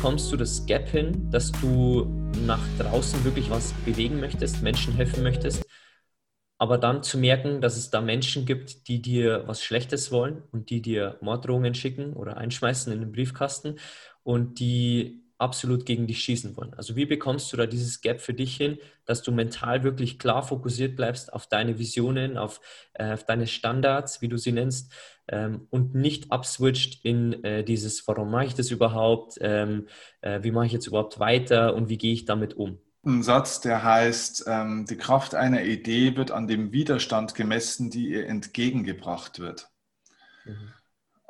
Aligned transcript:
Bekommst 0.00 0.32
du 0.32 0.38
das 0.38 0.64
Gap 0.64 0.88
hin, 0.88 1.30
dass 1.30 1.52
du 1.52 2.06
nach 2.46 2.66
draußen 2.78 3.22
wirklich 3.22 3.50
was 3.50 3.74
bewegen 3.84 4.18
möchtest, 4.18 4.62
Menschen 4.62 4.94
helfen 4.94 5.22
möchtest, 5.22 5.62
aber 6.56 6.78
dann 6.78 7.02
zu 7.02 7.18
merken, 7.18 7.60
dass 7.60 7.76
es 7.76 7.90
da 7.90 8.00
Menschen 8.00 8.46
gibt, 8.46 8.88
die 8.88 9.02
dir 9.02 9.42
was 9.46 9.62
Schlechtes 9.62 10.10
wollen 10.10 10.42
und 10.52 10.70
die 10.70 10.80
dir 10.80 11.18
Morddrohungen 11.20 11.74
schicken 11.74 12.14
oder 12.14 12.38
einschmeißen 12.38 12.90
in 12.94 13.00
den 13.00 13.12
Briefkasten 13.12 13.78
und 14.22 14.58
die 14.58 15.19
absolut 15.40 15.86
gegen 15.86 16.06
dich 16.06 16.22
schießen 16.22 16.56
wollen. 16.56 16.74
Also 16.74 16.96
wie 16.96 17.06
bekommst 17.06 17.52
du 17.52 17.56
da 17.56 17.66
dieses 17.66 18.00
Gap 18.00 18.20
für 18.20 18.34
dich 18.34 18.56
hin, 18.56 18.78
dass 19.06 19.22
du 19.22 19.32
mental 19.32 19.82
wirklich 19.82 20.18
klar 20.18 20.42
fokussiert 20.42 20.96
bleibst 20.96 21.32
auf 21.32 21.46
deine 21.46 21.78
Visionen, 21.78 22.36
auf, 22.36 22.60
äh, 22.94 23.12
auf 23.12 23.24
deine 23.24 23.46
Standards, 23.46 24.20
wie 24.20 24.28
du 24.28 24.36
sie 24.36 24.52
nennst, 24.52 24.92
ähm, 25.28 25.66
und 25.70 25.94
nicht 25.94 26.30
abswitcht 26.30 27.04
in 27.04 27.42
äh, 27.44 27.64
dieses, 27.64 28.06
warum 28.06 28.30
mache 28.30 28.46
ich 28.46 28.54
das 28.54 28.70
überhaupt, 28.70 29.38
ähm, 29.40 29.86
äh, 30.20 30.42
wie 30.42 30.50
mache 30.50 30.66
ich 30.66 30.72
jetzt 30.72 30.86
überhaupt 30.86 31.18
weiter 31.18 31.74
und 31.74 31.88
wie 31.88 31.98
gehe 31.98 32.12
ich 32.12 32.24
damit 32.24 32.54
um? 32.54 32.78
Ein 33.02 33.22
Satz, 33.22 33.62
der 33.62 33.82
heißt, 33.82 34.44
ähm, 34.46 34.84
die 34.88 34.96
Kraft 34.96 35.34
einer 35.34 35.62
Idee 35.62 36.16
wird 36.16 36.32
an 36.32 36.46
dem 36.46 36.72
Widerstand 36.72 37.34
gemessen, 37.34 37.90
die 37.90 38.10
ihr 38.10 38.26
entgegengebracht 38.26 39.38
wird. 39.38 39.70
Mhm. 40.44 40.72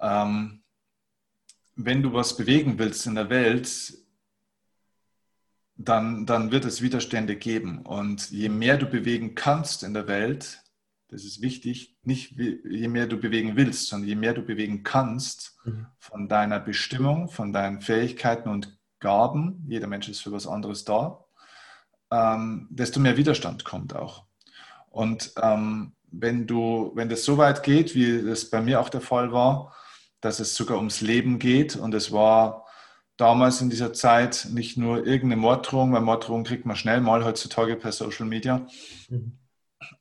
Ähm, 0.00 0.62
wenn 1.76 2.02
du 2.02 2.12
was 2.12 2.36
bewegen 2.36 2.78
willst 2.78 3.06
in 3.06 3.14
der 3.14 3.30
Welt, 3.30 3.94
dann, 5.84 6.26
dann 6.26 6.52
wird 6.52 6.64
es 6.64 6.82
Widerstände 6.82 7.36
geben. 7.36 7.78
Und 7.78 8.30
je 8.30 8.48
mehr 8.48 8.76
du 8.76 8.86
bewegen 8.86 9.34
kannst 9.34 9.82
in 9.82 9.94
der 9.94 10.06
Welt, 10.06 10.62
das 11.08 11.24
ist 11.24 11.40
wichtig, 11.40 11.96
nicht 12.02 12.36
je 12.38 12.88
mehr 12.88 13.06
du 13.06 13.16
bewegen 13.16 13.56
willst, 13.56 13.88
sondern 13.88 14.08
je 14.08 14.14
mehr 14.14 14.34
du 14.34 14.42
bewegen 14.42 14.82
kannst 14.82 15.58
mhm. 15.64 15.86
von 15.98 16.28
deiner 16.28 16.60
Bestimmung, 16.60 17.28
von 17.28 17.52
deinen 17.52 17.80
Fähigkeiten 17.80 18.48
und 18.48 18.78
Gaben, 19.00 19.64
jeder 19.66 19.86
Mensch 19.86 20.08
ist 20.08 20.20
für 20.20 20.32
was 20.32 20.46
anderes 20.46 20.84
da, 20.84 21.24
ähm, 22.10 22.68
desto 22.70 23.00
mehr 23.00 23.16
Widerstand 23.16 23.64
kommt 23.64 23.96
auch. 23.96 24.24
Und 24.90 25.32
ähm, 25.42 25.94
wenn 26.12 26.46
du, 26.46 26.92
wenn 26.94 27.08
das 27.08 27.24
so 27.24 27.38
weit 27.38 27.62
geht, 27.62 27.94
wie 27.94 28.22
das 28.22 28.50
bei 28.50 28.60
mir 28.60 28.80
auch 28.80 28.90
der 28.90 29.00
Fall 29.00 29.32
war, 29.32 29.74
dass 30.20 30.38
es 30.38 30.54
sogar 30.54 30.76
ums 30.76 31.00
Leben 31.00 31.38
geht 31.38 31.76
und 31.76 31.94
es 31.94 32.12
war 32.12 32.66
damals 33.20 33.60
in 33.60 33.70
dieser 33.70 33.92
Zeit 33.92 34.48
nicht 34.50 34.76
nur 34.76 35.06
irgendeine 35.06 35.40
Morddrohung, 35.40 35.92
weil 35.92 36.00
Morddrohung 36.00 36.44
kriegt 36.44 36.66
man 36.66 36.76
schnell 36.76 37.00
mal 37.00 37.24
heutzutage 37.24 37.76
per 37.76 37.92
Social 37.92 38.26
Media. 38.26 38.66
Mhm. 39.08 39.32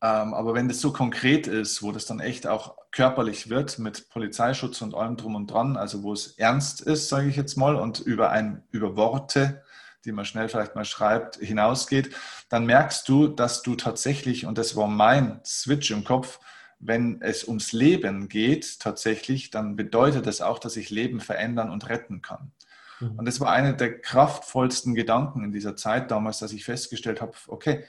Ähm, 0.01 0.33
aber 0.33 0.53
wenn 0.53 0.67
das 0.67 0.81
so 0.81 0.91
konkret 0.91 1.47
ist, 1.47 1.81
wo 1.81 1.91
das 1.91 2.05
dann 2.05 2.19
echt 2.19 2.47
auch 2.47 2.75
körperlich 2.91 3.49
wird 3.49 3.79
mit 3.79 4.09
Polizeischutz 4.09 4.81
und 4.81 4.95
allem 4.95 5.17
drum 5.17 5.35
und 5.35 5.47
dran, 5.47 5.77
also 5.77 6.03
wo 6.03 6.13
es 6.13 6.37
ernst 6.37 6.81
ist, 6.81 7.09
sage 7.09 7.29
ich 7.29 7.35
jetzt 7.35 7.57
mal, 7.57 7.75
und 7.75 7.99
über, 7.99 8.29
ein, 8.31 8.63
über 8.71 8.95
Worte, 8.95 9.63
die 10.05 10.11
man 10.11 10.25
schnell 10.25 10.49
vielleicht 10.49 10.75
mal 10.75 10.85
schreibt, 10.85 11.37
hinausgeht, 11.37 12.15
dann 12.49 12.65
merkst 12.65 13.07
du, 13.09 13.27
dass 13.27 13.61
du 13.61 13.75
tatsächlich, 13.75 14.45
und 14.45 14.57
das 14.57 14.75
war 14.75 14.87
mein 14.87 15.41
Switch 15.45 15.91
im 15.91 16.03
Kopf, 16.03 16.39
wenn 16.79 17.21
es 17.21 17.45
ums 17.45 17.73
Leben 17.73 18.29
geht, 18.29 18.79
tatsächlich, 18.79 19.49
dann 19.49 19.75
bedeutet 19.75 20.25
das 20.25 20.41
auch, 20.41 20.59
dass 20.59 20.77
ich 20.77 20.89
Leben 20.89 21.19
verändern 21.19 21.69
und 21.69 21.89
retten 21.89 22.21
kann. 22.21 22.53
Mhm. 22.99 23.19
Und 23.19 23.25
das 23.25 23.39
war 23.39 23.51
einer 23.51 23.73
der 23.73 23.99
kraftvollsten 23.99 24.95
Gedanken 24.95 25.43
in 25.43 25.51
dieser 25.51 25.75
Zeit 25.75 26.11
damals, 26.11 26.39
dass 26.39 26.53
ich 26.53 26.65
festgestellt 26.65 27.21
habe, 27.21 27.33
okay, 27.47 27.85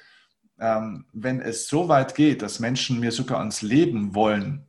ähm, 0.58 1.06
wenn 1.12 1.40
es 1.40 1.68
so 1.68 1.88
weit 1.88 2.14
geht, 2.14 2.42
dass 2.42 2.60
Menschen 2.60 3.00
mir 3.00 3.12
sogar 3.12 3.38
ans 3.38 3.62
Leben 3.62 4.14
wollen, 4.14 4.66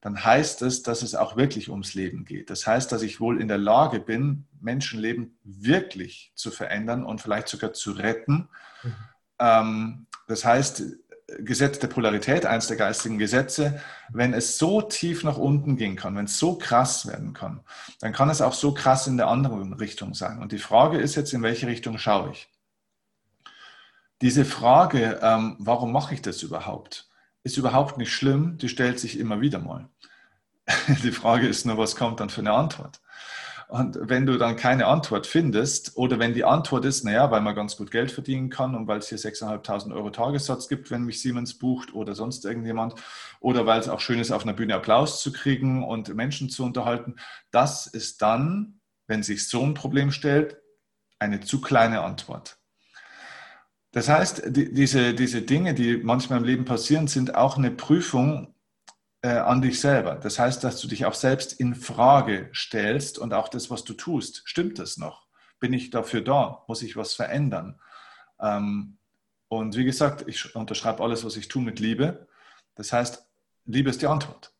dann 0.00 0.22
heißt 0.22 0.62
es, 0.62 0.82
dass 0.82 1.02
es 1.02 1.14
auch 1.14 1.36
wirklich 1.36 1.70
ums 1.70 1.94
Leben 1.94 2.24
geht. 2.26 2.50
Das 2.50 2.66
heißt, 2.66 2.92
dass 2.92 3.02
ich 3.02 3.20
wohl 3.20 3.40
in 3.40 3.48
der 3.48 3.58
Lage 3.58 4.00
bin, 4.00 4.44
Menschenleben 4.60 5.38
wirklich 5.42 6.30
zu 6.34 6.50
verändern 6.50 7.04
und 7.04 7.20
vielleicht 7.22 7.48
sogar 7.48 7.72
zu 7.72 7.92
retten. 7.92 8.48
Mhm. 8.82 8.94
Ähm, 9.38 10.06
das 10.28 10.44
heißt, 10.44 10.82
Gesetz 11.26 11.78
der 11.78 11.88
Polarität, 11.88 12.44
eines 12.44 12.66
der 12.66 12.76
geistigen 12.76 13.18
Gesetze, 13.18 13.80
wenn 14.10 14.34
es 14.34 14.58
so 14.58 14.82
tief 14.82 15.24
nach 15.24 15.38
unten 15.38 15.76
gehen 15.76 15.96
kann, 15.96 16.16
wenn 16.16 16.26
es 16.26 16.38
so 16.38 16.58
krass 16.58 17.06
werden 17.06 17.32
kann, 17.32 17.60
dann 18.00 18.12
kann 18.12 18.28
es 18.28 18.42
auch 18.42 18.52
so 18.52 18.74
krass 18.74 19.06
in 19.06 19.16
der 19.16 19.28
anderen 19.28 19.72
Richtung 19.72 20.12
sein. 20.12 20.40
Und 20.40 20.52
die 20.52 20.58
Frage 20.58 20.98
ist 20.98 21.14
jetzt, 21.14 21.32
in 21.32 21.42
welche 21.42 21.66
Richtung 21.66 21.96
schaue 21.96 22.32
ich? 22.32 22.48
Diese 24.20 24.44
Frage, 24.44 25.18
ähm, 25.22 25.56
warum 25.58 25.92
mache 25.92 26.14
ich 26.14 26.22
das 26.22 26.42
überhaupt, 26.42 27.08
ist 27.42 27.56
überhaupt 27.56 27.98
nicht 27.98 28.12
schlimm, 28.12 28.58
die 28.58 28.68
stellt 28.68 29.00
sich 29.00 29.18
immer 29.18 29.40
wieder 29.40 29.58
mal. 29.58 29.88
Die 31.02 31.12
Frage 31.12 31.46
ist 31.46 31.66
nur, 31.66 31.76
was 31.76 31.94
kommt 31.94 32.20
dann 32.20 32.30
für 32.30 32.40
eine 32.40 32.52
Antwort? 32.52 33.02
Und 33.68 33.98
wenn 34.00 34.26
du 34.26 34.36
dann 34.36 34.56
keine 34.56 34.86
Antwort 34.86 35.26
findest 35.26 35.96
oder 35.96 36.18
wenn 36.18 36.34
die 36.34 36.44
Antwort 36.44 36.84
ist, 36.84 37.04
naja, 37.04 37.30
weil 37.30 37.40
man 37.40 37.54
ganz 37.54 37.76
gut 37.76 37.90
Geld 37.90 38.12
verdienen 38.12 38.50
kann 38.50 38.74
und 38.74 38.86
weil 38.86 38.98
es 38.98 39.08
hier 39.08 39.18
6.500 39.18 39.94
Euro 39.94 40.10
Tagessatz 40.10 40.68
gibt, 40.68 40.90
wenn 40.90 41.04
mich 41.04 41.20
Siemens 41.20 41.58
bucht 41.58 41.94
oder 41.94 42.14
sonst 42.14 42.44
irgendjemand 42.44 42.94
oder 43.40 43.66
weil 43.66 43.80
es 43.80 43.88
auch 43.88 44.00
schön 44.00 44.20
ist, 44.20 44.30
auf 44.30 44.42
einer 44.42 44.52
Bühne 44.52 44.74
Applaus 44.74 45.20
zu 45.22 45.32
kriegen 45.32 45.82
und 45.82 46.14
Menschen 46.14 46.50
zu 46.50 46.64
unterhalten, 46.64 47.16
das 47.50 47.86
ist 47.86 48.22
dann, 48.22 48.80
wenn 49.06 49.22
sich 49.22 49.48
so 49.48 49.62
ein 49.62 49.74
Problem 49.74 50.12
stellt, 50.12 50.58
eine 51.18 51.40
zu 51.40 51.60
kleine 51.60 52.02
Antwort. 52.02 52.58
Das 53.92 54.08
heißt, 54.08 54.42
die, 54.48 54.72
diese, 54.74 55.14
diese 55.14 55.42
Dinge, 55.42 55.72
die 55.72 55.98
manchmal 55.98 56.38
im 56.38 56.44
Leben 56.44 56.64
passieren, 56.64 57.06
sind 57.06 57.34
auch 57.34 57.56
eine 57.56 57.70
Prüfung 57.70 58.53
an 59.28 59.62
dich 59.62 59.80
selber. 59.80 60.16
Das 60.16 60.38
heißt, 60.38 60.62
dass 60.64 60.80
du 60.80 60.88
dich 60.88 61.06
auch 61.06 61.14
selbst 61.14 61.52
in 61.54 61.74
Frage 61.74 62.50
stellst 62.54 63.18
und 63.18 63.32
auch 63.32 63.48
das, 63.48 63.70
was 63.70 63.84
du 63.84 63.94
tust, 63.94 64.42
stimmt 64.44 64.78
das 64.78 64.96
noch? 64.96 65.26
Bin 65.60 65.72
ich 65.72 65.90
dafür 65.90 66.20
da? 66.20 66.64
Muss 66.68 66.82
ich 66.82 66.96
was 66.96 67.14
verändern? 67.14 67.80
Ähm, 68.40 68.98
und 69.48 69.76
wie 69.76 69.84
gesagt, 69.84 70.24
ich 70.26 70.54
unterschreibe 70.54 71.02
alles, 71.02 71.24
was 71.24 71.36
ich 71.36 71.48
tue, 71.48 71.62
mit 71.62 71.80
Liebe. 71.80 72.26
Das 72.74 72.92
heißt, 72.92 73.24
Liebe 73.66 73.90
ist 73.90 74.02
die 74.02 74.06
Antwort. 74.06 74.52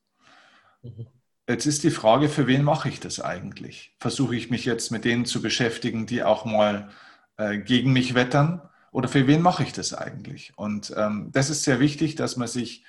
Mhm. 0.83 1.07
Jetzt 1.47 1.67
ist 1.67 1.83
die 1.83 1.91
Frage, 1.91 2.31
für 2.31 2.47
wen 2.47 2.63
mache 2.63 2.89
ich 2.89 3.01
das 3.01 3.21
eigentlich? 3.21 3.95
Versuche 4.01 4.35
ich 4.35 4.51
mich 4.51 4.65
jetzt 4.65 4.91
mit 4.91 5.05
denen 5.05 5.27
zu 5.27 5.43
beschäftigen, 5.43 6.07
die 6.07 6.23
auch 6.23 6.47
mal 6.47 6.89
äh, 7.37 7.59
gegen 7.59 7.93
mich 7.93 8.15
wettern? 8.15 8.63
Oder 8.93 9.09
für 9.09 9.27
wen 9.27 9.43
mache 9.43 9.63
ich 9.63 9.73
das 9.73 9.93
eigentlich? 9.93 10.57
Und 10.57 10.95
ähm, 10.97 11.31
das 11.33 11.51
ist 11.51 11.65
sehr 11.65 11.81
wichtig, 11.81 12.15
dass 12.15 12.37
man 12.37 12.49
sich 12.49 12.85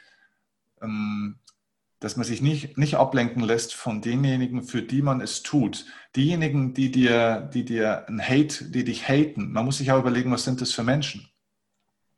ähm, 0.82 1.40
dass 2.06 2.18
man 2.18 2.26
sich 2.28 2.40
nicht, 2.40 2.78
nicht 2.78 2.98
ablenken 2.98 3.42
lässt 3.42 3.74
von 3.74 4.00
denjenigen, 4.00 4.62
für 4.62 4.84
die 4.84 5.02
man 5.02 5.22
es 5.22 5.42
tut. 5.42 5.88
Diejenigen, 6.16 6.76
die 6.76 6.92
dir, 6.92 7.50
die 7.52 7.66
dir 7.66 8.08
ein 8.08 8.22
Hate, 8.22 8.66
die 8.66 8.84
dich 8.84 9.10
haten. 9.10 9.52
Man 9.52 9.66
muss 9.66 9.80
sich 9.80 9.92
auch 9.92 9.98
überlegen, 9.98 10.32
was 10.32 10.44
sind 10.44 10.62
das 10.62 10.72
für 10.72 10.84
Menschen? 10.84 11.28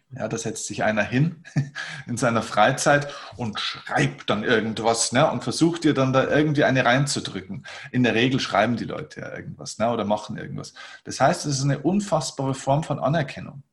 Ja, 0.09 0.27
da 0.27 0.37
setzt 0.37 0.67
sich 0.67 0.83
einer 0.83 1.03
hin 1.03 1.41
in 2.05 2.17
seiner 2.17 2.41
Freizeit 2.41 3.13
und 3.37 3.61
schreibt 3.61 4.29
dann 4.29 4.43
irgendwas 4.43 5.13
ne, 5.13 5.31
und 5.31 5.45
versucht 5.45 5.85
dir 5.85 5.93
dann 5.93 6.11
da 6.11 6.27
irgendwie 6.27 6.65
eine 6.65 6.83
reinzudrücken. 6.83 7.65
In 7.93 8.03
der 8.03 8.13
Regel 8.13 8.41
schreiben 8.41 8.75
die 8.75 8.83
Leute 8.83 9.21
ja 9.21 9.37
irgendwas 9.37 9.77
ne, 9.77 9.89
oder 9.89 10.03
machen 10.03 10.35
irgendwas. 10.35 10.73
Das 11.05 11.21
heißt, 11.21 11.45
es 11.45 11.59
ist 11.59 11.63
eine 11.63 11.79
unfassbare 11.79 12.55
Form 12.55 12.83
von 12.83 12.99
Anerkennung. 12.99 13.63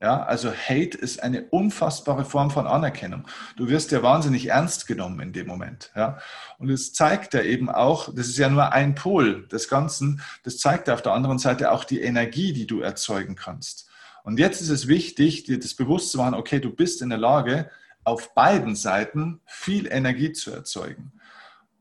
Ja, 0.00 0.22
also 0.22 0.52
Hate 0.52 0.96
ist 0.96 1.24
eine 1.24 1.46
unfassbare 1.50 2.24
Form 2.24 2.52
von 2.52 2.68
Anerkennung. 2.68 3.26
Du 3.56 3.68
wirst 3.68 3.90
ja 3.90 4.00
wahnsinnig 4.00 4.46
ernst 4.46 4.86
genommen 4.86 5.18
in 5.18 5.32
dem 5.32 5.48
Moment. 5.48 5.90
Ja, 5.96 6.18
und 6.58 6.70
es 6.70 6.92
zeigt 6.92 7.34
ja 7.34 7.42
eben 7.42 7.68
auch, 7.68 8.14
das 8.14 8.28
ist 8.28 8.38
ja 8.38 8.48
nur 8.48 8.72
ein 8.72 8.94
Pol 8.94 9.48
des 9.48 9.68
Ganzen, 9.68 10.20
das 10.44 10.58
zeigt 10.58 10.86
ja 10.86 10.94
auf 10.94 11.02
der 11.02 11.14
anderen 11.14 11.40
Seite 11.40 11.72
auch 11.72 11.82
die 11.82 12.00
Energie, 12.00 12.52
die 12.52 12.68
du 12.68 12.80
erzeugen 12.80 13.34
kannst. 13.34 13.88
Und 14.22 14.38
jetzt 14.38 14.60
ist 14.60 14.70
es 14.70 14.86
wichtig, 14.86 15.44
dir 15.44 15.58
das 15.58 15.74
bewusst 15.74 16.12
zu 16.12 16.18
machen, 16.18 16.34
okay, 16.34 16.60
du 16.60 16.70
bist 16.70 17.02
in 17.02 17.08
der 17.08 17.18
Lage, 17.18 17.68
auf 18.04 18.34
beiden 18.34 18.76
Seiten 18.76 19.40
viel 19.46 19.86
Energie 19.90 20.32
zu 20.32 20.52
erzeugen. 20.52 21.12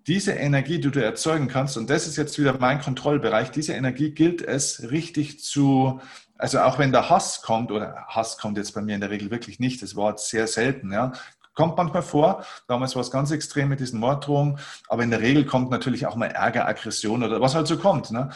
Diese 0.07 0.31
Energie, 0.31 0.79
die 0.79 0.89
du 0.89 1.03
erzeugen 1.03 1.47
kannst, 1.47 1.77
und 1.77 1.89
das 1.89 2.07
ist 2.07 2.15
jetzt 2.15 2.39
wieder 2.39 2.57
mein 2.57 2.81
Kontrollbereich, 2.81 3.51
diese 3.51 3.73
Energie 3.73 4.11
gilt 4.11 4.41
es 4.41 4.89
richtig 4.89 5.43
zu, 5.43 5.99
also 6.37 6.59
auch 6.59 6.79
wenn 6.79 6.93
der 6.93 7.09
Hass 7.09 7.41
kommt, 7.41 7.71
oder 7.71 8.05
Hass 8.07 8.37
kommt 8.37 8.57
jetzt 8.57 8.73
bei 8.73 8.81
mir 8.81 8.95
in 8.95 9.01
der 9.01 9.09
Regel 9.09 9.31
wirklich 9.31 9.59
nicht, 9.59 9.81
das 9.81 9.95
Wort 9.95 10.21
sehr 10.21 10.47
selten, 10.47 10.93
ja, 10.93 11.11
Kommt 11.57 11.75
manchmal 11.75 12.03
vor. 12.03 12.45
Damals 12.67 12.93
war 12.93 13.01
es 13.01 13.09
ganz 13.09 13.31
extrem 13.31 13.69
mit 13.69 13.79
diesen 13.79 13.99
Morddrohungen. 13.99 14.59
Aber 14.89 15.01
in 15.01 15.09
der 15.09 15.21
Regel 15.21 15.43
kommt 15.43 15.71
natürlich 15.71 16.05
auch 16.05 16.15
mal 16.15 16.27
Ärger, 16.27 16.67
Aggression 16.67 17.23
oder 17.23 17.41
was 17.41 17.55
halt 17.55 17.65
so 17.65 17.79
kommt. 17.79 18.11
Ne? 18.11 18.29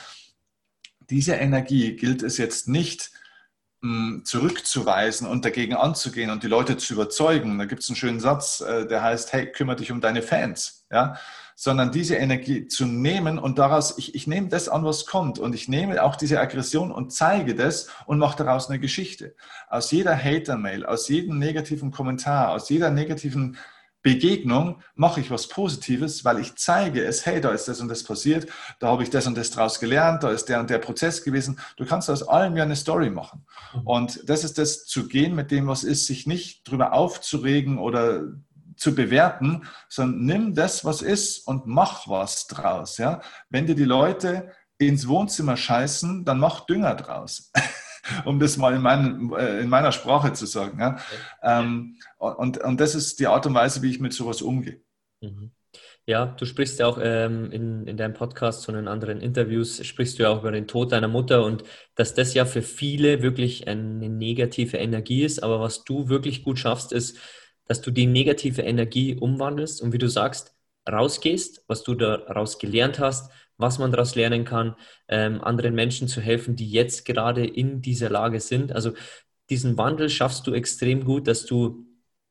Diese 1.11 1.35
Energie 1.35 1.95
gilt 1.95 2.23
es 2.23 2.39
jetzt 2.39 2.67
nicht 2.67 3.11
hm, 3.83 4.23
zurückzuweisen 4.25 5.27
und 5.27 5.45
dagegen 5.45 5.75
anzugehen 5.75 6.31
und 6.31 6.41
die 6.41 6.47
Leute 6.47 6.77
zu 6.77 6.95
überzeugen. 6.95 7.59
Da 7.59 7.65
gibt 7.65 7.83
es 7.83 7.89
einen 7.89 7.95
schönen 7.95 8.19
Satz, 8.19 8.61
äh, 8.61 8.87
der 8.87 9.03
heißt, 9.03 9.33
hey, 9.33 9.51
kümmere 9.51 9.75
dich 9.75 9.91
um 9.91 10.01
deine 10.01 10.23
Fans. 10.23 10.87
Ja? 10.89 11.15
Sondern 11.55 11.91
diese 11.91 12.15
Energie 12.15 12.67
zu 12.67 12.85
nehmen 12.85 13.37
und 13.39 13.59
daraus, 13.59 13.97
ich, 13.97 14.15
ich 14.15 14.27
nehme 14.27 14.47
das 14.47 14.69
an, 14.69 14.83
was 14.83 15.05
kommt 15.05 15.39
und 15.39 15.53
ich 15.53 15.67
nehme 15.67 16.03
auch 16.03 16.15
diese 16.15 16.39
Aggression 16.39 16.91
und 16.91 17.13
zeige 17.13 17.55
das 17.55 17.87
und 18.05 18.19
mache 18.19 18.43
daraus 18.43 18.69
eine 18.69 18.79
Geschichte. 18.79 19.35
Aus 19.69 19.91
jeder 19.91 20.15
Hater-Mail, 20.15 20.85
aus 20.85 21.07
jedem 21.07 21.39
negativen 21.39 21.91
Kommentar, 21.91 22.49
aus 22.49 22.69
jeder 22.69 22.89
negativen 22.89 23.57
Begegnung 24.03 24.81
mache 24.95 25.21
ich 25.21 25.29
was 25.29 25.47
Positives, 25.47 26.25
weil 26.25 26.39
ich 26.39 26.55
zeige 26.55 27.03
es, 27.03 27.25
hey, 27.25 27.39
da 27.39 27.51
ist 27.51 27.67
das 27.67 27.81
und 27.81 27.87
das 27.87 28.03
passiert, 28.03 28.47
da 28.79 28.87
habe 28.87 29.03
ich 29.03 29.11
das 29.11 29.27
und 29.27 29.37
das 29.37 29.51
draus 29.51 29.79
gelernt, 29.79 30.23
da 30.23 30.31
ist 30.31 30.45
der 30.45 30.59
und 30.59 30.69
der 30.69 30.79
Prozess 30.79 31.23
gewesen. 31.23 31.59
Du 31.77 31.85
kannst 31.85 32.09
aus 32.09 32.23
allem 32.23 32.57
ja 32.57 32.63
eine 32.63 32.75
Story 32.75 33.11
machen. 33.11 33.45
Mhm. 33.73 33.81
Und 33.81 34.29
das 34.29 34.43
ist 34.43 34.57
das 34.57 34.85
zu 34.85 35.07
gehen 35.07 35.35
mit 35.35 35.51
dem, 35.51 35.67
was 35.67 35.83
ist, 35.83 36.07
sich 36.07 36.25
nicht 36.25 36.67
drüber 36.67 36.93
aufzuregen 36.93 37.77
oder 37.77 38.23
zu 38.81 38.95
bewerten, 38.95 39.67
sondern 39.87 40.25
nimm 40.25 40.55
das, 40.55 40.83
was 40.83 41.03
ist 41.03 41.47
und 41.47 41.67
mach 41.67 42.07
was 42.07 42.47
draus. 42.47 42.97
Ja? 42.97 43.21
Wenn 43.49 43.67
dir 43.67 43.75
die 43.75 43.83
Leute 43.83 44.51
ins 44.79 45.07
Wohnzimmer 45.07 45.55
scheißen, 45.55 46.25
dann 46.25 46.39
mach 46.39 46.61
Dünger 46.61 46.95
draus. 46.95 47.51
um 48.25 48.39
das 48.39 48.57
mal 48.57 48.73
in, 48.73 48.81
mein, 48.81 49.31
äh, 49.33 49.59
in, 49.59 49.69
meiner 49.69 49.91
Sprache 49.91 50.33
zu 50.33 50.47
sagen. 50.47 50.79
Ja? 50.79 50.97
Ähm, 51.43 51.97
und, 52.17 52.57
und 52.57 52.81
das 52.81 52.95
ist 52.95 53.19
die 53.19 53.27
Art 53.27 53.45
und 53.45 53.53
Weise, 53.53 53.83
wie 53.83 53.91
ich 53.91 53.99
mit 53.99 54.13
sowas 54.13 54.41
umgehe. 54.41 54.81
Mhm. 55.21 55.51
Ja, 56.07 56.25
du 56.25 56.45
sprichst 56.45 56.79
ja 56.79 56.87
auch 56.87 56.97
ähm, 56.99 57.51
in, 57.51 57.85
in 57.85 57.95
deinem 57.95 58.15
Podcast 58.15 58.67
und 58.67 58.73
in 58.73 58.87
anderen 58.87 59.21
Interviews, 59.21 59.85
sprichst 59.85 60.17
du 60.17 60.23
ja 60.23 60.29
auch 60.29 60.39
über 60.39 60.51
den 60.51 60.65
Tod 60.65 60.91
deiner 60.91 61.07
Mutter 61.07 61.45
und 61.45 61.63
dass 61.93 62.15
das 62.15 62.33
ja 62.33 62.45
für 62.45 62.63
viele 62.63 63.21
wirklich 63.21 63.67
eine 63.67 64.09
negative 64.09 64.77
Energie 64.77 65.21
ist. 65.21 65.43
Aber 65.43 65.59
was 65.59 65.83
du 65.83 66.09
wirklich 66.09 66.43
gut 66.43 66.57
schaffst, 66.57 66.91
ist, 66.91 67.19
dass 67.65 67.81
du 67.81 67.91
die 67.91 68.07
negative 68.07 68.61
Energie 68.61 69.15
umwandelst 69.15 69.81
und 69.81 69.93
wie 69.93 69.97
du 69.97 70.09
sagst, 70.09 70.53
rausgehst, 70.89 71.63
was 71.67 71.83
du 71.83 71.95
daraus 71.95 72.57
gelernt 72.57 72.99
hast, 72.99 73.31
was 73.57 73.79
man 73.79 73.91
daraus 73.91 74.15
lernen 74.15 74.45
kann, 74.45 74.75
ähm, 75.07 75.41
anderen 75.41 75.75
Menschen 75.75 76.07
zu 76.07 76.21
helfen, 76.21 76.55
die 76.55 76.69
jetzt 76.69 77.05
gerade 77.05 77.45
in 77.45 77.81
dieser 77.81 78.09
Lage 78.09 78.39
sind. 78.39 78.71
Also 78.71 78.93
diesen 79.49 79.77
Wandel 79.77 80.09
schaffst 80.09 80.47
du 80.47 80.53
extrem 80.53 81.05
gut, 81.05 81.27
dass 81.27 81.45
du 81.45 81.85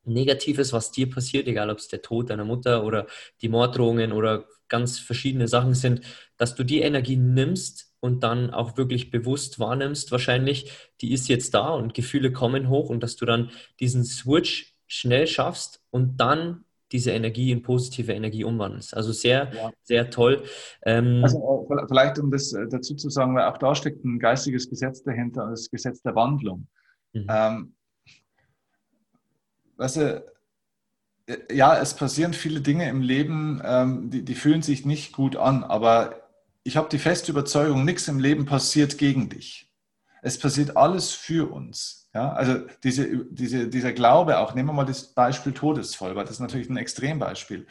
Negatives, 0.05 0.73
was 0.73 0.93
dir 0.93 1.11
passiert, 1.11 1.47
egal 1.47 1.71
ob 1.71 1.79
es 1.79 1.89
der 1.89 2.03
Tod 2.03 2.31
deiner 2.31 2.45
Mutter 2.45 2.85
oder 2.85 3.07
die 3.43 3.49
Morddrohungen 3.49 4.13
oder 4.13 4.47
ganz 4.69 4.99
verschiedene 4.99 5.47
Sachen 5.47 5.75
sind, 5.75 6.01
dass 6.37 6.55
du 6.55 6.65
die 6.65 6.81
Energie 6.81 7.17
nimmst 7.17 7.95
und 8.01 8.23
dann 8.23 8.51
auch 8.51 8.77
wirklich 8.77 9.11
bewusst 9.11 9.59
wahrnimmst, 9.59 10.11
wahrscheinlich, 10.11 10.73
die 11.03 11.13
ist 11.13 11.29
jetzt 11.29 11.53
da 11.53 11.69
und 11.71 11.93
Gefühle 11.93 12.33
kommen 12.33 12.69
hoch 12.69 12.89
und 12.89 13.03
dass 13.03 13.17
du 13.17 13.27
dann 13.27 13.51
diesen 13.79 14.05
Switch 14.05 14.75
schnell 14.91 15.27
schaffst 15.27 15.81
und 15.91 16.17
dann 16.19 16.65
diese 16.93 17.13
Energie 17.13 17.53
in 17.53 17.63
positive 17.63 18.13
Energie 18.13 18.43
umwandelst. 18.43 18.97
Also 18.97 19.13
sehr, 19.13 19.53
ja. 19.55 19.71
sehr 19.85 20.11
toll. 20.11 20.43
Ähm, 20.85 21.21
also 21.23 21.69
äh, 21.71 21.87
vielleicht, 21.87 22.19
um 22.19 22.33
das 22.33 22.53
äh, 22.53 22.67
dazu 22.69 22.97
zu 22.97 23.09
sagen, 23.09 23.35
weil 23.37 23.45
auch 23.45 23.59
da 23.59 23.75
steckt 23.75 24.05
ein 24.05 24.19
geistiges 24.19 24.69
Gesetz 24.69 25.03
dahinter, 25.05 25.49
das 25.49 25.71
Gesetz 25.71 26.03
der 26.03 26.17
Wandlung. 26.17 26.67
Mhm. 27.13 27.27
Ähm, 27.29 27.75
weißt 29.77 29.97
du, 29.97 30.25
äh, 31.27 31.55
ja, 31.55 31.81
es 31.81 31.95
passieren 31.95 32.35
viele 32.35 32.61
Dinge 32.61 32.89
im 32.89 33.03
Leben, 33.03 33.63
ähm, 33.65 34.11
die, 34.11 34.25
die 34.25 34.35
fühlen 34.35 34.63
sich 34.63 34.85
nicht 34.85 35.13
gut 35.13 35.37
an, 35.37 35.63
aber 35.63 36.29
ich 36.65 36.77
habe 36.77 36.89
die 36.89 36.99
feste 36.99 37.31
Überzeugung, 37.31 37.85
nichts 37.85 38.09
im 38.09 38.19
Leben 38.19 38.47
passiert 38.47 38.99
gegen 38.99 39.29
dich. 39.29 39.70
Es 40.23 40.39
passiert 40.39 40.77
alles 40.77 41.13
für 41.13 41.51
uns. 41.51 42.09
Ja, 42.13 42.33
also 42.33 42.67
diese, 42.83 43.25
diese, 43.27 43.69
dieser 43.69 43.93
Glaube 43.93 44.39
auch, 44.39 44.55
nehmen 44.55 44.69
wir 44.69 44.73
mal 44.73 44.85
das 44.85 45.13
Beispiel 45.15 45.53
Todesfall, 45.53 46.17
weil 46.17 46.25
das 46.25 46.35
ist 46.35 46.41
natürlich 46.41 46.69
ein 46.69 46.77
Extrembeispiel. 46.77 47.67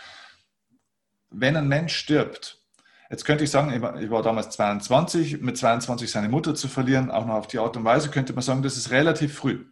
Wenn 1.29 1.57
ein 1.57 1.67
Mensch 1.67 1.95
stirbt, 1.95 2.61
jetzt 3.09 3.25
könnte 3.25 3.43
ich 3.43 3.51
sagen, 3.51 3.73
ich 3.73 3.81
war, 3.81 4.01
ich 4.01 4.09
war 4.09 4.23
damals 4.23 4.51
22, 4.51 5.41
mit 5.41 5.57
22 5.57 6.09
seine 6.09 6.29
Mutter 6.29 6.55
zu 6.55 6.69
verlieren, 6.69 7.11
auch 7.11 7.25
noch 7.25 7.35
auf 7.35 7.47
die 7.47 7.59
Art 7.59 7.75
und 7.75 7.83
Weise, 7.83 8.09
könnte 8.09 8.33
man 8.33 8.41
sagen, 8.41 8.63
das 8.63 8.77
ist 8.77 8.91
relativ 8.91 9.35
früh. 9.35 9.65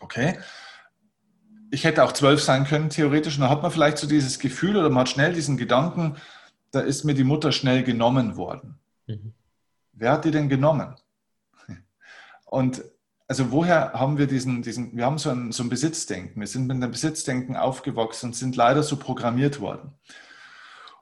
Okay, 0.00 0.38
ich 1.70 1.84
hätte 1.84 2.04
auch 2.04 2.12
zwölf 2.12 2.42
sein 2.42 2.64
können, 2.64 2.90
theoretisch, 2.90 3.36
und 3.36 3.42
dann 3.42 3.50
hat 3.50 3.62
man 3.62 3.70
vielleicht 3.70 3.98
so 3.98 4.06
dieses 4.06 4.38
Gefühl 4.38 4.76
oder 4.76 4.88
man 4.88 5.00
hat 5.00 5.08
schnell 5.08 5.32
diesen 5.32 5.56
Gedanken, 5.56 6.16
da 6.70 6.80
ist 6.80 7.04
mir 7.04 7.14
die 7.14 7.24
Mutter 7.24 7.52
schnell 7.52 7.82
genommen 7.82 8.36
worden. 8.36 8.78
Mhm. 9.06 9.34
Wer 9.92 10.12
hat 10.12 10.24
die 10.24 10.30
denn 10.30 10.48
genommen? 10.48 10.94
Und 12.50 12.82
also 13.26 13.50
woher 13.52 13.92
haben 13.92 14.16
wir 14.16 14.26
diesen, 14.26 14.62
diesen 14.62 14.96
wir 14.96 15.04
haben 15.04 15.18
so 15.18 15.30
ein, 15.30 15.52
so 15.52 15.62
ein 15.62 15.68
Besitzdenken. 15.68 16.40
Wir 16.40 16.46
sind 16.46 16.66
mit 16.66 16.76
einem 16.76 16.90
Besitzdenken 16.90 17.56
aufgewachsen 17.56 18.26
und 18.26 18.36
sind 18.36 18.56
leider 18.56 18.82
so 18.82 18.96
programmiert 18.96 19.60
worden. 19.60 19.92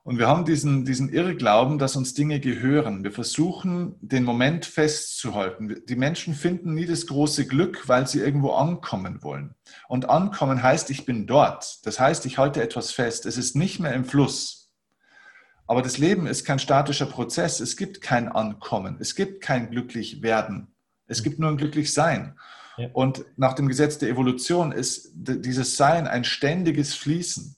Und 0.02 0.18
wir 0.18 0.28
haben 0.28 0.44
diesen, 0.44 0.84
diesen 0.84 1.08
Irrglauben, 1.12 1.78
dass 1.78 1.96
uns 1.96 2.14
Dinge 2.14 2.38
gehören. 2.38 3.02
Wir 3.02 3.10
versuchen, 3.10 3.96
den 4.00 4.22
Moment 4.22 4.64
festzuhalten. 4.64 5.82
Die 5.88 5.96
Menschen 5.96 6.34
finden 6.34 6.74
nie 6.74 6.86
das 6.86 7.08
große 7.08 7.48
Glück, 7.48 7.88
weil 7.88 8.06
sie 8.06 8.20
irgendwo 8.20 8.52
ankommen 8.52 9.24
wollen. 9.24 9.56
Und 9.88 10.08
ankommen 10.08 10.62
heißt, 10.62 10.90
ich 10.90 11.06
bin 11.06 11.26
dort. 11.26 11.84
Das 11.84 11.98
heißt, 11.98 12.24
ich 12.26 12.38
halte 12.38 12.62
etwas 12.62 12.92
fest. 12.92 13.26
Es 13.26 13.36
ist 13.36 13.56
nicht 13.56 13.80
mehr 13.80 13.94
im 13.94 14.04
Fluss. 14.04 14.70
Aber 15.66 15.82
das 15.82 15.98
Leben 15.98 16.28
ist 16.28 16.44
kein 16.44 16.60
statischer 16.60 17.06
Prozess. 17.06 17.58
Es 17.58 17.76
gibt 17.76 18.00
kein 18.00 18.28
Ankommen. 18.28 18.98
Es 19.00 19.16
gibt 19.16 19.42
kein 19.42 19.70
glücklich 19.70 20.22
werden. 20.22 20.75
Es 21.06 21.22
gibt 21.22 21.38
nur 21.38 21.50
ein 21.50 21.56
Glücklichsein. 21.56 22.38
Ja. 22.76 22.88
Und 22.92 23.24
nach 23.36 23.54
dem 23.54 23.68
Gesetz 23.68 23.98
der 23.98 24.10
Evolution 24.10 24.72
ist 24.72 25.10
dieses 25.14 25.76
Sein 25.76 26.06
ein 26.06 26.24
ständiges 26.24 26.94
Fließen. 26.94 27.56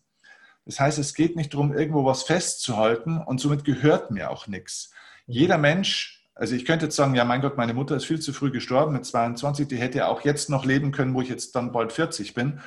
Das 0.65 0.79
heißt, 0.79 0.99
es 0.99 1.15
geht 1.15 1.35
nicht 1.35 1.55
darum, 1.55 1.73
irgendwo 1.73 2.05
was 2.05 2.25
festzuhalten 2.25 3.19
und 3.19 3.41
somit 3.41 3.65
gehört 3.65 4.11
mir 4.11 4.31
auch 4.31 4.47
nichts. 4.47 4.93
Jeder 5.27 5.59
Mensch, 5.59 6.27
also 6.35 6.55
ich 6.55 6.67
könnte 6.67 6.87
jetzt 6.87 6.97
sagen, 6.97 7.15
ja, 7.15 7.25
mein 7.25 7.41
Gott, 7.41 7.57
meine 7.57 7.75
Mutter 7.75 7.97
ist 7.97 8.05
viel 8.05 8.21
zu 8.21 8.33
früh 8.33 8.51
gestorben 8.51 8.93
mit 8.93 9.07
22, 9.07 9.67
die 9.67 9.79
hätte 9.79 9.99
ja 9.99 10.09
auch 10.09 10.21
jetzt 10.23 10.51
noch 10.51 10.65
leben 10.65 10.93
können, 10.93 11.15
wo 11.15 11.23
ich 11.23 11.29
jetzt 11.29 11.57
dann 11.57 11.73
bald 11.73 11.93
40 11.93 12.35
bin. 12.35 12.61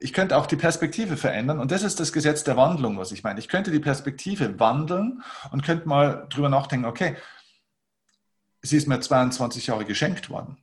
Ich 0.00 0.12
könnte 0.12 0.36
auch 0.36 0.46
die 0.46 0.56
Perspektive 0.56 1.16
verändern 1.16 1.60
und 1.60 1.70
das 1.70 1.82
ist 1.82 1.98
das 1.98 2.12
Gesetz 2.12 2.44
der 2.44 2.56
Wandlung, 2.56 2.98
was 2.98 3.12
ich 3.12 3.22
meine. 3.22 3.38
Ich 3.38 3.48
könnte 3.48 3.70
die 3.70 3.80
Perspektive 3.80 4.58
wandeln 4.58 5.22
und 5.50 5.64
könnte 5.64 5.88
mal 5.88 6.26
drüber 6.30 6.48
nachdenken, 6.48 6.86
okay, 6.86 7.16
sie 8.62 8.76
ist 8.76 8.88
mir 8.88 9.00
22 9.00 9.66
Jahre 9.68 9.84
geschenkt 9.84 10.30
worden. 10.30 10.58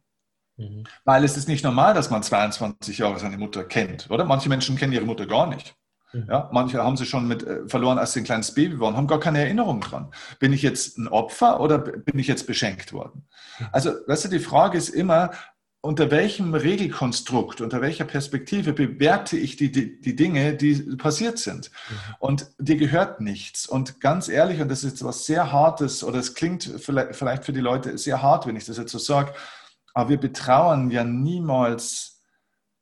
Mhm. 0.58 0.86
Weil 1.04 1.24
es 1.24 1.38
ist 1.38 1.48
nicht 1.48 1.64
normal, 1.64 1.94
dass 1.94 2.10
man 2.10 2.24
22 2.24 2.98
Jahre 2.98 3.20
seine 3.20 3.38
Mutter 3.38 3.64
kennt, 3.64 4.10
oder? 4.10 4.26
Manche 4.26 4.50
Menschen 4.50 4.78
kennen 4.78 4.94
ihre 4.94 5.06
Mutter 5.06 5.26
gar 5.26 5.48
nicht. 5.48 5.76
Mhm. 6.14 6.28
Ja, 6.30 6.50
manche 6.54 6.82
haben 6.82 6.98
sie 6.98 7.06
schon 7.06 7.28
mit 7.28 7.44
äh, 7.44 7.68
verloren, 7.68 7.98
als 7.98 8.14
sie 8.14 8.22
ein 8.22 8.26
kleines 8.26 8.54
Baby 8.54 8.80
waren, 8.80 8.96
haben 8.96 9.08
gar 9.08 9.20
keine 9.20 9.40
Erinnerung 9.40 9.82
dran. 9.82 10.14
Bin 10.40 10.54
ich 10.54 10.62
jetzt 10.62 10.98
ein 10.98 11.08
Opfer 11.08 11.60
oder 11.60 11.80
bin 11.80 12.20
ich 12.20 12.28
jetzt 12.28 12.48
beschenkt 12.48 12.94
worden? 12.94 13.28
Mhm. 13.60 13.68
Also, 13.72 13.92
weißt 14.08 14.26
du, 14.26 14.30
die 14.30 14.40
Frage 14.40 14.78
ist 14.78 14.90
immer, 14.90 15.32
unter 15.86 16.10
welchem 16.10 16.56
Regelkonstrukt, 16.56 17.62
unter 17.62 17.80
welcher 17.80 18.06
Perspektive 18.06 18.74
bewerte 18.74 19.38
ich 19.38 19.56
die, 19.56 19.72
die, 19.72 20.02
die 20.02 20.16
Dinge, 20.16 20.56
die 20.56 20.74
passiert 20.98 21.38
sind. 21.38 21.70
Mhm. 21.70 22.16
Und 22.20 22.48
dir 22.58 22.76
gehört 22.76 23.22
nichts. 23.22 23.68
Und 23.68 24.02
ganz 24.02 24.28
ehrlich, 24.28 24.62
und 24.62 24.70
das 24.70 24.84
ist 24.84 25.04
was 25.04 25.28
sehr 25.28 25.52
Hartes, 25.52 26.04
oder 26.04 26.18
es 26.18 26.34
klingt 26.34 26.64
vielleicht, 26.64 27.16
vielleicht 27.16 27.46
für 27.46 27.54
die 27.54 27.60
Leute 27.60 28.00
sehr 28.00 28.24
hart, 28.24 28.48
wenn 28.48 28.56
ich 28.56 28.66
das 28.66 28.78
jetzt 28.78 28.92
so 28.92 28.98
sage, 28.98 29.34
aber 29.94 30.10
wir 30.10 30.20
betrauern 30.20 30.90
ja 30.90 31.04
niemals 31.04 32.24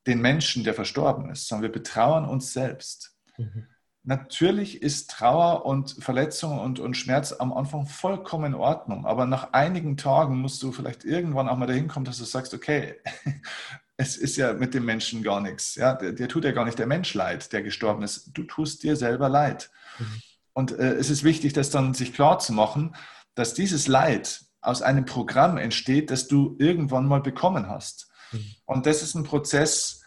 den 0.08 0.22
Menschen, 0.22 0.64
der 0.64 0.74
verstorben 0.74 1.30
ist, 1.30 1.50
sondern 1.50 1.64
wir 1.64 1.72
betrauern 1.74 2.24
uns 2.26 2.54
selbst. 2.54 3.18
Mhm. 3.38 3.68
Natürlich 4.06 4.82
ist 4.82 5.10
Trauer 5.12 5.66
und 5.66 5.96
Verletzung 6.00 6.60
und, 6.60 6.80
und 6.80 6.98
Schmerz 6.98 7.32
am 7.32 7.54
Anfang 7.54 7.86
vollkommen 7.86 8.54
in 8.54 8.60
Ordnung, 8.60 9.06
aber 9.06 9.26
nach 9.26 9.54
einigen 9.54 9.96
Tagen 9.96 10.40
musst 10.40 10.62
du 10.62 10.74
vielleicht 10.74 11.06
irgendwann 11.06 11.48
auch 11.48 11.58
mal 11.58 11.68
dahin 11.68 11.88
kommen, 11.88 12.06
dass 12.06 12.18
du 12.18 12.26
sagst, 12.26 12.54
okay, 12.54 12.96
es 13.98 14.18
ist 14.18 14.36
ja 14.36 14.52
mit 14.54 14.74
dem 14.74 14.84
Menschen 14.84 15.24
gar 15.24 15.40
nichts. 15.40 15.76
Ja? 15.76 15.94
Der, 15.94 16.12
der 16.12 16.28
tut 16.28 16.44
ja 16.44 16.52
gar 16.52 16.66
nicht 16.66 16.80
der 16.80 16.88
Mensch 16.88 17.14
leid, 17.14 17.54
der 17.54 17.64
gestorben 17.64 18.04
ist. 18.04 18.32
Du 18.34 18.44
tust 18.44 18.84
dir 18.84 18.98
selber 18.98 19.30
leid. 19.30 19.72
Mhm. 19.98 20.22
Und 20.52 20.72
äh, 20.74 20.96
es 20.96 21.10
ist 21.10 21.24
wichtig, 21.24 21.54
das 21.54 21.70
dann 21.70 21.94
sich 21.94 22.14
klar 22.14 22.40
zu 22.40 22.52
machen, 22.52 22.96
dass 23.36 23.54
dieses 23.54 23.88
Leid 23.88 24.42
aus 24.62 24.82
einem 24.82 25.06
Programm 25.06 25.58
entsteht, 25.58 26.12
das 26.12 26.28
du 26.28 26.56
irgendwann 26.60 27.08
mal 27.08 27.22
bekommen 27.22 27.70
hast. 27.70 28.10
Mhm. 28.32 28.56
Und 28.66 28.86
das 28.86 29.02
ist 29.02 29.16
ein 29.16 29.24
Prozess, 29.24 30.03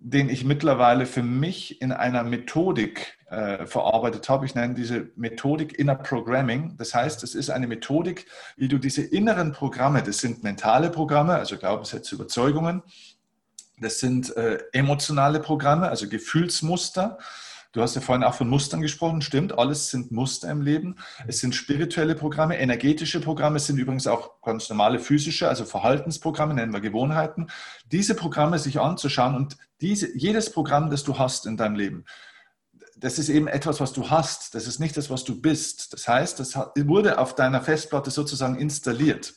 den 0.00 0.28
ich 0.30 0.44
mittlerweile 0.44 1.06
für 1.06 1.22
mich 1.22 1.80
in 1.82 1.90
einer 1.92 2.22
Methodik 2.22 3.18
äh, 3.30 3.66
verarbeitet 3.66 4.28
habe. 4.28 4.46
Ich 4.46 4.54
nenne 4.54 4.74
diese 4.74 5.10
Methodik 5.16 5.78
Inner 5.78 5.96
Programming. 5.96 6.76
Das 6.78 6.94
heißt, 6.94 7.24
es 7.24 7.34
ist 7.34 7.50
eine 7.50 7.66
Methodik, 7.66 8.26
wie 8.56 8.68
du 8.68 8.78
diese 8.78 9.02
inneren 9.02 9.52
Programme, 9.52 10.02
das 10.02 10.18
sind 10.18 10.44
mentale 10.44 10.90
Programme, 10.90 11.34
also 11.34 11.58
Glaubenssätze, 11.58 12.14
Überzeugungen, 12.14 12.82
Das 13.80 14.00
sind 14.00 14.36
äh, 14.36 14.58
emotionale 14.72 15.40
Programme, 15.40 15.88
also 15.88 16.08
Gefühlsmuster. 16.08 17.18
Du 17.72 17.82
hast 17.82 17.94
ja 17.94 18.00
vorhin 18.00 18.24
auch 18.24 18.34
von 18.34 18.48
Mustern 18.48 18.80
gesprochen, 18.80 19.20
stimmt, 19.20 19.58
alles 19.58 19.90
sind 19.90 20.10
Muster 20.10 20.50
im 20.50 20.62
Leben. 20.62 20.96
Es 21.26 21.40
sind 21.40 21.54
spirituelle 21.54 22.14
Programme, 22.14 22.58
energetische 22.58 23.20
Programme, 23.20 23.58
es 23.58 23.66
sind 23.66 23.76
übrigens 23.76 24.06
auch 24.06 24.40
ganz 24.40 24.70
normale 24.70 24.98
physische, 24.98 25.48
also 25.48 25.66
Verhaltensprogramme, 25.66 26.54
nennen 26.54 26.72
wir 26.72 26.80
Gewohnheiten. 26.80 27.48
Diese 27.92 28.14
Programme 28.14 28.58
sich 28.58 28.80
anzuschauen 28.80 29.34
und 29.36 29.58
diese, 29.82 30.16
jedes 30.16 30.50
Programm, 30.50 30.88
das 30.88 31.04
du 31.04 31.18
hast 31.18 31.44
in 31.44 31.58
deinem 31.58 31.76
Leben, 31.76 32.04
das 32.96 33.18
ist 33.18 33.28
eben 33.28 33.48
etwas, 33.48 33.80
was 33.80 33.92
du 33.92 34.08
hast, 34.08 34.54
das 34.54 34.66
ist 34.66 34.80
nicht 34.80 34.96
das, 34.96 35.10
was 35.10 35.24
du 35.24 35.40
bist. 35.40 35.92
Das 35.92 36.08
heißt, 36.08 36.40
das 36.40 36.56
wurde 36.56 37.18
auf 37.18 37.34
deiner 37.34 37.60
Festplatte 37.60 38.10
sozusagen 38.10 38.58
installiert. 38.58 39.34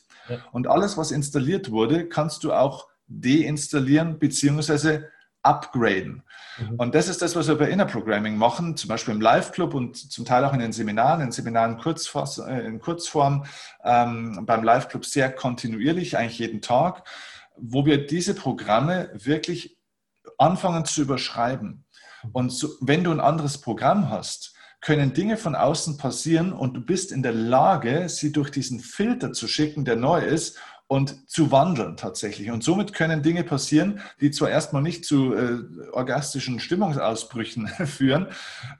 Und 0.52 0.66
alles, 0.66 0.96
was 0.96 1.10
installiert 1.10 1.70
wurde, 1.70 2.08
kannst 2.08 2.44
du 2.44 2.52
auch 2.52 2.88
deinstallieren 3.06 4.18
bzw 4.18 5.02
upgraden. 5.42 6.22
Mhm. 6.58 6.74
Und 6.76 6.94
das 6.94 7.08
ist 7.08 7.22
das, 7.22 7.34
was 7.34 7.48
wir 7.48 7.56
bei 7.56 7.68
Inner 7.68 7.86
Programming 7.86 8.36
machen, 8.36 8.76
zum 8.76 8.88
Beispiel 8.88 9.14
im 9.14 9.20
Live-Club 9.20 9.74
und 9.74 9.96
zum 9.96 10.24
Teil 10.24 10.44
auch 10.44 10.52
in 10.52 10.60
den 10.60 10.72
Seminaren, 10.72 11.20
in 11.20 11.32
Seminaren 11.32 11.78
Kurzfass, 11.78 12.38
äh, 12.38 12.60
in 12.60 12.80
Kurzform, 12.80 13.44
ähm, 13.84 14.44
beim 14.46 14.62
Live-Club 14.62 15.04
sehr 15.04 15.32
kontinuierlich, 15.32 16.16
eigentlich 16.16 16.38
jeden 16.38 16.62
Tag, 16.62 17.08
wo 17.56 17.84
wir 17.84 18.06
diese 18.06 18.34
Programme 18.34 19.10
wirklich 19.14 19.78
anfangen 20.38 20.84
zu 20.84 21.02
überschreiben. 21.02 21.84
Mhm. 22.22 22.30
Und 22.32 22.50
so, 22.50 22.68
wenn 22.80 23.04
du 23.04 23.10
ein 23.10 23.20
anderes 23.20 23.58
Programm 23.58 24.10
hast, 24.10 24.54
können 24.82 25.12
Dinge 25.12 25.36
von 25.36 25.54
außen 25.54 25.96
passieren 25.96 26.52
und 26.52 26.74
du 26.74 26.80
bist 26.80 27.12
in 27.12 27.22
der 27.22 27.32
Lage, 27.32 28.08
sie 28.08 28.32
durch 28.32 28.50
diesen 28.50 28.80
Filter 28.80 29.32
zu 29.32 29.46
schicken, 29.46 29.84
der 29.84 29.94
neu 29.94 30.20
ist 30.20 30.58
und 30.92 31.26
zu 31.26 31.50
wandeln 31.50 31.96
tatsächlich. 31.96 32.50
Und 32.50 32.62
somit 32.62 32.92
können 32.92 33.22
Dinge 33.22 33.44
passieren, 33.44 34.02
die 34.20 34.30
zwar 34.30 34.50
erstmal 34.50 34.82
nicht 34.82 35.06
zu 35.06 35.32
äh, 35.32 35.60
orgastischen 35.90 36.60
Stimmungsausbrüchen 36.60 37.66
führen, 37.86 38.26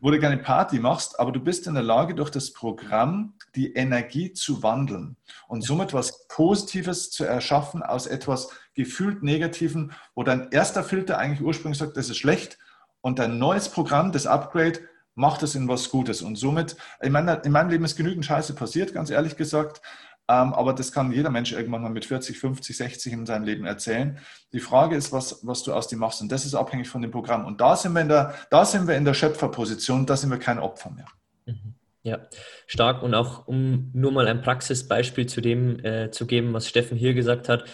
wo 0.03 0.11
du 0.11 0.19
gerne 0.19 0.37
Party 0.37 0.79
machst, 0.79 1.19
aber 1.19 1.33
du 1.33 1.41
bist 1.41 1.67
in 1.67 1.73
der 1.73 1.83
Lage, 1.83 2.15
durch 2.15 2.29
das 2.29 2.53
Programm 2.53 3.33
die 3.55 3.73
Energie 3.73 4.35
zu 4.35 4.63
wandeln 4.63 5.17
und 5.49 5.65
somit 5.65 5.95
was 5.95 6.29
Positives 6.29 7.11
zu 7.11 7.25
erschaffen 7.25 7.83
aus 7.83 8.07
etwas 8.07 8.51
gefühlt 8.75 9.23
Negativen, 9.23 9.93
wo 10.15 10.23
dein 10.23 10.51
erster 10.51 10.85
Filter 10.85 11.17
eigentlich 11.17 11.41
ursprünglich 11.41 11.79
sagt, 11.79 11.97
das 11.97 12.11
ist 12.11 12.19
schlecht 12.19 12.59
und 13.01 13.21
dein 13.21 13.39
neues 13.39 13.71
Programm, 13.71 14.13
das 14.13 14.27
Upgrade, 14.27 14.81
macht 15.15 15.43
es 15.43 15.55
in 15.55 15.69
was 15.69 15.91
Gutes. 15.91 16.23
Und 16.23 16.37
somit, 16.37 16.77
ich 17.01 17.11
meine, 17.11 17.41
in 17.45 17.53
meinem 17.53 17.71
Leben 17.71 17.85
ist 17.85 17.97
genügend 17.97 18.25
Scheiße 18.25 18.55
passiert, 18.55 18.95
ganz 18.95 19.11
ehrlich 19.11 19.37
gesagt. 19.37 19.83
Ähm, 20.29 20.55
aber 20.55 20.73
das 20.73 20.93
kann 20.93 21.13
jeder 21.13 21.31
Mensch 21.31 21.53
irgendwann 21.53 21.83
mal 21.83 21.91
mit 21.91 22.05
40, 22.05 22.39
50, 22.39 22.77
60 22.77 23.13
in 23.13 23.27
seinem 23.27 23.45
Leben 23.45 23.65
erzählen. 23.65 24.19
Die 24.53 24.61
Frage 24.61 24.97
ist, 24.97 25.13
was, 25.13 25.41
was 25.43 25.63
du 25.63 25.73
aus 25.73 25.89
dem 25.89 25.99
machst. 25.99 26.21
Und 26.23 26.31
das 26.31 26.45
ist 26.45 26.55
abhängig 26.55 26.89
von 26.89 27.03
dem 27.03 27.11
Programm. 27.11 27.45
Und 27.45 27.61
da 27.61 27.77
sind 27.77 27.93
wir 27.93 28.03
in 28.03 28.09
der, 28.09 28.35
da 28.51 28.65
sind 28.65 28.87
wir 28.87 28.97
in 28.97 29.05
der 29.05 29.15
Schöpferposition, 29.15 30.07
da 30.07 30.17
sind 30.17 30.31
wir 30.31 30.39
kein 30.39 30.59
Opfer 30.59 30.91
mehr. 30.91 31.07
Mhm. 31.47 31.75
Ja, 32.05 32.21
stark. 32.67 33.03
Und 33.03 33.15
auch 33.15 33.47
um 33.47 33.91
nur 33.95 34.13
mal 34.13 34.29
ein 34.29 34.43
Praxisbeispiel 34.43 35.27
zu 35.27 35.41
dem 35.41 35.85
äh, 35.85 36.11
zu 36.11 36.27
geben, 36.27 36.53
was 36.53 36.69
Steffen 36.69 36.97
hier 36.97 37.15
gesagt 37.15 37.49
hat. 37.49 37.65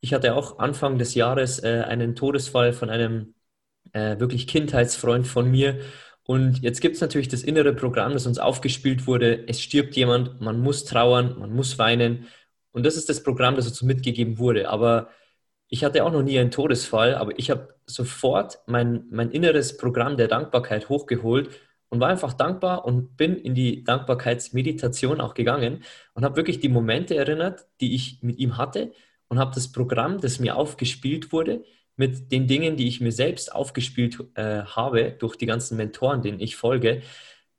Ich 0.00 0.12
hatte 0.12 0.34
auch 0.34 0.58
Anfang 0.58 0.98
des 0.98 1.14
Jahres 1.14 1.62
äh, 1.62 1.84
einen 1.86 2.16
Todesfall 2.16 2.72
von 2.72 2.90
einem 2.90 3.34
äh, 3.92 4.18
wirklich 4.18 4.46
Kindheitsfreund 4.46 5.26
von 5.26 5.50
mir. 5.50 5.80
Und 6.24 6.62
jetzt 6.62 6.80
gibt 6.80 6.94
es 6.94 7.00
natürlich 7.00 7.28
das 7.28 7.42
innere 7.42 7.74
Programm, 7.74 8.12
das 8.12 8.26
uns 8.26 8.38
aufgespielt 8.38 9.06
wurde. 9.06 9.46
Es 9.48 9.60
stirbt 9.60 9.96
jemand, 9.96 10.40
man 10.40 10.60
muss 10.60 10.84
trauern, 10.84 11.36
man 11.38 11.52
muss 11.52 11.78
weinen. 11.78 12.28
Und 12.70 12.86
das 12.86 12.96
ist 12.96 13.08
das 13.08 13.22
Programm, 13.22 13.56
das 13.56 13.66
uns 13.66 13.82
mitgegeben 13.82 14.38
wurde. 14.38 14.68
Aber 14.68 15.08
ich 15.68 15.84
hatte 15.84 16.04
auch 16.04 16.12
noch 16.12 16.22
nie 16.22 16.38
einen 16.38 16.50
Todesfall, 16.50 17.14
aber 17.14 17.38
ich 17.38 17.50
habe 17.50 17.74
sofort 17.86 18.60
mein, 18.66 19.04
mein 19.10 19.30
inneres 19.30 19.76
Programm 19.76 20.16
der 20.16 20.28
Dankbarkeit 20.28 20.88
hochgeholt 20.88 21.50
und 21.88 22.00
war 22.00 22.08
einfach 22.08 22.34
dankbar 22.34 22.84
und 22.84 23.16
bin 23.16 23.36
in 23.36 23.54
die 23.54 23.82
Dankbarkeitsmeditation 23.84 25.20
auch 25.20 25.34
gegangen 25.34 25.82
und 26.14 26.24
habe 26.24 26.36
wirklich 26.36 26.60
die 26.60 26.68
Momente 26.68 27.16
erinnert, 27.16 27.66
die 27.80 27.94
ich 27.94 28.22
mit 28.22 28.38
ihm 28.38 28.58
hatte 28.58 28.92
und 29.28 29.38
habe 29.38 29.54
das 29.54 29.72
Programm, 29.72 30.20
das 30.20 30.38
mir 30.38 30.56
aufgespielt 30.56 31.32
wurde, 31.32 31.64
mit 31.96 32.32
den 32.32 32.46
Dingen, 32.46 32.76
die 32.76 32.88
ich 32.88 33.00
mir 33.00 33.12
selbst 33.12 33.54
aufgespielt 33.54 34.18
äh, 34.34 34.62
habe, 34.62 35.14
durch 35.18 35.36
die 35.36 35.46
ganzen 35.46 35.76
Mentoren, 35.76 36.22
denen 36.22 36.40
ich 36.40 36.56
folge, 36.56 37.02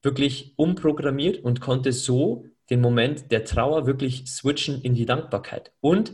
wirklich 0.02 0.54
umprogrammiert 0.58 1.44
und 1.44 1.62
konnte 1.62 1.92
so 1.92 2.46
den 2.70 2.82
Moment 2.82 3.32
der 3.32 3.46
Trauer 3.46 3.86
wirklich 3.86 4.26
switchen 4.28 4.82
in 4.82 4.96
die 4.96 5.06
Dankbarkeit 5.06 5.72
und 5.80 6.14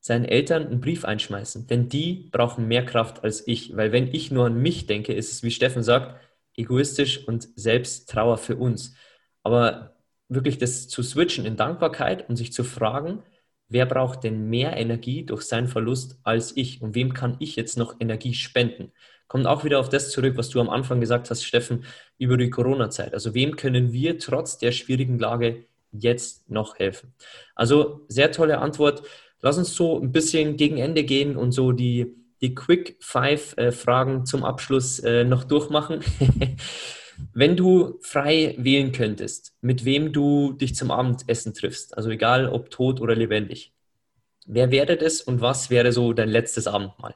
seinen 0.00 0.24
Eltern 0.24 0.66
einen 0.66 0.80
Brief 0.80 1.04
einschmeißen, 1.04 1.66
denn 1.66 1.88
die 1.88 2.30
brauchen 2.32 2.66
mehr 2.66 2.84
Kraft 2.86 3.22
als 3.22 3.46
ich, 3.46 3.76
weil 3.76 3.92
wenn 3.92 4.12
ich 4.14 4.30
nur 4.30 4.46
an 4.46 4.60
mich 4.60 4.86
denke, 4.86 5.12
ist 5.12 5.30
es, 5.30 5.42
wie 5.42 5.50
Steffen 5.50 5.82
sagt, 5.82 6.18
egoistisch 6.56 7.26
und 7.28 7.48
selbst 7.56 8.08
Trauer 8.08 8.38
für 8.38 8.56
uns. 8.56 8.94
Aber 9.42 9.96
wirklich 10.28 10.58
das 10.58 10.88
zu 10.88 11.02
switchen 11.02 11.44
in 11.44 11.56
Dankbarkeit 11.56 12.28
und 12.28 12.36
sich 12.36 12.52
zu 12.52 12.64
fragen, 12.64 13.22
wer 13.70 13.86
braucht 13.86 14.24
denn 14.24 14.50
mehr 14.50 14.76
Energie 14.76 15.24
durch 15.24 15.42
seinen 15.42 15.68
Verlust 15.68 16.18
als 16.22 16.56
ich 16.56 16.82
und 16.82 16.94
wem 16.94 17.14
kann 17.14 17.36
ich 17.38 17.56
jetzt 17.56 17.78
noch 17.78 17.94
Energie 17.98 18.34
spenden? 18.34 18.92
Kommt 19.28 19.46
auch 19.46 19.64
wieder 19.64 19.78
auf 19.78 19.88
das 19.88 20.10
zurück, 20.10 20.36
was 20.36 20.48
du 20.48 20.60
am 20.60 20.68
Anfang 20.68 21.00
gesagt 21.00 21.30
hast, 21.30 21.44
Steffen, 21.44 21.84
über 22.18 22.36
die 22.36 22.50
Corona-Zeit. 22.50 23.14
Also 23.14 23.32
wem 23.32 23.54
können 23.54 23.92
wir 23.92 24.18
trotz 24.18 24.58
der 24.58 24.72
schwierigen 24.72 25.20
Lage 25.20 25.64
jetzt 25.92 26.50
noch 26.50 26.78
helfen? 26.78 27.14
Also 27.54 28.04
sehr 28.08 28.32
tolle 28.32 28.58
Antwort. 28.58 29.02
Lass 29.40 29.56
uns 29.56 29.74
so 29.74 30.00
ein 30.00 30.10
bisschen 30.10 30.56
gegen 30.56 30.78
Ende 30.78 31.04
gehen 31.04 31.36
und 31.36 31.52
so 31.52 31.70
die, 31.70 32.12
die 32.40 32.56
Quick 32.56 32.96
Five 33.00 33.56
äh, 33.56 33.70
Fragen 33.70 34.26
zum 34.26 34.44
Abschluss 34.44 34.98
äh, 34.98 35.22
noch 35.22 35.44
durchmachen. 35.44 36.00
Wenn 37.32 37.56
du 37.56 37.98
frei 38.00 38.54
wählen 38.58 38.92
könntest, 38.92 39.54
mit 39.60 39.84
wem 39.84 40.12
du 40.12 40.52
dich 40.52 40.74
zum 40.74 40.90
Abendessen 40.90 41.54
triffst, 41.54 41.96
also 41.96 42.10
egal 42.10 42.48
ob 42.48 42.70
tot 42.70 43.00
oder 43.00 43.14
lebendig, 43.14 43.72
wer 44.46 44.70
wäre 44.70 44.96
das 44.96 45.20
und 45.20 45.40
was 45.40 45.70
wäre 45.70 45.92
so 45.92 46.12
dein 46.12 46.28
letztes 46.28 46.66
Abendmahl? 46.66 47.14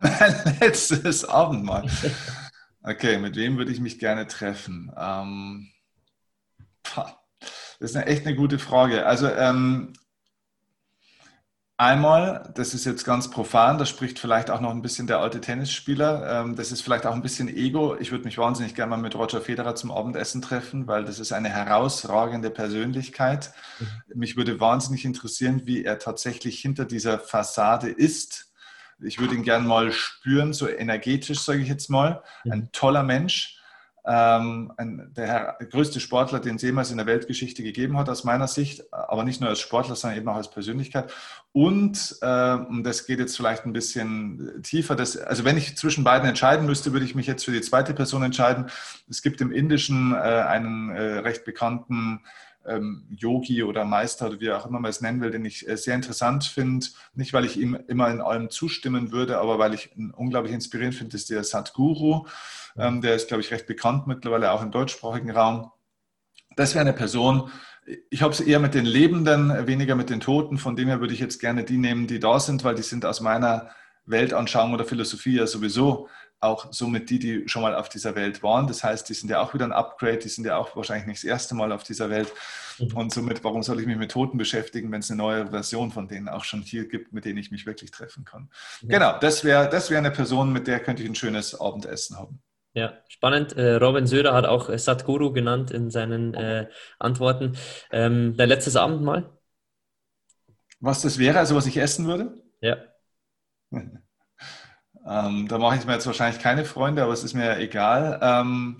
Mein 0.00 0.56
letztes 0.60 1.24
Abendmahl. 1.24 1.90
Okay, 2.82 3.18
mit 3.18 3.36
wem 3.36 3.58
würde 3.58 3.72
ich 3.72 3.80
mich 3.80 3.98
gerne 3.98 4.26
treffen? 4.26 4.92
Ähm, 4.96 5.70
das 6.94 7.90
ist 7.90 7.96
eine, 7.96 8.06
echt 8.06 8.26
eine 8.26 8.36
gute 8.36 8.58
Frage. 8.58 9.06
Also 9.06 9.28
ähm, 9.28 9.92
Einmal, 11.78 12.50
das 12.54 12.72
ist 12.72 12.86
jetzt 12.86 13.04
ganz 13.04 13.30
profan, 13.30 13.76
da 13.76 13.84
spricht 13.84 14.18
vielleicht 14.18 14.50
auch 14.50 14.62
noch 14.62 14.70
ein 14.70 14.80
bisschen 14.80 15.06
der 15.06 15.18
alte 15.18 15.42
Tennisspieler. 15.42 16.40
Ähm, 16.40 16.56
das 16.56 16.72
ist 16.72 16.80
vielleicht 16.80 17.04
auch 17.04 17.12
ein 17.12 17.20
bisschen 17.20 17.54
Ego. 17.54 17.96
Ich 18.00 18.12
würde 18.12 18.24
mich 18.24 18.38
wahnsinnig 18.38 18.74
gerne 18.74 18.90
mal 18.90 18.96
mit 18.96 19.14
Roger 19.14 19.42
Federer 19.42 19.74
zum 19.74 19.90
Abendessen 19.90 20.40
treffen, 20.40 20.86
weil 20.86 21.04
das 21.04 21.18
ist 21.18 21.32
eine 21.32 21.50
herausragende 21.50 22.48
Persönlichkeit. 22.48 23.52
Mhm. 23.78 23.86
Mich 24.14 24.38
würde 24.38 24.58
wahnsinnig 24.58 25.04
interessieren, 25.04 25.66
wie 25.66 25.84
er 25.84 25.98
tatsächlich 25.98 26.58
hinter 26.60 26.86
dieser 26.86 27.18
Fassade 27.18 27.90
ist. 27.90 28.54
Ich 28.98 29.20
würde 29.20 29.34
ihn 29.34 29.42
gerne 29.42 29.68
mal 29.68 29.92
spüren, 29.92 30.54
so 30.54 30.66
energetisch, 30.66 31.40
sage 31.40 31.60
ich 31.60 31.68
jetzt 31.68 31.90
mal. 31.90 32.22
Ein 32.44 32.60
mhm. 32.60 32.72
toller 32.72 33.02
Mensch 33.02 33.60
ähm, 34.06 34.72
ein, 34.76 35.10
der 35.16 35.56
größte 35.70 35.98
Sportler, 35.98 36.38
den 36.38 36.56
es 36.56 36.62
jemals 36.62 36.90
in 36.90 36.96
der 36.96 37.06
Weltgeschichte 37.06 37.62
gegeben 37.62 37.98
hat, 37.98 38.08
aus 38.08 38.22
meiner 38.22 38.46
Sicht, 38.46 38.92
aber 38.92 39.24
nicht 39.24 39.40
nur 39.40 39.50
als 39.50 39.60
Sportler, 39.60 39.96
sondern 39.96 40.18
eben 40.18 40.28
auch 40.28 40.36
als 40.36 40.50
Persönlichkeit. 40.50 41.12
Und 41.52 42.16
äh, 42.22 42.56
das 42.82 43.06
geht 43.06 43.18
jetzt 43.18 43.36
vielleicht 43.36 43.66
ein 43.66 43.72
bisschen 43.72 44.62
tiefer. 44.62 44.94
Das, 44.94 45.16
also 45.16 45.44
wenn 45.44 45.56
ich 45.56 45.76
zwischen 45.76 46.04
beiden 46.04 46.28
entscheiden 46.28 46.66
müsste, 46.66 46.92
würde 46.92 47.04
ich 47.04 47.16
mich 47.16 47.26
jetzt 47.26 47.44
für 47.44 47.52
die 47.52 47.60
zweite 47.60 47.94
Person 47.94 48.22
entscheiden. 48.22 48.66
Es 49.10 49.22
gibt 49.22 49.40
im 49.40 49.50
Indischen 49.50 50.12
äh, 50.12 50.16
einen 50.16 50.90
äh, 50.90 51.18
recht 51.18 51.44
bekannten 51.44 52.20
ähm, 52.66 53.06
Yogi 53.10 53.62
oder 53.62 53.84
Meister 53.84 54.28
oder 54.28 54.40
wie 54.40 54.50
auch 54.50 54.66
immer 54.66 54.80
man 54.80 54.90
es 54.90 55.00
nennen 55.00 55.20
will, 55.20 55.30
den 55.30 55.44
ich 55.44 55.68
äh, 55.68 55.76
sehr 55.76 55.94
interessant 55.94 56.44
finde. 56.44 56.86
Nicht, 57.14 57.32
weil 57.32 57.44
ich 57.44 57.56
ihm 57.56 57.76
immer 57.88 58.10
in 58.10 58.20
allem 58.20 58.50
zustimmen 58.50 59.12
würde, 59.12 59.38
aber 59.38 59.58
weil 59.58 59.74
ich 59.74 59.96
ihn 59.96 60.10
unglaublich 60.10 60.52
inspirierend 60.52 60.94
finde, 60.94 61.16
ist 61.16 61.30
der 61.30 61.44
Sadhguru. 61.44 62.26
Ähm, 62.78 63.00
der 63.00 63.14
ist, 63.14 63.28
glaube 63.28 63.42
ich, 63.42 63.50
recht 63.50 63.66
bekannt 63.66 64.06
mittlerweile 64.06 64.52
auch 64.52 64.62
im 64.62 64.70
deutschsprachigen 64.70 65.30
Raum. 65.30 65.70
Das 66.56 66.74
wäre 66.74 66.82
eine 66.82 66.92
Person, 66.92 67.50
ich 68.10 68.22
habe 68.22 68.32
es 68.32 68.40
eher 68.40 68.58
mit 68.58 68.74
den 68.74 68.84
Lebenden, 68.84 69.66
weniger 69.66 69.94
mit 69.94 70.10
den 70.10 70.20
Toten. 70.20 70.58
Von 70.58 70.76
dem 70.76 70.88
her 70.88 71.00
würde 71.00 71.14
ich 71.14 71.20
jetzt 71.20 71.38
gerne 71.40 71.64
die 71.64 71.78
nehmen, 71.78 72.06
die 72.06 72.18
da 72.18 72.40
sind, 72.40 72.64
weil 72.64 72.74
die 72.74 72.82
sind 72.82 73.04
aus 73.04 73.20
meiner 73.20 73.70
Weltanschauung 74.06 74.72
oder 74.72 74.84
Philosophie 74.84 75.36
ja 75.36 75.46
sowieso 75.46 76.08
auch 76.38 76.70
somit 76.70 77.08
die, 77.08 77.18
die 77.18 77.48
schon 77.48 77.62
mal 77.62 77.74
auf 77.74 77.88
dieser 77.88 78.14
Welt 78.14 78.42
waren. 78.42 78.66
Das 78.66 78.84
heißt, 78.84 79.08
die 79.08 79.14
sind 79.14 79.30
ja 79.30 79.40
auch 79.40 79.54
wieder 79.54 79.64
ein 79.64 79.72
Upgrade, 79.72 80.18
die 80.18 80.28
sind 80.28 80.44
ja 80.44 80.56
auch 80.56 80.76
wahrscheinlich 80.76 81.06
nicht 81.06 81.22
das 81.22 81.24
erste 81.24 81.54
Mal 81.54 81.72
auf 81.72 81.82
dieser 81.82 82.10
Welt. 82.10 82.32
Mhm. 82.78 82.94
Und 82.94 83.12
somit, 83.12 83.42
warum 83.42 83.62
soll 83.62 83.80
ich 83.80 83.86
mich 83.86 83.96
mit 83.96 84.10
Toten 84.10 84.36
beschäftigen, 84.36 84.92
wenn 84.92 85.00
es 85.00 85.10
eine 85.10 85.18
neue 85.18 85.48
Version 85.48 85.90
von 85.90 86.08
denen 86.08 86.28
auch 86.28 86.44
schon 86.44 86.60
hier 86.60 86.88
gibt, 86.88 87.12
mit 87.12 87.24
denen 87.24 87.38
ich 87.38 87.50
mich 87.50 87.64
wirklich 87.64 87.90
treffen 87.90 88.24
kann? 88.24 88.50
Ja. 88.82 88.98
Genau, 88.98 89.18
das 89.18 89.44
wäre 89.44 89.68
das 89.70 89.90
wär 89.90 89.98
eine 89.98 90.10
Person, 90.10 90.52
mit 90.52 90.66
der 90.66 90.80
könnte 90.80 91.02
ich 91.02 91.08
ein 91.08 91.14
schönes 91.14 91.58
Abendessen 91.58 92.18
haben. 92.18 92.40
Ja, 92.76 92.92
spannend. 93.08 93.56
Äh, 93.56 93.76
Robin 93.76 94.06
Söder 94.06 94.34
hat 94.34 94.44
auch 94.44 94.68
äh, 94.68 94.78
Satguru 94.78 95.32
genannt 95.32 95.70
in 95.70 95.90
seinen 95.90 96.34
äh, 96.34 96.68
Antworten. 96.98 97.56
Ähm, 97.90 98.34
dein 98.36 98.50
letztes 98.50 98.76
Abendmahl? 98.76 99.30
Was 100.80 101.00
das 101.00 101.18
wäre, 101.18 101.38
also 101.38 101.56
was 101.56 101.66
ich 101.66 101.78
essen 101.78 102.06
würde? 102.06 102.42
Ja. 102.60 102.76
Ähm, 105.08 105.46
da 105.46 105.58
mache 105.58 105.76
ich 105.76 105.86
mir 105.86 105.92
jetzt 105.92 106.06
wahrscheinlich 106.06 106.42
keine 106.42 106.64
Freunde, 106.64 107.02
aber 107.04 107.12
es 107.12 107.22
ist 107.22 107.34
mir 107.34 107.58
egal. 107.58 108.18
Ähm, 108.20 108.78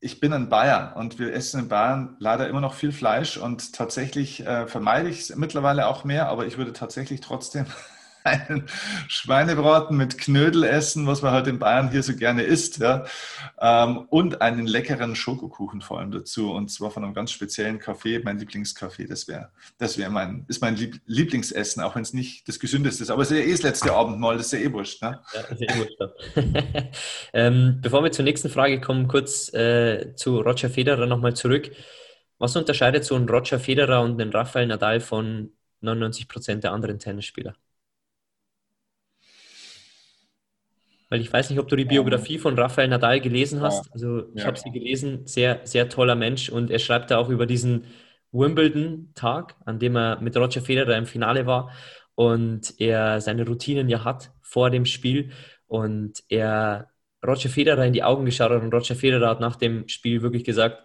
ich 0.00 0.20
bin 0.20 0.32
in 0.32 0.50
Bayern 0.50 0.92
und 0.94 1.18
wir 1.18 1.32
essen 1.32 1.60
in 1.60 1.68
Bayern 1.68 2.16
leider 2.18 2.46
immer 2.48 2.60
noch 2.60 2.74
viel 2.74 2.92
Fleisch 2.92 3.38
und 3.38 3.72
tatsächlich 3.72 4.44
äh, 4.46 4.66
vermeide 4.66 5.08
ich 5.08 5.20
es 5.20 5.36
mittlerweile 5.36 5.86
auch 5.86 6.04
mehr, 6.04 6.28
aber 6.28 6.46
ich 6.46 6.58
würde 6.58 6.74
tatsächlich 6.74 7.20
trotzdem 7.20 7.64
einen 8.24 8.66
Schweinebraten 9.08 9.96
mit 9.96 10.18
Knödel 10.18 10.64
essen, 10.64 11.06
was 11.06 11.22
man 11.22 11.32
halt 11.32 11.46
in 11.46 11.58
Bayern 11.58 11.90
hier 11.90 12.02
so 12.02 12.14
gerne 12.14 12.42
isst, 12.42 12.78
ja. 12.78 13.04
Ähm, 13.60 14.06
und 14.10 14.40
einen 14.40 14.66
leckeren 14.66 15.14
Schokokuchen 15.16 15.80
vor 15.80 15.98
allem 16.00 16.10
dazu 16.10 16.52
und 16.52 16.70
zwar 16.70 16.90
von 16.90 17.04
einem 17.04 17.14
ganz 17.14 17.32
speziellen 17.32 17.78
Kaffee, 17.78 18.20
mein 18.24 18.38
Lieblingskaffee. 18.38 19.06
Das 19.06 19.28
wäre, 19.28 19.50
das 19.78 19.98
wäre 19.98 20.10
mein, 20.10 20.44
ist 20.48 20.60
mein 20.60 20.76
Lieblingsessen, 21.06 21.82
auch 21.82 21.94
wenn 21.94 22.02
es 22.02 22.12
nicht 22.12 22.48
das 22.48 22.58
Gesündeste 22.58 23.02
ist. 23.02 23.10
Aber 23.10 23.22
es 23.22 23.30
ist 23.30 23.38
ja 23.38 23.44
eh 23.44 23.52
das 23.52 23.62
letzte 23.62 23.92
Abendmahl, 23.92 24.36
das 24.36 24.46
ist 24.46 24.52
ja 24.52 24.58
eh 24.60 24.72
wurscht. 24.72 25.02
Ne? 25.02 25.20
Ja, 25.34 25.40
ist 25.40 25.60
ja 25.60 25.74
eh 25.74 25.78
wurscht. 25.78 26.96
ähm, 27.32 27.78
bevor 27.80 28.02
wir 28.02 28.12
zur 28.12 28.24
nächsten 28.24 28.48
Frage 28.48 28.80
kommen, 28.80 29.08
kurz 29.08 29.52
äh, 29.54 30.14
zu 30.14 30.40
Roger 30.40 30.70
Federer 30.70 31.06
nochmal 31.06 31.34
zurück. 31.34 31.70
Was 32.38 32.56
unterscheidet 32.56 33.04
so 33.04 33.14
ein 33.14 33.28
Roger 33.28 33.60
Federer 33.60 34.02
und 34.02 34.18
den 34.18 34.30
Rafael 34.30 34.66
Nadal 34.66 34.98
von 35.00 35.52
99 35.80 36.26
Prozent 36.28 36.64
der 36.64 36.72
anderen 36.72 36.98
Tennisspieler? 36.98 37.54
Weil 41.12 41.20
ich 41.20 41.30
weiß 41.30 41.50
nicht, 41.50 41.58
ob 41.58 41.68
du 41.68 41.76
die 41.76 41.84
Biografie 41.84 42.38
von 42.38 42.58
Rafael 42.58 42.88
Nadal 42.88 43.20
gelesen 43.20 43.60
hast. 43.60 43.92
Also 43.92 44.32
ich 44.34 44.46
habe 44.46 44.58
sie 44.58 44.70
gelesen, 44.70 45.26
sehr, 45.26 45.60
sehr 45.64 45.90
toller 45.90 46.14
Mensch. 46.14 46.48
Und 46.48 46.70
er 46.70 46.78
schreibt 46.78 47.10
da 47.10 47.18
auch 47.18 47.28
über 47.28 47.44
diesen 47.44 47.84
Wimbledon-Tag, 48.30 49.56
an 49.66 49.78
dem 49.78 49.94
er 49.94 50.22
mit 50.22 50.34
Roger 50.38 50.62
Federer 50.62 50.96
im 50.96 51.04
Finale 51.04 51.44
war 51.44 51.70
und 52.14 52.80
er 52.80 53.20
seine 53.20 53.46
Routinen 53.46 53.90
ja 53.90 54.04
hat 54.04 54.32
vor 54.40 54.70
dem 54.70 54.86
Spiel. 54.86 55.32
Und 55.66 56.24
er 56.30 56.88
Roger 57.22 57.50
Federer 57.50 57.84
in 57.84 57.92
die 57.92 58.04
Augen 58.04 58.24
geschaut 58.24 58.50
hat. 58.50 58.62
Und 58.62 58.72
Roger 58.72 58.94
Federer 58.94 59.28
hat 59.28 59.40
nach 59.40 59.56
dem 59.56 59.86
Spiel 59.88 60.22
wirklich 60.22 60.44
gesagt, 60.44 60.82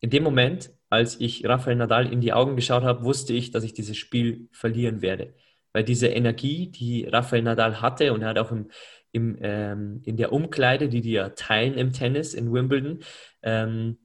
in 0.00 0.10
dem 0.10 0.22
Moment, 0.22 0.70
als 0.90 1.18
ich 1.18 1.48
Rafael 1.48 1.76
Nadal 1.76 2.12
in 2.12 2.20
die 2.20 2.34
Augen 2.34 2.56
geschaut 2.56 2.82
habe, 2.82 3.04
wusste 3.04 3.32
ich, 3.32 3.52
dass 3.52 3.64
ich 3.64 3.72
dieses 3.72 3.96
Spiel 3.96 4.50
verlieren 4.52 5.00
werde. 5.00 5.32
Weil 5.72 5.84
diese 5.84 6.08
Energie, 6.08 6.70
die 6.70 7.04
Rafael 7.06 7.40
Nadal 7.40 7.80
hatte 7.80 8.12
und 8.12 8.20
er 8.20 8.28
hat 8.28 8.38
auch 8.38 8.50
im, 8.52 8.68
im, 9.12 9.36
ähm, 9.40 10.00
in 10.04 10.16
der 10.16 10.32
Umkleide, 10.32 10.88
die 10.88 11.00
die 11.00 11.12
ja 11.12 11.28
teilen 11.30 11.74
im 11.74 11.92
Tennis 11.92 12.34
in 12.34 12.52
Wimbledon. 12.52 13.00
Ähm, 13.42 13.98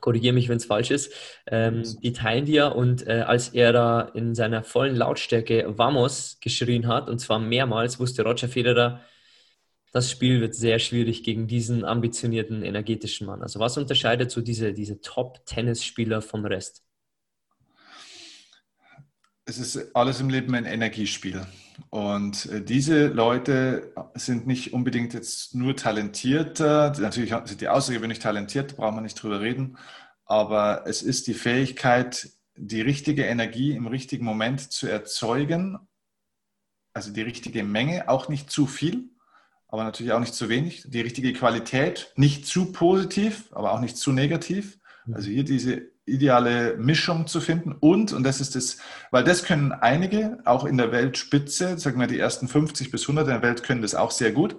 Korrigiere 0.00 0.34
mich, 0.34 0.50
wenn 0.50 0.58
es 0.58 0.66
falsch 0.66 0.90
ist. 0.90 1.14
Ähm, 1.46 1.82
die 2.02 2.12
teilen 2.12 2.44
die 2.44 2.52
ja 2.52 2.68
und 2.68 3.06
äh, 3.06 3.20
als 3.26 3.50
er 3.50 3.72
da 3.72 4.02
in 4.02 4.34
seiner 4.34 4.62
vollen 4.62 4.96
Lautstärke 4.96 5.78
Vamos 5.78 6.38
geschrien 6.40 6.88
hat, 6.88 7.08
und 7.08 7.20
zwar 7.20 7.38
mehrmals, 7.38 7.98
wusste 7.98 8.22
Roger 8.22 8.48
Federer, 8.48 9.00
das 9.92 10.10
Spiel 10.10 10.40
wird 10.40 10.54
sehr 10.54 10.78
schwierig 10.80 11.22
gegen 11.22 11.46
diesen 11.46 11.84
ambitionierten, 11.84 12.64
energetischen 12.64 13.26
Mann. 13.28 13.42
Also 13.42 13.60
was 13.60 13.78
unterscheidet 13.78 14.30
so 14.30 14.40
diese, 14.40 14.74
diese 14.74 15.00
Top-Tennisspieler 15.00 16.20
vom 16.20 16.44
Rest? 16.44 16.82
Es 19.46 19.58
ist 19.58 19.94
alles 19.94 20.20
im 20.20 20.30
Leben 20.30 20.54
ein 20.54 20.64
Energiespiel. 20.64 21.46
Und 21.90 22.46
äh, 22.46 22.62
diese 22.62 23.08
Leute 23.08 23.92
sind 24.14 24.46
nicht 24.46 24.72
unbedingt 24.72 25.14
jetzt 25.14 25.54
nur 25.54 25.76
talentiert. 25.76 26.60
Natürlich 26.60 27.34
sind 27.44 27.60
die 27.60 27.68
außergewöhnlich 27.68 28.18
talentiert, 28.18 28.72
da 28.72 28.76
brauchen 28.76 28.96
wir 28.96 29.02
nicht 29.02 29.20
drüber 29.22 29.40
reden. 29.40 29.78
Aber 30.26 30.84
es 30.86 31.02
ist 31.02 31.26
die 31.26 31.34
Fähigkeit, 31.34 32.30
die 32.56 32.80
richtige 32.80 33.24
Energie 33.24 33.72
im 33.72 33.86
richtigen 33.86 34.24
Moment 34.24 34.72
zu 34.72 34.86
erzeugen. 34.86 35.78
Also 36.92 37.12
die 37.12 37.22
richtige 37.22 37.64
Menge, 37.64 38.08
auch 38.08 38.28
nicht 38.28 38.50
zu 38.50 38.66
viel, 38.66 39.10
aber 39.66 39.82
natürlich 39.82 40.12
auch 40.12 40.20
nicht 40.20 40.34
zu 40.34 40.48
wenig. 40.48 40.84
Die 40.86 41.00
richtige 41.00 41.32
Qualität, 41.32 42.12
nicht 42.16 42.46
zu 42.46 42.72
positiv, 42.72 43.52
aber 43.52 43.72
auch 43.72 43.80
nicht 43.80 43.96
zu 43.96 44.12
negativ. 44.12 44.78
Also 45.12 45.28
hier 45.28 45.44
diese 45.44 45.93
ideale 46.06 46.76
Mischung 46.76 47.26
zu 47.26 47.40
finden. 47.40 47.72
Und, 47.72 48.12
und 48.12 48.24
das 48.24 48.40
ist 48.40 48.54
das, 48.54 48.78
weil 49.10 49.24
das 49.24 49.44
können 49.44 49.72
einige, 49.72 50.38
auch 50.44 50.64
in 50.64 50.76
der 50.76 50.92
Weltspitze, 50.92 51.78
sagen 51.78 51.98
wir 51.98 52.06
die 52.06 52.18
ersten 52.18 52.48
50 52.48 52.90
bis 52.90 53.02
100 53.02 53.26
in 53.26 53.32
der 53.32 53.42
Welt 53.42 53.62
können 53.62 53.82
das 53.82 53.94
auch 53.94 54.10
sehr 54.10 54.32
gut. 54.32 54.56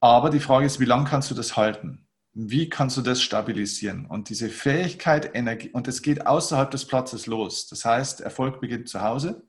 Aber 0.00 0.30
die 0.30 0.40
Frage 0.40 0.66
ist, 0.66 0.80
wie 0.80 0.86
lange 0.86 1.04
kannst 1.04 1.30
du 1.30 1.34
das 1.34 1.56
halten? 1.56 2.06
Wie 2.32 2.68
kannst 2.68 2.96
du 2.96 3.02
das 3.02 3.22
stabilisieren? 3.22 4.06
Und 4.06 4.28
diese 4.28 4.48
Fähigkeit, 4.48 5.34
Energie, 5.34 5.70
und 5.70 5.88
es 5.88 6.02
geht 6.02 6.26
außerhalb 6.26 6.70
des 6.70 6.86
Platzes 6.86 7.26
los. 7.26 7.68
Das 7.68 7.84
heißt, 7.84 8.20
Erfolg 8.20 8.60
beginnt 8.60 8.88
zu 8.88 9.02
Hause. 9.02 9.46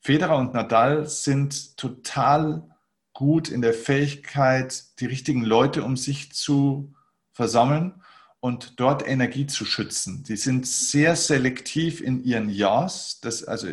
Federer 0.00 0.36
und 0.36 0.54
Nadal 0.54 1.06
sind 1.06 1.76
total 1.76 2.68
gut 3.12 3.48
in 3.48 3.62
der 3.62 3.74
Fähigkeit, 3.74 4.84
die 4.98 5.06
richtigen 5.06 5.44
Leute 5.44 5.82
um 5.82 5.96
sich 5.96 6.32
zu 6.32 6.94
versammeln 7.32 8.00
und 8.40 8.80
dort 8.80 9.06
Energie 9.06 9.46
zu 9.46 9.64
schützen. 9.64 10.24
Die 10.24 10.36
sind 10.36 10.66
sehr 10.66 11.14
selektiv 11.14 12.00
in 12.00 12.24
ihren 12.24 12.48
Ja's, 12.48 13.20
das, 13.20 13.44
also, 13.44 13.68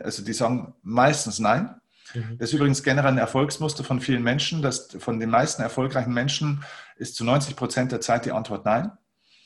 also 0.00 0.22
die 0.22 0.34
sagen 0.34 0.74
meistens 0.82 1.38
Nein. 1.38 1.74
Mhm. 2.14 2.36
Das 2.38 2.50
ist 2.50 2.54
übrigens 2.54 2.82
generell 2.82 3.12
ein 3.12 3.18
Erfolgsmuster 3.18 3.84
von 3.84 4.00
vielen 4.00 4.22
Menschen, 4.22 4.60
dass 4.60 4.88
von 4.98 5.18
den 5.18 5.30
meisten 5.30 5.62
erfolgreichen 5.62 6.12
Menschen 6.12 6.62
ist 6.96 7.16
zu 7.16 7.24
90 7.24 7.56
Prozent 7.56 7.92
der 7.92 8.02
Zeit 8.02 8.26
die 8.26 8.32
Antwort 8.32 8.66
Nein. 8.66 8.92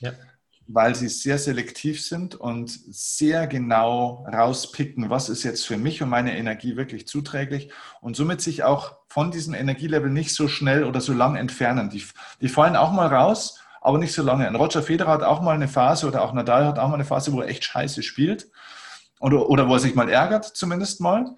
Ja. 0.00 0.12
Weil 0.66 0.94
sie 0.94 1.08
sehr 1.08 1.38
selektiv 1.38 2.02
sind 2.02 2.34
und 2.34 2.70
sehr 2.70 3.46
genau 3.46 4.26
rauspicken, 4.32 5.10
was 5.10 5.28
ist 5.28 5.42
jetzt 5.44 5.66
für 5.66 5.76
mich 5.76 6.02
und 6.02 6.08
meine 6.08 6.36
Energie 6.36 6.76
wirklich 6.76 7.06
zuträglich 7.06 7.70
und 8.00 8.16
somit 8.16 8.40
sich 8.40 8.64
auch 8.64 8.96
von 9.08 9.30
diesem 9.30 9.54
Energielevel 9.54 10.10
nicht 10.10 10.34
so 10.34 10.48
schnell 10.48 10.84
oder 10.84 11.00
so 11.00 11.12
lang 11.12 11.36
entfernen. 11.36 11.90
Die, 11.90 12.04
die 12.40 12.48
fallen 12.48 12.76
auch 12.76 12.92
mal 12.92 13.08
raus, 13.08 13.61
aber 13.82 13.98
nicht 13.98 14.12
so 14.12 14.22
lange. 14.22 14.48
Und 14.48 14.56
Roger 14.56 14.82
Federer 14.82 15.12
hat 15.12 15.22
auch 15.22 15.42
mal 15.42 15.54
eine 15.54 15.68
Phase 15.68 16.06
oder 16.06 16.22
auch 16.22 16.32
Nadal 16.32 16.66
hat 16.66 16.78
auch 16.78 16.88
mal 16.88 16.94
eine 16.94 17.04
Phase, 17.04 17.32
wo 17.32 17.40
er 17.40 17.48
echt 17.48 17.64
scheiße 17.64 18.02
spielt 18.02 18.48
oder, 19.20 19.48
oder 19.48 19.68
wo 19.68 19.74
er 19.74 19.80
sich 19.80 19.94
mal 19.94 20.08
ärgert, 20.08 20.44
zumindest 20.44 21.00
mal. 21.00 21.36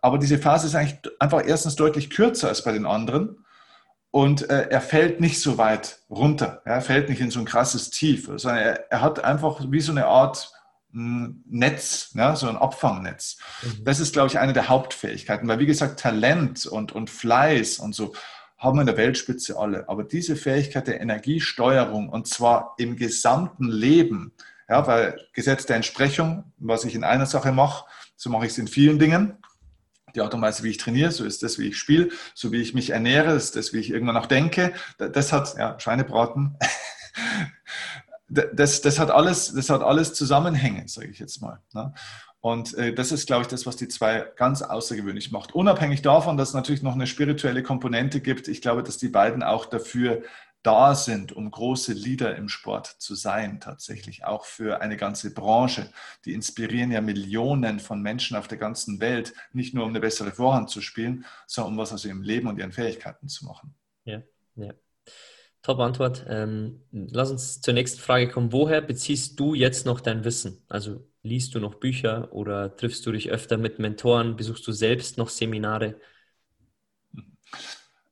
Aber 0.00 0.18
diese 0.18 0.38
Phase 0.38 0.66
ist 0.66 0.74
eigentlich 0.74 1.00
einfach 1.20 1.42
erstens 1.46 1.76
deutlich 1.76 2.10
kürzer 2.10 2.48
als 2.48 2.62
bei 2.62 2.72
den 2.72 2.86
anderen. 2.86 3.44
Und 4.10 4.48
äh, 4.48 4.68
er 4.70 4.80
fällt 4.80 5.20
nicht 5.20 5.40
so 5.40 5.58
weit 5.58 6.00
runter. 6.08 6.62
Ja, 6.64 6.74
er 6.74 6.80
fällt 6.80 7.08
nicht 7.08 7.20
in 7.20 7.30
so 7.30 7.38
ein 7.38 7.44
krasses 7.44 7.90
Tief, 7.90 8.30
sondern 8.36 8.58
er, 8.62 8.90
er 8.90 9.00
hat 9.02 9.22
einfach 9.24 9.60
wie 9.68 9.80
so 9.80 9.92
eine 9.92 10.06
Art 10.06 10.50
hm, 10.92 11.44
Netz, 11.46 12.12
ja, 12.14 12.34
so 12.36 12.48
ein 12.48 12.56
Abfangnetz. 12.56 13.38
Mhm. 13.62 13.84
Das 13.84 14.00
ist, 14.00 14.12
glaube 14.12 14.28
ich, 14.28 14.38
eine 14.38 14.52
der 14.52 14.68
Hauptfähigkeiten, 14.68 15.48
weil 15.48 15.58
wie 15.58 15.66
gesagt, 15.66 16.00
Talent 16.00 16.66
und, 16.66 16.92
und 16.92 17.10
Fleiß 17.10 17.78
und 17.78 17.94
so 17.94 18.14
haben 18.58 18.76
wir 18.76 18.82
in 18.82 18.86
der 18.86 18.96
Weltspitze 18.96 19.58
alle. 19.58 19.88
Aber 19.88 20.04
diese 20.04 20.36
Fähigkeit 20.36 20.86
der 20.86 21.00
Energiesteuerung 21.00 22.08
und 22.08 22.26
zwar 22.26 22.74
im 22.78 22.96
gesamten 22.96 23.68
Leben, 23.68 24.32
ja, 24.68 24.86
weil 24.86 25.20
Gesetz 25.32 25.66
der 25.66 25.76
Entsprechung, 25.76 26.52
was 26.58 26.84
ich 26.84 26.94
in 26.94 27.04
einer 27.04 27.26
Sache 27.26 27.52
mache, 27.52 27.84
so 28.16 28.30
mache 28.30 28.46
ich 28.46 28.52
es 28.52 28.58
in 28.58 28.68
vielen 28.68 28.98
Dingen. 28.98 29.36
Die 30.14 30.22
Art 30.22 30.32
und 30.32 30.40
Weise, 30.40 30.62
wie 30.62 30.70
ich 30.70 30.78
trainiere, 30.78 31.12
so 31.12 31.24
ist 31.24 31.42
das, 31.42 31.58
wie 31.58 31.68
ich 31.68 31.76
spiele, 31.76 32.08
so 32.34 32.50
wie 32.50 32.62
ich 32.62 32.72
mich 32.72 32.90
ernähre, 32.90 33.34
ist 33.34 33.54
das, 33.54 33.74
wie 33.74 33.78
ich 33.78 33.90
irgendwann 33.90 34.16
auch 34.16 34.26
denke. 34.26 34.72
Das 34.96 35.32
hat, 35.32 35.56
ja, 35.58 35.78
Schweinebraten, 35.78 36.56
das, 38.28 38.80
das, 38.80 38.98
hat 38.98 39.10
alles, 39.10 39.52
das 39.52 39.68
hat 39.68 39.82
alles 39.82 40.14
Zusammenhänge, 40.14 40.88
sage 40.88 41.08
ich 41.08 41.18
jetzt 41.18 41.42
mal. 41.42 41.62
Und 42.46 42.74
äh, 42.74 42.94
das 42.94 43.10
ist, 43.10 43.26
glaube 43.26 43.42
ich, 43.42 43.48
das, 43.48 43.66
was 43.66 43.74
die 43.74 43.88
zwei 43.88 44.20
ganz 44.36 44.62
außergewöhnlich 44.62 45.32
macht. 45.32 45.56
Unabhängig 45.56 46.02
davon, 46.02 46.36
dass 46.36 46.50
es 46.50 46.54
natürlich 46.54 46.80
noch 46.80 46.94
eine 46.94 47.08
spirituelle 47.08 47.64
Komponente 47.64 48.20
gibt, 48.20 48.46
ich 48.46 48.62
glaube, 48.62 48.84
dass 48.84 48.98
die 48.98 49.08
beiden 49.08 49.42
auch 49.42 49.66
dafür 49.66 50.22
da 50.62 50.94
sind, 50.94 51.32
um 51.32 51.50
große 51.50 51.92
Leader 51.92 52.36
im 52.36 52.48
Sport 52.48 52.86
zu 52.86 53.16
sein, 53.16 53.58
tatsächlich 53.58 54.24
auch 54.24 54.44
für 54.44 54.80
eine 54.80 54.96
ganze 54.96 55.34
Branche. 55.34 55.90
Die 56.24 56.34
inspirieren 56.34 56.92
ja 56.92 57.00
Millionen 57.00 57.80
von 57.80 58.00
Menschen 58.00 58.36
auf 58.36 58.46
der 58.46 58.58
ganzen 58.58 59.00
Welt, 59.00 59.34
nicht 59.52 59.74
nur 59.74 59.82
um 59.82 59.90
eine 59.90 59.98
bessere 59.98 60.30
Vorhand 60.30 60.70
zu 60.70 60.80
spielen, 60.80 61.24
sondern 61.48 61.72
um 61.72 61.78
was 61.78 61.92
aus 61.92 62.04
ihrem 62.04 62.22
Leben 62.22 62.46
und 62.46 62.60
ihren 62.60 62.70
Fähigkeiten 62.70 63.26
zu 63.26 63.44
machen. 63.44 63.74
Ja, 64.04 64.22
ja. 64.54 64.72
Top 65.62 65.80
Antwort. 65.80 66.24
Ähm, 66.28 66.82
lass 66.92 67.32
uns 67.32 67.60
zur 67.60 67.74
nächsten 67.74 67.98
Frage 67.98 68.28
kommen. 68.28 68.52
Woher 68.52 68.82
beziehst 68.82 69.40
du 69.40 69.54
jetzt 69.54 69.84
noch 69.84 70.00
dein 70.00 70.22
Wissen? 70.22 70.62
Also 70.68 71.08
liest 71.26 71.54
du 71.54 71.60
noch 71.60 71.74
Bücher 71.74 72.32
oder 72.32 72.76
triffst 72.76 73.04
du 73.06 73.12
dich 73.12 73.30
öfter 73.30 73.58
mit 73.58 73.78
Mentoren? 73.78 74.36
Besuchst 74.36 74.66
du 74.66 74.72
selbst 74.72 75.18
noch 75.18 75.28
Seminare? 75.28 75.96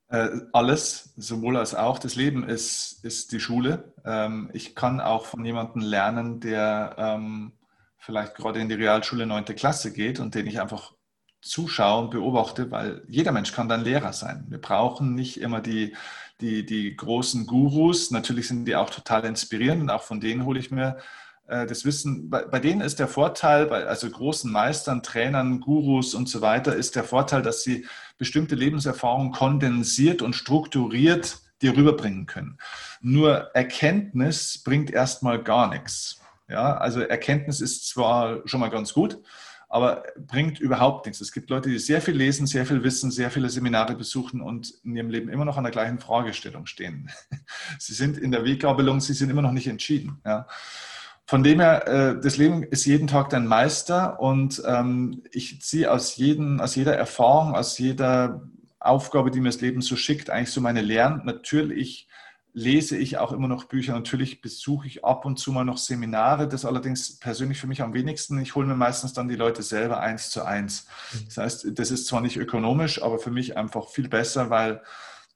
Äh, 0.08 0.28
alles, 0.52 1.12
sowohl 1.16 1.56
als 1.56 1.74
auch. 1.74 1.98
Das 1.98 2.14
Leben 2.14 2.44
ist, 2.48 3.04
ist 3.04 3.32
die 3.32 3.40
Schule. 3.40 3.94
Ähm, 4.04 4.50
ich 4.52 4.74
kann 4.74 5.00
auch 5.00 5.26
von 5.26 5.44
jemandem 5.44 5.82
lernen, 5.82 6.40
der 6.40 6.94
ähm, 6.98 7.52
vielleicht 7.98 8.34
gerade 8.34 8.60
in 8.60 8.68
die 8.68 8.74
Realschule 8.74 9.26
9. 9.26 9.46
Klasse 9.56 9.92
geht 9.92 10.20
und 10.20 10.34
den 10.34 10.46
ich 10.46 10.60
einfach 10.60 10.92
zuschaue 11.40 12.04
und 12.04 12.10
beobachte, 12.10 12.70
weil 12.70 13.02
jeder 13.08 13.32
Mensch 13.32 13.52
kann 13.52 13.68
dann 13.68 13.84
Lehrer 13.84 14.12
sein. 14.12 14.46
Wir 14.48 14.60
brauchen 14.60 15.14
nicht 15.14 15.40
immer 15.40 15.60
die, 15.60 15.94
die, 16.40 16.64
die 16.64 16.96
großen 16.96 17.46
Gurus. 17.46 18.10
Natürlich 18.10 18.48
sind 18.48 18.66
die 18.66 18.76
auch 18.76 18.90
total 18.90 19.24
inspirierend 19.24 19.82
und 19.82 19.90
auch 19.90 20.02
von 20.02 20.20
denen 20.20 20.44
hole 20.44 20.58
ich 20.58 20.70
mir 20.70 20.98
das 21.46 21.84
Wissen, 21.84 22.30
bei, 22.30 22.44
bei, 22.44 22.58
denen 22.58 22.80
ist 22.80 22.98
der 22.98 23.08
Vorteil, 23.08 23.66
bei 23.66 23.84
also 23.84 24.08
großen 24.08 24.50
Meistern, 24.50 25.02
Trainern, 25.02 25.60
Gurus 25.60 26.14
und 26.14 26.28
so 26.28 26.40
weiter, 26.40 26.74
ist 26.74 26.96
der 26.96 27.04
Vorteil, 27.04 27.42
dass 27.42 27.62
sie 27.62 27.86
bestimmte 28.16 28.54
Lebenserfahrungen 28.54 29.32
kondensiert 29.32 30.22
und 30.22 30.34
strukturiert 30.34 31.38
dir 31.60 31.76
rüberbringen 31.76 32.26
können. 32.26 32.58
Nur 33.00 33.54
Erkenntnis 33.54 34.62
bringt 34.64 34.90
erstmal 34.90 35.42
gar 35.42 35.68
nichts. 35.68 36.20
Ja, 36.48 36.76
also 36.76 37.00
Erkenntnis 37.00 37.60
ist 37.60 37.88
zwar 37.88 38.46
schon 38.46 38.60
mal 38.60 38.70
ganz 38.70 38.92
gut, 38.92 39.20
aber 39.68 40.04
bringt 40.16 40.60
überhaupt 40.60 41.06
nichts. 41.06 41.20
Es 41.20 41.32
gibt 41.32 41.50
Leute, 41.50 41.68
die 41.68 41.78
sehr 41.78 42.00
viel 42.00 42.14
lesen, 42.14 42.46
sehr 42.46 42.66
viel 42.66 42.82
wissen, 42.84 43.10
sehr 43.10 43.30
viele 43.30 43.48
Seminare 43.48 43.96
besuchen 43.96 44.40
und 44.40 44.72
in 44.84 44.96
ihrem 44.96 45.10
Leben 45.10 45.28
immer 45.28 45.44
noch 45.44 45.56
an 45.56 45.64
der 45.64 45.72
gleichen 45.72 45.98
Fragestellung 45.98 46.66
stehen. 46.66 47.10
Sie 47.78 47.94
sind 47.94 48.18
in 48.18 48.30
der 48.30 48.44
Weggabelung, 48.44 49.00
sie 49.00 49.14
sind 49.14 49.30
immer 49.30 49.42
noch 49.42 49.52
nicht 49.52 49.66
entschieden. 49.66 50.20
Ja. 50.24 50.46
Von 51.26 51.42
dem 51.42 51.60
her, 51.60 51.88
äh, 51.88 52.20
das 52.20 52.36
Leben 52.36 52.62
ist 52.62 52.84
jeden 52.84 53.06
Tag 53.06 53.30
dein 53.30 53.46
Meister 53.46 54.20
und 54.20 54.62
ähm, 54.66 55.22
ich 55.32 55.62
ziehe 55.62 55.90
aus, 55.90 56.18
aus 56.58 56.74
jeder 56.74 56.96
Erfahrung, 56.96 57.54
aus 57.54 57.78
jeder 57.78 58.42
Aufgabe, 58.78 59.30
die 59.30 59.40
mir 59.40 59.48
das 59.48 59.62
Leben 59.62 59.80
so 59.80 59.96
schickt, 59.96 60.28
eigentlich 60.28 60.50
so 60.50 60.60
meine 60.60 60.82
Lehren. 60.82 61.22
Natürlich 61.24 62.08
lese 62.52 62.96
ich 62.96 63.18
auch 63.18 63.32
immer 63.32 63.48
noch 63.48 63.64
Bücher. 63.64 63.94
Natürlich 63.94 64.40
besuche 64.40 64.86
ich 64.86 65.04
ab 65.04 65.24
und 65.24 65.38
zu 65.38 65.50
mal 65.50 65.64
noch 65.64 65.78
Seminare. 65.78 66.46
Das 66.46 66.64
allerdings 66.64 67.18
persönlich 67.18 67.58
für 67.58 67.66
mich 67.66 67.82
am 67.82 67.94
wenigsten. 67.94 68.38
Ich 68.38 68.54
hole 68.54 68.66
mir 68.66 68.76
meistens 68.76 69.12
dann 69.12 69.28
die 69.28 69.34
Leute 69.34 69.62
selber 69.62 70.00
eins 70.00 70.30
zu 70.30 70.44
eins. 70.44 70.86
Mhm. 71.12 71.24
Das 71.26 71.36
heißt, 71.38 71.66
das 71.72 71.90
ist 71.90 72.06
zwar 72.06 72.20
nicht 72.20 72.36
ökonomisch, 72.36 73.02
aber 73.02 73.18
für 73.18 73.32
mich 73.32 73.56
einfach 73.56 73.88
viel 73.88 74.08
besser, 74.08 74.50
weil 74.50 74.82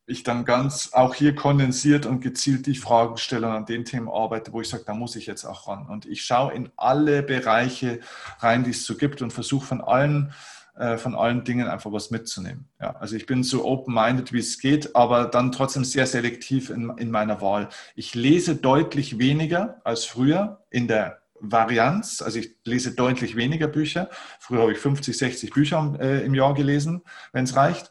ich 0.08 0.22
dann 0.22 0.44
ganz 0.44 0.92
auch 0.92 1.14
hier 1.14 1.34
kondensiert 1.34 2.06
und 2.06 2.20
gezielt 2.20 2.66
die 2.66 2.74
Fragen 2.74 3.18
stelle 3.18 3.46
und 3.46 3.52
an 3.52 3.66
den 3.66 3.84
Themen 3.84 4.08
arbeite, 4.08 4.52
wo 4.52 4.60
ich 4.60 4.68
sage, 4.68 4.84
da 4.86 4.94
muss 4.94 5.16
ich 5.16 5.26
jetzt 5.26 5.44
auch 5.44 5.68
ran. 5.68 5.86
Und 5.86 6.06
ich 6.06 6.22
schaue 6.22 6.52
in 6.54 6.70
alle 6.76 7.22
Bereiche 7.22 8.00
rein, 8.40 8.64
die 8.64 8.70
es 8.70 8.86
so 8.86 8.96
gibt 8.96 9.22
und 9.22 9.32
versuche 9.32 9.66
von 9.66 9.80
allen 9.80 10.32
äh, 10.78 10.96
von 10.96 11.16
allen 11.16 11.42
Dingen 11.42 11.66
einfach 11.66 11.92
was 11.92 12.10
mitzunehmen. 12.10 12.68
Ja, 12.80 12.94
also 13.00 13.16
ich 13.16 13.26
bin 13.26 13.42
so 13.42 13.64
open-minded, 13.64 14.32
wie 14.32 14.38
es 14.38 14.60
geht, 14.60 14.94
aber 14.94 15.26
dann 15.26 15.50
trotzdem 15.50 15.84
sehr 15.84 16.06
selektiv 16.06 16.70
in, 16.70 16.90
in 16.98 17.10
meiner 17.10 17.40
Wahl. 17.40 17.68
Ich 17.96 18.14
lese 18.14 18.54
deutlich 18.54 19.18
weniger 19.18 19.80
als 19.82 20.04
früher 20.04 20.62
in 20.70 20.86
der 20.86 21.18
Varianz. 21.40 22.22
Also 22.22 22.38
ich 22.38 22.54
lese 22.64 22.94
deutlich 22.94 23.34
weniger 23.34 23.66
Bücher. 23.66 24.08
Früher 24.38 24.62
habe 24.62 24.72
ich 24.72 24.78
50, 24.78 25.18
60 25.18 25.50
Bücher 25.50 25.96
äh, 26.00 26.24
im 26.24 26.34
Jahr 26.34 26.54
gelesen, 26.54 27.02
wenn 27.32 27.44
es 27.44 27.56
reicht. 27.56 27.90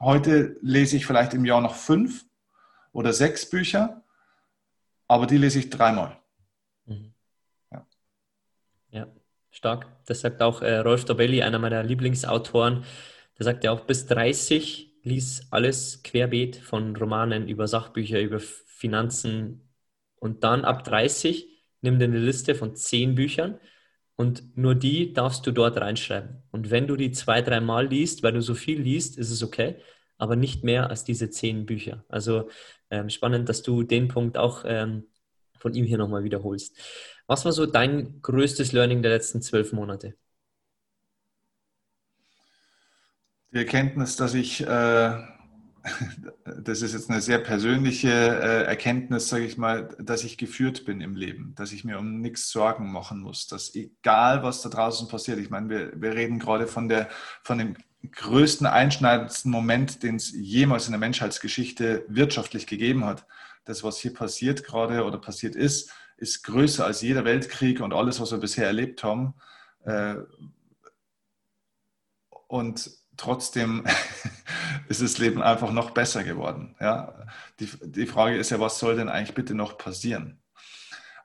Heute 0.00 0.56
lese 0.60 0.96
ich 0.96 1.06
vielleicht 1.06 1.34
im 1.34 1.44
Jahr 1.44 1.60
noch 1.60 1.74
fünf 1.74 2.24
oder 2.92 3.12
sechs 3.12 3.48
Bücher, 3.48 4.02
aber 5.08 5.26
die 5.26 5.38
lese 5.38 5.58
ich 5.58 5.70
dreimal. 5.70 6.18
Mhm. 6.86 7.14
Ja. 7.70 7.86
ja. 8.90 9.06
Stark. 9.50 9.86
Das 10.06 10.20
sagt 10.20 10.42
auch 10.42 10.62
äh, 10.62 10.78
Rolf 10.78 11.04
Dobelli, 11.04 11.42
einer 11.42 11.58
meiner 11.58 11.82
Lieblingsautoren. 11.82 12.84
Der 13.38 13.44
sagt 13.44 13.64
ja 13.64 13.72
auch, 13.72 13.80
bis 13.80 14.06
30 14.06 14.92
lies 15.02 15.46
alles 15.50 16.02
querbeet 16.02 16.56
von 16.56 16.96
Romanen 16.96 17.48
über 17.48 17.68
Sachbücher, 17.68 18.20
über 18.20 18.40
Finanzen. 18.40 19.68
Und 20.16 20.42
dann 20.42 20.64
ab 20.64 20.84
30 20.84 21.48
nimm 21.82 21.98
dir 21.98 22.06
eine 22.06 22.18
Liste 22.18 22.54
von 22.54 22.74
zehn 22.74 23.14
Büchern 23.14 23.60
und 24.16 24.56
nur 24.56 24.74
die 24.74 25.12
darfst 25.12 25.46
du 25.46 25.52
dort 25.52 25.76
reinschreiben. 25.76 26.42
Und 26.50 26.70
wenn 26.70 26.86
du 26.86 26.96
die 26.96 27.10
zwei, 27.12 27.42
dreimal 27.42 27.86
liest, 27.88 28.22
weil 28.22 28.32
du 28.32 28.42
so 28.42 28.54
viel 28.54 28.80
liest, 28.80 29.18
ist 29.18 29.30
es 29.30 29.42
okay, 29.42 29.76
aber 30.18 30.36
nicht 30.36 30.64
mehr 30.64 30.90
als 30.90 31.04
diese 31.04 31.30
zehn 31.30 31.66
Bücher. 31.66 32.04
Also 32.08 32.48
ähm, 32.90 33.10
spannend, 33.10 33.48
dass 33.48 33.62
du 33.62 33.82
den 33.82 34.08
Punkt 34.08 34.38
auch 34.38 34.64
ähm, 34.66 35.06
von 35.58 35.74
ihm 35.74 35.84
hier 35.84 35.98
nochmal 35.98 36.24
wiederholst. 36.24 36.76
Was 37.26 37.44
war 37.44 37.52
so 37.52 37.66
dein 37.66 38.20
größtes 38.22 38.72
Learning 38.72 39.02
der 39.02 39.12
letzten 39.12 39.42
zwölf 39.42 39.72
Monate? 39.72 40.14
Die 43.52 43.58
Erkenntnis, 43.58 44.16
dass 44.16 44.34
ich, 44.34 44.60
äh, 44.60 45.33
das 46.62 46.82
ist 46.82 46.94
jetzt 46.94 47.10
eine 47.10 47.20
sehr 47.20 47.38
persönliche 47.38 48.08
äh, 48.08 48.64
Erkenntnis, 48.64 49.28
sage 49.28 49.44
ich 49.44 49.58
mal, 49.58 49.94
dass 49.98 50.24
ich 50.24 50.38
geführt 50.38 50.84
bin 50.84 51.00
im 51.00 51.14
Leben, 51.14 51.54
dass 51.56 51.72
ich 51.72 51.84
mir 51.84 51.98
um 51.98 52.20
nichts 52.20 52.50
Sorgen 52.50 52.90
machen 52.90 53.20
muss, 53.20 53.46
dass 53.48 53.74
egal 53.74 54.42
was 54.42 54.62
da 54.62 54.70
draußen 54.70 55.08
passiert, 55.08 55.38
ich 55.38 55.50
meine, 55.50 55.68
wir, 55.68 55.92
wir 56.00 56.14
reden 56.14 56.38
gerade 56.38 56.66
von, 56.66 56.88
der, 56.88 57.08
von 57.42 57.58
dem 57.58 57.76
größten, 58.10 58.66
einschneidendsten 58.66 59.50
Moment, 59.50 60.02
den 60.02 60.16
es 60.16 60.32
jemals 60.32 60.86
in 60.86 60.92
der 60.92 61.00
Menschheitsgeschichte 61.00 62.04
wirtschaftlich 62.08 62.66
gegeben 62.66 63.04
hat. 63.04 63.26
Das, 63.64 63.84
was 63.84 63.98
hier 63.98 64.14
passiert 64.14 64.64
gerade 64.64 65.04
oder 65.04 65.18
passiert 65.18 65.54
ist, 65.54 65.92
ist 66.16 66.44
größer 66.44 66.84
als 66.84 67.02
jeder 67.02 67.24
Weltkrieg 67.24 67.80
und 67.80 67.92
alles, 67.92 68.20
was 68.20 68.30
wir 68.30 68.38
bisher 68.38 68.66
erlebt 68.66 69.04
haben. 69.04 69.34
Äh, 69.84 70.16
und 72.46 72.90
trotzdem 73.16 73.84
ist 74.88 75.02
das 75.02 75.18
Leben 75.18 75.42
einfach 75.42 75.72
noch 75.72 75.90
besser 75.90 76.24
geworden. 76.24 76.74
Ja? 76.80 77.26
Die, 77.60 77.68
die 77.82 78.06
Frage 78.06 78.36
ist 78.36 78.50
ja, 78.50 78.60
was 78.60 78.78
soll 78.78 78.96
denn 78.96 79.08
eigentlich 79.08 79.34
bitte 79.34 79.54
noch 79.54 79.78
passieren? 79.78 80.40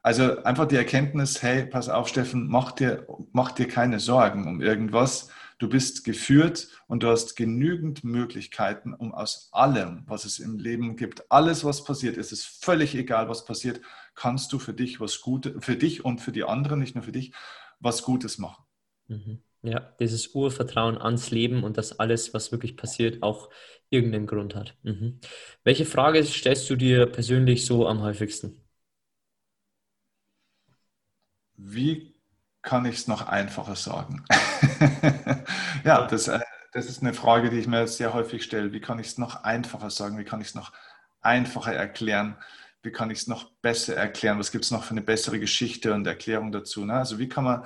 Also 0.01 0.43
einfach 0.43 0.65
die 0.65 0.77
Erkenntnis, 0.77 1.43
hey, 1.43 1.65
pass 1.65 1.89
auf, 1.89 2.07
Steffen, 2.07 2.47
mach 2.47 2.71
dir, 2.71 3.05
mach 3.33 3.51
dir 3.51 3.67
keine 3.67 3.99
Sorgen 3.99 4.47
um 4.47 4.61
irgendwas. 4.61 5.29
Du 5.57 5.67
bist 5.67 6.05
geführt 6.05 6.69
und 6.87 7.03
du 7.03 7.09
hast 7.09 7.35
genügend 7.35 8.05
Möglichkeiten, 8.05 8.93
um 8.93 9.13
aus 9.13 9.49
allem, 9.51 10.03
was 10.07 10.23
es 10.23 10.39
im 10.39 10.57
Leben 10.57 10.95
gibt, 10.95 11.29
alles, 11.29 11.65
was 11.65 11.83
passiert, 11.83 12.15
ist 12.15 12.31
es 12.31 12.45
völlig 12.45 12.95
egal, 12.95 13.27
was 13.27 13.43
passiert, 13.43 13.81
kannst 14.15 14.53
du 14.53 14.59
für 14.59 14.73
dich 14.73 15.01
was 15.01 15.19
Gutes, 15.19 15.53
für 15.59 15.75
dich 15.75 16.05
und 16.05 16.21
für 16.21 16.31
die 16.31 16.45
anderen, 16.45 16.79
nicht 16.79 16.95
nur 16.95 17.03
für 17.03 17.11
dich, 17.11 17.33
was 17.81 18.03
Gutes 18.03 18.37
machen. 18.37 18.63
Mhm. 19.07 19.43
Ja, 19.61 19.79
dieses 19.99 20.33
Urvertrauen 20.33 20.97
ans 20.97 21.31
Leben 21.31 21.63
und 21.63 21.77
dass 21.77 21.99
alles, 21.99 22.33
was 22.33 22.51
wirklich 22.51 22.77
passiert, 22.77 23.21
auch 23.23 23.49
irgendeinen 23.89 24.27
Grund 24.27 24.55
hat. 24.55 24.77
Mhm. 24.83 25.19
Welche 25.63 25.85
Frage 25.85 26.23
stellst 26.23 26.69
du 26.69 26.75
dir 26.75 27.07
persönlich 27.07 27.65
so 27.65 27.87
am 27.87 28.01
häufigsten? 28.01 28.61
Wie 31.57 32.15
kann 32.61 32.85
ich 32.85 32.95
es 32.95 33.07
noch 33.07 33.27
einfacher 33.27 33.75
sagen? 33.75 34.23
ja, 35.83 36.07
das, 36.07 36.29
äh, 36.29 36.39
das 36.71 36.85
ist 36.85 37.01
eine 37.01 37.13
Frage, 37.13 37.49
die 37.49 37.59
ich 37.59 37.67
mir 37.67 37.85
sehr 37.87 38.13
häufig 38.13 38.43
stelle. 38.43 38.71
Wie 38.71 38.79
kann 38.79 38.99
ich 38.99 39.07
es 39.07 39.17
noch 39.17 39.43
einfacher 39.43 39.89
sagen? 39.89 40.17
Wie 40.17 40.23
kann 40.23 40.39
ich 40.39 40.47
es 40.47 40.55
noch 40.55 40.71
einfacher 41.21 41.73
erklären? 41.73 42.37
wie 42.81 42.91
kann 42.91 43.11
ich 43.11 43.19
es 43.19 43.27
noch 43.27 43.51
besser 43.61 43.95
erklären, 43.95 44.39
was 44.39 44.51
gibt 44.51 44.63
es 44.65 44.71
noch 44.71 44.83
für 44.83 44.91
eine 44.91 45.01
bessere 45.01 45.39
Geschichte 45.39 45.93
und 45.93 46.07
Erklärung 46.07 46.51
dazu. 46.51 46.85
Ne? 46.85 46.93
Also 46.93 47.19
wie 47.19 47.27
kann 47.27 47.43
man, 47.43 47.65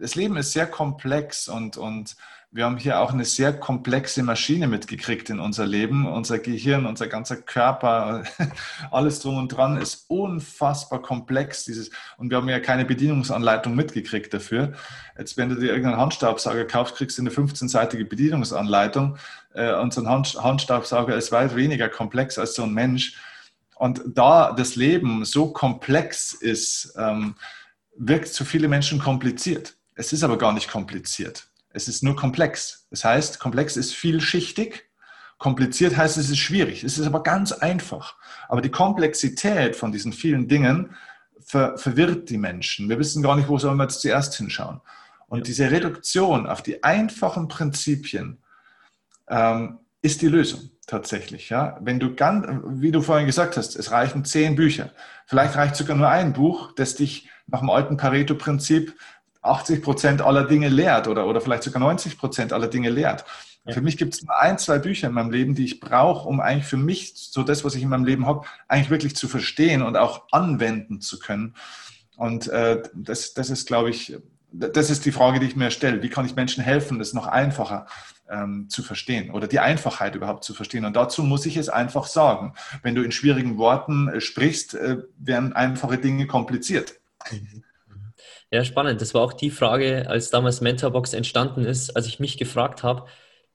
das 0.00 0.14
Leben 0.14 0.36
ist 0.36 0.52
sehr 0.52 0.66
komplex 0.66 1.48
und, 1.48 1.76
und 1.76 2.16
wir 2.54 2.66
haben 2.66 2.76
hier 2.76 3.00
auch 3.00 3.12
eine 3.12 3.24
sehr 3.24 3.52
komplexe 3.52 4.22
Maschine 4.22 4.68
mitgekriegt 4.68 5.28
in 5.28 5.40
unser 5.40 5.66
Leben. 5.66 6.06
Unser 6.06 6.38
Gehirn, 6.38 6.86
unser 6.86 7.08
ganzer 7.08 7.34
Körper, 7.34 8.22
alles 8.92 9.18
drum 9.18 9.38
und 9.38 9.48
dran 9.48 9.76
ist 9.76 10.04
unfassbar 10.06 11.02
komplex. 11.02 11.64
Dieses, 11.64 11.90
und 12.16 12.30
wir 12.30 12.36
haben 12.36 12.48
ja 12.48 12.60
keine 12.60 12.84
Bedienungsanleitung 12.84 13.74
mitgekriegt 13.74 14.32
dafür. 14.32 14.74
Jetzt, 15.18 15.36
wenn 15.36 15.48
du 15.48 15.56
dir 15.56 15.70
irgendeinen 15.70 15.96
Handstaubsauger 15.96 16.64
kaufst, 16.64 16.94
kriegst 16.94 17.18
du 17.18 17.22
eine 17.22 17.30
15-seitige 17.30 18.08
Bedienungsanleitung. 18.08 19.16
Äh, 19.54 19.74
und 19.74 19.92
so 19.92 20.04
ein 20.04 20.08
Handstaubsauger 20.08 21.16
ist 21.16 21.32
weit 21.32 21.56
weniger 21.56 21.88
komplex 21.88 22.38
als 22.38 22.54
so 22.54 22.62
ein 22.62 22.72
Mensch. 22.72 23.16
Und 23.74 24.00
da 24.06 24.52
das 24.52 24.76
Leben 24.76 25.24
so 25.24 25.52
komplex 25.52 26.32
ist, 26.34 26.94
ähm, 26.96 27.34
wirkt 27.96 28.26
es 28.26 28.38
für 28.38 28.44
viele 28.44 28.68
Menschen 28.68 29.00
kompliziert. 29.00 29.76
Es 29.94 30.12
ist 30.12 30.24
aber 30.24 30.38
gar 30.38 30.52
nicht 30.52 30.68
kompliziert. 30.68 31.48
Es 31.70 31.88
ist 31.88 32.02
nur 32.02 32.16
komplex. 32.16 32.86
Das 32.90 33.04
heißt, 33.04 33.40
komplex 33.40 33.76
ist 33.76 33.94
vielschichtig. 33.94 34.84
Kompliziert 35.38 35.96
heißt, 35.96 36.16
es 36.16 36.30
ist 36.30 36.38
schwierig. 36.38 36.84
Es 36.84 36.98
ist 36.98 37.06
aber 37.06 37.22
ganz 37.22 37.52
einfach. 37.52 38.16
Aber 38.48 38.60
die 38.60 38.70
Komplexität 38.70 39.76
von 39.76 39.92
diesen 39.92 40.12
vielen 40.12 40.48
Dingen 40.48 40.94
ver 41.40 41.76
verwirrt 41.76 42.30
die 42.30 42.38
Menschen. 42.38 42.88
Wir 42.88 42.98
wissen 42.98 43.22
gar 43.22 43.36
nicht, 43.36 43.48
wo 43.48 43.58
sollen 43.58 43.76
wir 43.76 43.84
jetzt 43.84 44.00
zuerst 44.00 44.34
hinschauen. 44.36 44.80
Und 45.26 45.38
ja. 45.38 45.44
diese 45.44 45.70
Reduktion 45.70 46.46
auf 46.46 46.62
die 46.62 46.82
einfachen 46.84 47.48
Prinzipien 47.48 48.38
ähm, 49.28 49.78
ist 50.00 50.22
die 50.22 50.28
Lösung 50.28 50.70
tatsächlich. 50.86 51.50
Ja? 51.50 51.78
Wenn 51.80 51.98
du 51.98 52.14
ganz, 52.14 52.46
wie 52.66 52.92
du 52.92 53.02
vorhin 53.02 53.26
gesagt 53.26 53.56
hast, 53.56 53.74
es 53.76 53.90
reichen 53.90 54.24
zehn 54.24 54.54
Bücher. 54.54 54.92
Vielleicht 55.26 55.56
reicht 55.56 55.76
sogar 55.76 55.96
nur 55.96 56.08
ein 56.08 56.32
Buch, 56.32 56.72
das 56.76 56.94
dich 56.94 57.28
nach 57.46 57.60
dem 57.60 57.70
alten 57.70 57.96
Pareto-Prinzip 57.96 58.94
80 59.44 59.82
Prozent 59.82 60.22
aller 60.22 60.44
Dinge 60.44 60.68
lehrt 60.68 61.08
oder, 61.08 61.26
oder 61.26 61.40
vielleicht 61.40 61.62
sogar 61.62 61.80
90 61.80 62.18
Prozent 62.18 62.52
aller 62.52 62.68
Dinge 62.68 62.90
lehrt. 62.90 63.24
Ja. 63.66 63.72
Für 63.72 63.80
mich 63.80 63.96
gibt 63.96 64.14
es 64.14 64.22
nur 64.22 64.38
ein, 64.38 64.58
zwei 64.58 64.78
Bücher 64.78 65.08
in 65.08 65.14
meinem 65.14 65.30
Leben, 65.30 65.54
die 65.54 65.64
ich 65.64 65.80
brauche, 65.80 66.28
um 66.28 66.40
eigentlich 66.40 66.66
für 66.66 66.76
mich 66.76 67.12
so 67.14 67.42
das, 67.42 67.64
was 67.64 67.74
ich 67.74 67.82
in 67.82 67.88
meinem 67.88 68.04
Leben 68.04 68.26
habe, 68.26 68.46
eigentlich 68.68 68.90
wirklich 68.90 69.16
zu 69.16 69.28
verstehen 69.28 69.82
und 69.82 69.96
auch 69.96 70.24
anwenden 70.32 71.00
zu 71.00 71.18
können. 71.18 71.54
Und 72.16 72.48
äh, 72.48 72.82
das, 72.94 73.34
das 73.34 73.50
ist, 73.50 73.66
glaube 73.66 73.90
ich, 73.90 74.16
das 74.52 74.90
ist 74.90 75.04
die 75.04 75.12
Frage, 75.12 75.40
die 75.40 75.46
ich 75.46 75.56
mir 75.56 75.70
stelle. 75.70 76.02
Wie 76.02 76.08
kann 76.08 76.26
ich 76.26 76.36
Menschen 76.36 76.62
helfen, 76.62 76.98
das 76.98 77.12
noch 77.12 77.26
einfacher 77.26 77.86
ähm, 78.28 78.68
zu 78.68 78.82
verstehen 78.82 79.30
oder 79.30 79.48
die 79.48 79.58
Einfachheit 79.58 80.14
überhaupt 80.14 80.44
zu 80.44 80.54
verstehen? 80.54 80.84
Und 80.84 80.94
dazu 80.94 81.22
muss 81.22 81.44
ich 81.46 81.56
es 81.56 81.68
einfach 81.68 82.06
sagen. 82.06 82.54
Wenn 82.82 82.94
du 82.94 83.02
in 83.02 83.12
schwierigen 83.12 83.58
Worten 83.58 84.08
äh, 84.08 84.20
sprichst, 84.20 84.74
äh, 84.74 84.98
werden 85.18 85.54
einfache 85.54 85.98
Dinge 85.98 86.26
kompliziert. 86.26 86.94
Mhm. 87.32 87.64
Ja, 88.54 88.64
spannend. 88.64 89.00
Das 89.00 89.14
war 89.14 89.22
auch 89.22 89.32
die 89.32 89.50
Frage, 89.50 90.08
als 90.08 90.30
damals 90.30 90.60
Mentorbox 90.60 91.12
entstanden 91.12 91.64
ist, 91.64 91.96
als 91.96 92.06
ich 92.06 92.20
mich 92.20 92.38
gefragt 92.38 92.84
habe, 92.84 93.08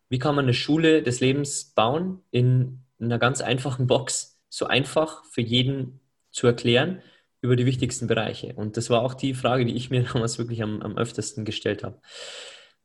wie 0.09 0.19
kann 0.19 0.35
man 0.35 0.43
eine 0.43 0.53
Schule 0.53 1.03
des 1.03 1.21
Lebens 1.21 1.71
bauen 1.73 2.21
in 2.31 2.83
einer 2.99 3.17
ganz 3.17 3.39
einfachen 3.39 3.87
Box, 3.87 4.41
so 4.49 4.65
einfach 4.65 5.23
für 5.23 5.39
jeden 5.39 6.01
zu 6.31 6.47
erklären 6.47 7.01
über 7.39 7.55
die 7.55 7.65
wichtigsten 7.65 8.07
Bereiche. 8.07 8.53
Und 8.55 8.75
das 8.75 8.89
war 8.89 9.01
auch 9.01 9.13
die 9.13 9.33
Frage, 9.33 9.63
die 9.63 9.73
ich 9.73 9.89
mir 9.89 10.03
damals 10.13 10.37
wirklich 10.37 10.61
am, 10.61 10.81
am 10.81 10.97
öftesten 10.97 11.45
gestellt 11.45 11.81
habe. 11.81 12.01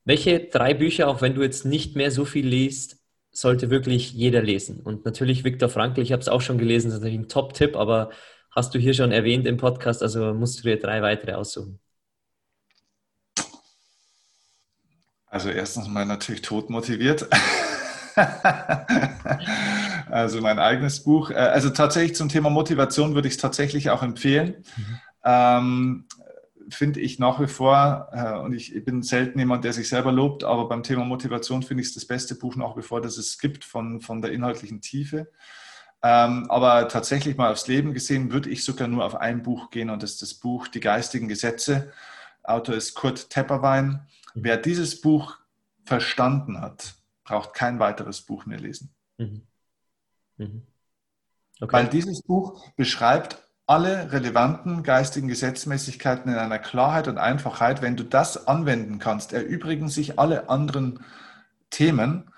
Welche 0.05 0.39
drei 0.39 0.73
Bücher, 0.73 1.09
auch 1.09 1.21
wenn 1.21 1.35
du 1.35 1.43
jetzt 1.43 1.65
nicht 1.65 1.97
mehr 1.97 2.13
so 2.13 2.25
viel 2.25 2.47
liest, 2.47 2.99
sollte 3.33 3.71
wirklich 3.71 4.13
jeder 4.13 4.41
lesen? 4.41 4.79
Und 4.79 5.05
natürlich 5.05 5.43
Viktor 5.43 5.69
Frankl, 5.69 6.01
ich 6.01 6.13
habe 6.13 6.23
es 6.23 6.29
auch 6.29 6.43
schon 6.43 6.59
gelesen, 6.59 6.91
das 6.91 6.99
ist 6.99 7.01
natürlich 7.01 7.27
ein 7.27 7.29
Top-Tipp, 7.29 7.75
aber 7.75 8.11
hast 8.53 8.73
du 8.73 8.79
hier 8.79 8.95
schon 8.95 9.11
erwähnt 9.11 9.49
im 9.49 9.57
Podcast, 9.57 10.01
also 10.01 10.33
musst 10.33 10.61
du 10.61 10.63
dir 10.63 10.79
drei 10.79 11.03
weitere 11.03 11.33
aussuchen. 11.33 11.81
Also 15.35 15.51
erstens 15.51 15.89
mal 15.89 16.07
natürlich 16.07 16.43
tot 16.43 16.71
motiviert. 16.71 17.29
also 20.09 20.41
mein 20.41 20.61
eigenes 20.61 21.03
Buch. 21.03 21.31
Äh, 21.33 21.35
also 21.35 21.71
tatsächlich 21.71 22.15
zum 22.15 22.29
Thema 22.29 22.51
Motivation 22.51 23.17
würde 23.17 23.27
ich 23.27 23.35
es 23.35 23.41
tatsächlich 23.41 23.91
auch 23.91 24.05
empfehlen. 24.05 24.65
Mhm. 24.77 25.01
Ähm, 25.25 26.05
finde 26.69 27.01
ich 27.01 27.19
nach 27.19 27.41
wie 27.41 27.49
vor, 27.49 28.11
äh, 28.13 28.39
und 28.39 28.53
ich, 28.53 28.77
ich, 28.77 28.85
bin 28.85 29.03
selten 29.03 29.41
jemand, 29.41 29.65
der 29.65 29.73
sich 29.73 29.89
selber 29.89 30.13
lobt, 30.13 30.45
aber 30.45 30.69
beim 30.69 30.85
Thema 30.85 31.05
Motivation 31.05 31.65
finde 31.65 31.83
ich 31.83 31.89
es 31.89 31.95
das 31.95 32.05
beste 32.07 32.37
Buch 32.37 32.55
nach 32.55 32.77
wie 32.77 32.83
vor, 32.83 33.01
das 33.01 33.19
es 33.19 33.37
gibt 33.41 33.65
von, 33.65 34.01
von 34.01 34.23
der 34.23 34.31
inhaltlichen 34.31 34.83
Tiefe. 34.83 35.33
Ähm, 36.05 36.49
aber 36.49 36.87
tatsächlich 36.87 37.37
mal 37.37 37.51
aufs 37.51 37.67
Leben 37.67 37.93
gesehen, 37.93 38.31
würde 38.31 38.51
ich 38.51 38.63
sogar 38.63 38.87
nur 38.87 39.05
auf 39.05 39.17
ein 39.17 39.43
Buch 39.43 39.71
gehen 39.71 39.91
und 39.91 40.01
das 40.01 40.13
ist 40.13 40.23
das 40.23 40.35
Buch 40.35 40.69
Die 40.69 40.79
geistigen 40.79 41.27
Gesetze. 41.27 41.93
Autor 42.45 42.77
ist 42.77 42.95
Kurt 42.95 43.31
Tepperwein. 43.31 44.07
Wer 44.35 44.57
dieses 44.57 45.01
Buch 45.01 45.39
verstanden 45.85 46.61
hat, 46.61 46.95
braucht 47.25 47.55
kein 47.55 47.79
weiteres 47.79 48.23
Buch 48.23 48.47
mehr 48.47 48.59
lesen. 48.59 48.95
Mhm. 49.19 49.43
Mhm. 50.37 50.67
Okay. 51.61 51.73
Weil 51.73 51.89
dieses 51.89 52.23
Buch 52.23 52.61
beschreibt 52.77 53.39
alle 53.67 54.13
relevanten 54.13 54.83
geistigen 54.83 55.29
Gesetzmäßigkeiten 55.29 56.31
in 56.31 56.39
einer 56.39 56.59
Klarheit 56.59 57.09
und 57.09 57.17
Einfachheit. 57.17 57.81
Wenn 57.81 57.97
du 57.97 58.05
das 58.05 58.47
anwenden 58.47 58.99
kannst, 58.99 59.33
erübrigen 59.33 59.89
sich 59.89 60.19
alle 60.19 60.51
anderen 60.51 61.01
Themen. 61.71 62.31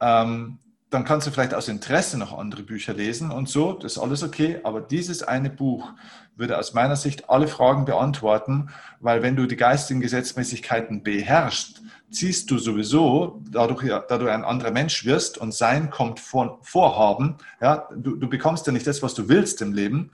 Ähm, 0.00 0.58
dann 0.90 1.04
kannst 1.04 1.26
du 1.26 1.30
vielleicht 1.30 1.54
aus 1.54 1.68
Interesse 1.68 2.18
noch 2.18 2.36
andere 2.36 2.62
Bücher 2.62 2.92
lesen 2.92 3.30
und 3.30 3.48
so, 3.48 3.72
das 3.74 3.92
ist 3.92 3.98
alles 3.98 4.22
okay. 4.22 4.60
Aber 4.64 4.80
dieses 4.80 5.22
eine 5.22 5.48
Buch 5.48 5.92
würde 6.36 6.58
aus 6.58 6.74
meiner 6.74 6.96
Sicht 6.96 7.30
alle 7.30 7.48
Fragen 7.48 7.84
beantworten, 7.84 8.70
weil 8.98 9.22
wenn 9.22 9.36
du 9.36 9.46
die 9.46 9.56
geistigen 9.56 10.00
Gesetzmäßigkeiten 10.00 11.02
beherrschst, 11.02 11.82
ziehst 12.10 12.50
du 12.50 12.58
sowieso, 12.58 13.40
dadurch, 13.50 13.88
da 14.08 14.18
du 14.18 14.26
ein 14.26 14.44
anderer 14.44 14.72
Mensch 14.72 15.04
wirst 15.04 15.38
und 15.38 15.54
Sein 15.54 15.90
kommt 15.90 16.18
von 16.18 16.58
Vorhaben, 16.62 17.36
ja, 17.60 17.88
du, 17.94 18.16
du 18.16 18.28
bekommst 18.28 18.66
ja 18.66 18.72
nicht 18.72 18.86
das, 18.86 19.02
was 19.02 19.14
du 19.14 19.28
willst 19.28 19.62
im 19.62 19.72
Leben, 19.72 20.10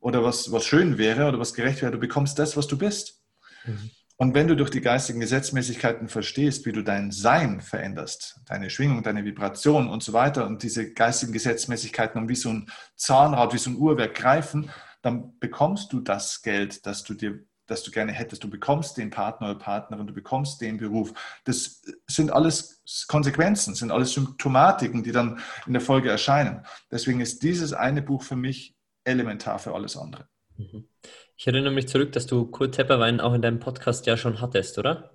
oder 0.00 0.22
was, 0.22 0.52
was 0.52 0.64
schön 0.64 0.98
wäre 0.98 1.26
oder 1.26 1.40
was 1.40 1.52
gerecht 1.52 1.82
wäre. 1.82 1.90
Du 1.90 1.98
bekommst 1.98 2.38
das, 2.38 2.56
was 2.56 2.66
du 2.68 2.78
bist. 2.78 3.22
Mhm. 3.64 3.90
Und 4.18 4.34
wenn 4.34 4.48
du 4.48 4.56
durch 4.56 4.70
die 4.70 4.80
geistigen 4.80 5.20
Gesetzmäßigkeiten 5.20 6.08
verstehst, 6.08 6.64
wie 6.64 6.72
du 6.72 6.82
dein 6.82 7.10
Sein 7.10 7.60
veränderst, 7.60 8.40
deine 8.46 8.70
Schwingung, 8.70 9.02
deine 9.02 9.24
Vibration 9.24 9.88
und 9.88 10.02
so 10.02 10.14
weiter 10.14 10.46
und 10.46 10.62
diese 10.62 10.92
geistigen 10.92 11.32
Gesetzmäßigkeiten 11.32 12.28
wie 12.28 12.34
so 12.34 12.48
ein 12.50 12.70
Zahnrad, 12.94 13.52
wie 13.52 13.58
so 13.58 13.70
ein 13.70 13.76
Uhrwerk 13.76 14.14
greifen, 14.14 14.70
dann 15.02 15.38
bekommst 15.38 15.92
du 15.92 16.00
das 16.00 16.40
Geld, 16.40 16.86
das 16.86 17.04
du 17.04 17.14
dir 17.14 17.44
das 17.66 17.82
du 17.82 17.90
gerne 17.90 18.12
hättest. 18.12 18.44
Du 18.44 18.50
bekommst 18.50 18.96
den 18.96 19.10
Partner 19.10 19.50
oder 19.50 19.58
Partnerin, 19.58 20.06
du 20.06 20.14
bekommst 20.14 20.60
den 20.60 20.78
Beruf. 20.78 21.12
Das 21.44 21.82
sind 22.06 22.32
alles 22.32 22.82
Konsequenzen, 23.08 23.74
sind 23.74 23.90
alles 23.90 24.12
Symptomatiken, 24.12 25.02
die 25.02 25.12
dann 25.12 25.40
in 25.66 25.72
der 25.72 25.82
Folge 25.82 26.08
erscheinen. 26.08 26.64
Deswegen 26.90 27.20
ist 27.20 27.42
dieses 27.42 27.72
eine 27.72 28.02
Buch 28.02 28.22
für 28.22 28.36
mich 28.36 28.76
elementar 29.04 29.58
für 29.58 29.74
alles 29.74 29.96
andere. 29.96 30.28
Mhm. 30.56 30.88
Ich 31.36 31.46
erinnere 31.46 31.72
mich 31.72 31.88
zurück, 31.88 32.12
dass 32.12 32.26
du 32.26 32.46
Kurt 32.46 32.74
Tepperwein 32.74 33.20
auch 33.20 33.34
in 33.34 33.42
deinem 33.42 33.60
Podcast 33.60 34.06
ja 34.06 34.16
schon 34.16 34.40
hattest, 34.40 34.78
oder? 34.78 35.10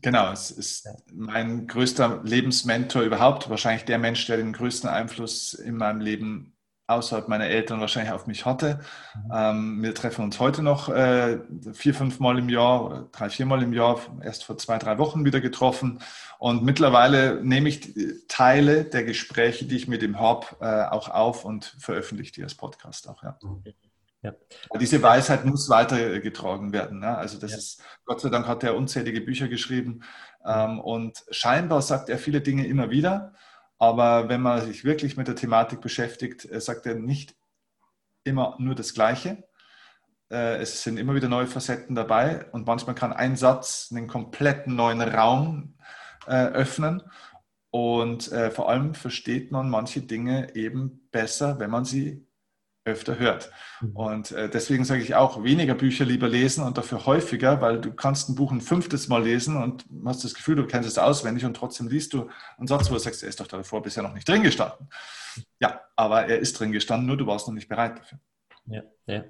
Genau, 0.00 0.32
es 0.32 0.50
ist 0.50 0.88
mein 1.12 1.66
größter 1.66 2.22
Lebensmentor 2.24 3.02
überhaupt, 3.02 3.48
wahrscheinlich 3.48 3.84
der 3.84 3.98
Mensch, 3.98 4.26
der 4.26 4.38
den 4.38 4.52
größten 4.52 4.88
Einfluss 4.88 5.54
in 5.54 5.76
meinem 5.76 6.00
Leben 6.00 6.54
außerhalb 6.86 7.28
meiner 7.28 7.46
Eltern 7.46 7.80
wahrscheinlich 7.80 8.12
auf 8.12 8.26
mich 8.26 8.44
hatte. 8.44 8.80
Mhm. 9.14 9.30
Ähm, 9.32 9.82
wir 9.82 9.94
treffen 9.94 10.24
uns 10.24 10.38
heute 10.38 10.62
noch 10.62 10.88
äh, 10.90 11.38
vier, 11.72 11.94
fünf 11.94 12.20
Mal 12.20 12.38
im 12.38 12.48
Jahr 12.50 12.84
oder 12.84 13.08
drei, 13.12 13.30
vier 13.30 13.46
Mal 13.46 13.62
im 13.62 13.72
Jahr, 13.72 13.98
erst 14.22 14.44
vor 14.44 14.58
zwei, 14.58 14.78
drei 14.78 14.98
Wochen 14.98 15.24
wieder 15.24 15.40
getroffen. 15.40 16.00
Und 16.38 16.62
mittlerweile 16.62 17.42
nehme 17.42 17.70
ich 17.70 17.94
Teile 18.28 18.84
der 18.84 19.04
Gespräche, 19.04 19.64
die 19.64 19.76
ich 19.76 19.88
mit 19.88 20.02
ihm 20.02 20.20
habe, 20.20 20.46
äh, 20.60 20.84
auch 20.90 21.08
auf 21.08 21.44
und 21.46 21.64
veröffentliche 21.78 22.32
die 22.32 22.42
als 22.42 22.54
Podcast 22.54 23.08
auch. 23.08 23.22
Ja. 23.22 23.38
Ja. 24.24 24.32
Diese 24.80 25.02
Weisheit 25.02 25.44
muss 25.44 25.68
weitergetragen 25.68 26.72
werden. 26.72 27.00
Ne? 27.00 27.16
Also 27.16 27.38
das 27.38 27.50
ja. 27.50 27.58
ist, 27.58 27.82
Gott 28.06 28.22
sei 28.22 28.30
Dank 28.30 28.46
hat 28.46 28.64
er 28.64 28.74
unzählige 28.74 29.20
Bücher 29.20 29.48
geschrieben 29.48 30.02
ähm, 30.46 30.80
und 30.80 31.22
scheinbar 31.30 31.82
sagt 31.82 32.08
er 32.08 32.18
viele 32.18 32.40
Dinge 32.40 32.66
immer 32.66 32.88
wieder. 32.90 33.34
Aber 33.78 34.30
wenn 34.30 34.40
man 34.40 34.64
sich 34.64 34.82
wirklich 34.82 35.18
mit 35.18 35.28
der 35.28 35.36
Thematik 35.36 35.82
beschäftigt, 35.82 36.50
äh, 36.50 36.58
sagt 36.58 36.86
er 36.86 36.94
nicht 36.94 37.36
immer 38.24 38.56
nur 38.58 38.74
das 38.74 38.94
Gleiche. 38.94 39.44
Äh, 40.30 40.56
es 40.56 40.82
sind 40.82 40.96
immer 40.96 41.14
wieder 41.14 41.28
neue 41.28 41.46
Facetten 41.46 41.94
dabei 41.94 42.50
und 42.52 42.66
manchmal 42.66 42.94
kann 42.94 43.12
ein 43.12 43.36
Satz 43.36 43.90
einen 43.90 44.08
kompletten 44.08 44.74
neuen 44.74 45.02
Raum 45.02 45.76
äh, 46.26 46.46
öffnen. 46.46 47.02
Und 47.70 48.32
vor 48.52 48.70
allem 48.70 48.94
versteht 48.94 49.50
man 49.50 49.68
manche 49.68 50.00
Dinge 50.00 50.54
eben 50.54 51.08
besser, 51.10 51.58
wenn 51.58 51.70
man 51.70 51.84
sie 51.84 52.24
öfter 52.84 53.18
hört. 53.18 53.50
Mhm. 53.80 53.96
Und 53.96 54.32
äh, 54.32 54.48
deswegen 54.48 54.84
sage 54.84 55.02
ich 55.02 55.14
auch, 55.14 55.42
weniger 55.42 55.74
Bücher 55.74 56.04
lieber 56.04 56.28
lesen 56.28 56.64
und 56.64 56.76
dafür 56.76 57.06
häufiger, 57.06 57.60
weil 57.60 57.80
du 57.80 57.92
kannst 57.92 58.28
ein 58.28 58.34
Buch 58.34 58.52
ein 58.52 58.60
fünftes 58.60 59.08
Mal 59.08 59.24
lesen 59.24 59.56
und 59.56 59.84
hast 60.04 60.24
das 60.24 60.34
Gefühl, 60.34 60.56
du 60.56 60.66
kennst 60.66 60.88
es 60.88 60.98
auswendig 60.98 61.44
und 61.44 61.56
trotzdem 61.56 61.88
liest 61.88 62.12
du 62.12 62.28
einen 62.58 62.68
Satz, 62.68 62.90
wo 62.90 62.94
du 62.94 63.00
sagst, 63.00 63.22
er 63.22 63.28
ist 63.28 63.40
doch 63.40 63.46
davor 63.46 63.82
bisher 63.82 64.02
noch 64.02 64.14
nicht 64.14 64.28
drin 64.28 64.42
gestanden. 64.42 64.88
Ja, 65.60 65.80
aber 65.96 66.26
er 66.26 66.38
ist 66.38 66.58
drin 66.58 66.72
gestanden, 66.72 67.06
nur 67.06 67.16
du 67.16 67.26
warst 67.26 67.46
noch 67.48 67.54
nicht 67.54 67.68
bereit 67.68 67.98
dafür. 67.98 68.18
Ja, 68.66 68.82
ja. 69.06 69.24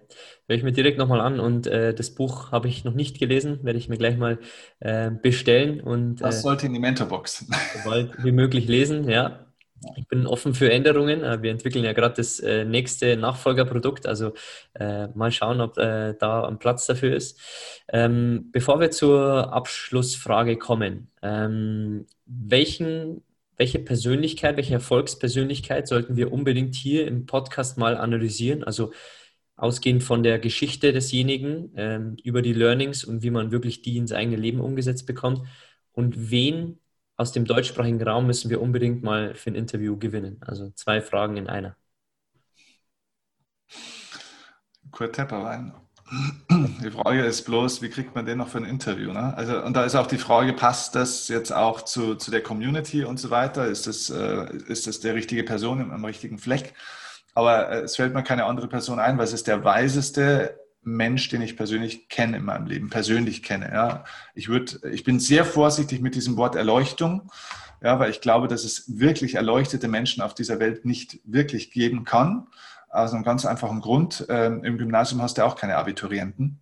Höre 0.46 0.56
ich 0.56 0.62
mir 0.62 0.72
direkt 0.72 0.98
nochmal 0.98 1.20
an 1.20 1.40
und 1.40 1.66
äh, 1.66 1.92
das 1.92 2.14
Buch 2.14 2.52
habe 2.52 2.68
ich 2.68 2.84
noch 2.84 2.94
nicht 2.94 3.18
gelesen, 3.18 3.64
werde 3.64 3.78
ich 3.78 3.88
mir 3.88 3.98
gleich 3.98 4.16
mal 4.16 4.38
äh, 4.78 5.10
bestellen 5.10 5.80
und. 5.80 6.20
Das 6.20 6.38
äh, 6.38 6.40
sollte 6.42 6.66
in 6.66 6.74
die 6.74 6.78
Mentorbox. 6.78 7.46
Sobald 7.82 8.22
wie 8.22 8.30
möglich 8.30 8.68
lesen, 8.68 9.08
ja. 9.08 9.46
Ich 9.96 10.08
bin 10.08 10.26
offen 10.26 10.54
für 10.54 10.70
Änderungen. 10.70 11.22
Äh, 11.22 11.42
wir 11.42 11.50
entwickeln 11.50 11.84
ja 11.84 11.92
gerade 11.92 12.14
das 12.16 12.40
äh, 12.40 12.64
nächste 12.64 13.16
Nachfolgerprodukt. 13.16 14.06
Also 14.06 14.32
äh, 14.74 15.08
mal 15.08 15.32
schauen, 15.32 15.60
ob 15.60 15.78
äh, 15.78 16.14
da 16.18 16.46
ein 16.46 16.58
Platz 16.58 16.86
dafür 16.86 17.14
ist. 17.14 17.38
Ähm, 17.88 18.50
bevor 18.52 18.80
wir 18.80 18.90
zur 18.90 19.52
Abschlussfrage 19.52 20.56
kommen, 20.56 21.08
ähm, 21.22 22.06
welchen, 22.26 23.22
welche 23.56 23.78
Persönlichkeit, 23.78 24.56
welche 24.56 24.74
Erfolgspersönlichkeit 24.74 25.88
sollten 25.88 26.16
wir 26.16 26.32
unbedingt 26.32 26.74
hier 26.74 27.06
im 27.06 27.26
Podcast 27.26 27.78
mal 27.78 27.96
analysieren? 27.96 28.64
Also 28.64 28.92
ausgehend 29.56 30.02
von 30.02 30.22
der 30.22 30.38
Geschichte 30.38 30.92
desjenigen, 30.92 31.70
ähm, 31.76 32.16
über 32.24 32.42
die 32.42 32.52
Learnings 32.52 33.04
und 33.04 33.22
wie 33.22 33.30
man 33.30 33.52
wirklich 33.52 33.82
die 33.82 33.96
ins 33.96 34.12
eigene 34.12 34.36
Leben 34.36 34.60
umgesetzt 34.60 35.06
bekommt. 35.06 35.42
Und 35.92 36.30
wen 36.30 36.80
aus 37.16 37.32
dem 37.32 37.44
deutschsprachigen 37.44 38.02
Raum 38.02 38.26
müssen 38.26 38.50
wir 38.50 38.60
unbedingt 38.60 39.02
mal 39.02 39.34
für 39.34 39.50
ein 39.50 39.54
Interview 39.54 39.96
gewinnen. 39.96 40.40
Also 40.40 40.70
zwei 40.70 41.00
Fragen 41.00 41.36
in 41.36 41.48
einer. 41.48 41.76
Kurt 44.90 45.14
Tepperwein. 45.14 45.74
Die 46.82 46.90
Frage 46.90 47.24
ist 47.24 47.42
bloß, 47.44 47.80
wie 47.82 47.88
kriegt 47.88 48.14
man 48.14 48.26
den 48.26 48.38
noch 48.38 48.48
für 48.48 48.58
ein 48.58 48.64
Interview? 48.64 49.12
Ne? 49.12 49.34
Also, 49.36 49.62
und 49.62 49.74
da 49.74 49.84
ist 49.84 49.94
auch 49.94 50.06
die 50.06 50.18
Frage, 50.18 50.52
passt 50.52 50.94
das 50.94 51.28
jetzt 51.28 51.52
auch 51.52 51.82
zu, 51.82 52.14
zu 52.16 52.30
der 52.30 52.42
Community 52.42 53.04
und 53.04 53.18
so 53.18 53.30
weiter? 53.30 53.66
Ist 53.66 53.86
das, 53.86 54.10
äh, 54.10 54.54
ist 54.68 54.86
das 54.86 55.00
der 55.00 55.14
richtige 55.14 55.44
Person 55.44 55.90
am 55.90 56.04
richtigen 56.04 56.38
Fleck? 56.38 56.74
Aber 57.34 57.70
äh, 57.70 57.80
es 57.80 57.96
fällt 57.96 58.14
mir 58.14 58.22
keine 58.22 58.44
andere 58.44 58.68
Person 58.68 58.98
ein, 58.98 59.16
weil 59.18 59.24
es 59.24 59.32
ist 59.32 59.46
der 59.46 59.64
weiseste 59.64 60.60
Mensch, 60.84 61.28
den 61.28 61.42
ich 61.42 61.56
persönlich 61.56 62.08
kenne 62.08 62.38
in 62.38 62.44
meinem 62.44 62.66
Leben, 62.66 62.90
persönlich 62.90 63.42
kenne. 63.42 63.70
Ja. 63.72 64.04
Ich, 64.34 64.48
würd, 64.48 64.80
ich 64.90 65.04
bin 65.04 65.20
sehr 65.20 65.44
vorsichtig 65.44 66.00
mit 66.00 66.14
diesem 66.14 66.36
Wort 66.36 66.56
Erleuchtung, 66.56 67.30
ja, 67.82 67.98
weil 67.98 68.10
ich 68.10 68.20
glaube, 68.20 68.48
dass 68.48 68.64
es 68.64 68.98
wirklich 68.98 69.34
erleuchtete 69.34 69.88
Menschen 69.88 70.22
auf 70.22 70.34
dieser 70.34 70.58
Welt 70.58 70.84
nicht 70.84 71.20
wirklich 71.24 71.70
geben 71.70 72.04
kann. 72.04 72.46
Aus 72.88 73.12
einem 73.12 73.24
ganz 73.24 73.44
einfachen 73.44 73.80
Grund. 73.80 74.24
Ähm, 74.28 74.62
Im 74.64 74.78
Gymnasium 74.78 75.20
hast 75.20 75.36
du 75.36 75.44
auch 75.44 75.56
keine 75.56 75.76
Abiturienten. 75.76 76.60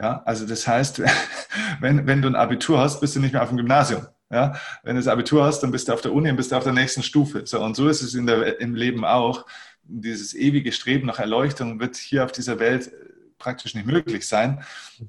Ja, 0.00 0.22
also 0.24 0.46
das 0.46 0.66
heißt, 0.66 1.02
wenn, 1.80 2.06
wenn 2.06 2.22
du 2.22 2.28
ein 2.28 2.36
Abitur 2.36 2.78
hast, 2.78 3.00
bist 3.00 3.16
du 3.16 3.20
nicht 3.20 3.32
mehr 3.32 3.42
auf 3.42 3.48
dem 3.48 3.58
Gymnasium. 3.58 4.06
Ja, 4.30 4.60
wenn 4.82 4.94
du 4.94 5.00
das 5.00 5.08
Abitur 5.08 5.44
hast, 5.44 5.60
dann 5.60 5.70
bist 5.70 5.88
du 5.88 5.92
auf 5.94 6.02
der 6.02 6.12
Uni 6.12 6.30
und 6.30 6.36
bist 6.36 6.52
du 6.52 6.56
auf 6.56 6.64
der 6.64 6.74
nächsten 6.74 7.02
Stufe. 7.02 7.46
So, 7.46 7.62
und 7.62 7.76
so 7.76 7.88
ist 7.88 8.02
es 8.02 8.14
in 8.14 8.26
der, 8.26 8.60
im 8.60 8.74
Leben 8.74 9.04
auch. 9.04 9.46
Dieses 9.84 10.34
ewige 10.34 10.70
Streben 10.70 11.06
nach 11.06 11.18
Erleuchtung 11.18 11.80
wird 11.80 11.96
hier 11.96 12.24
auf 12.24 12.32
dieser 12.32 12.58
Welt 12.58 12.90
praktisch 13.38 13.74
nicht 13.74 13.86
möglich 13.86 14.26
sein, 14.26 14.62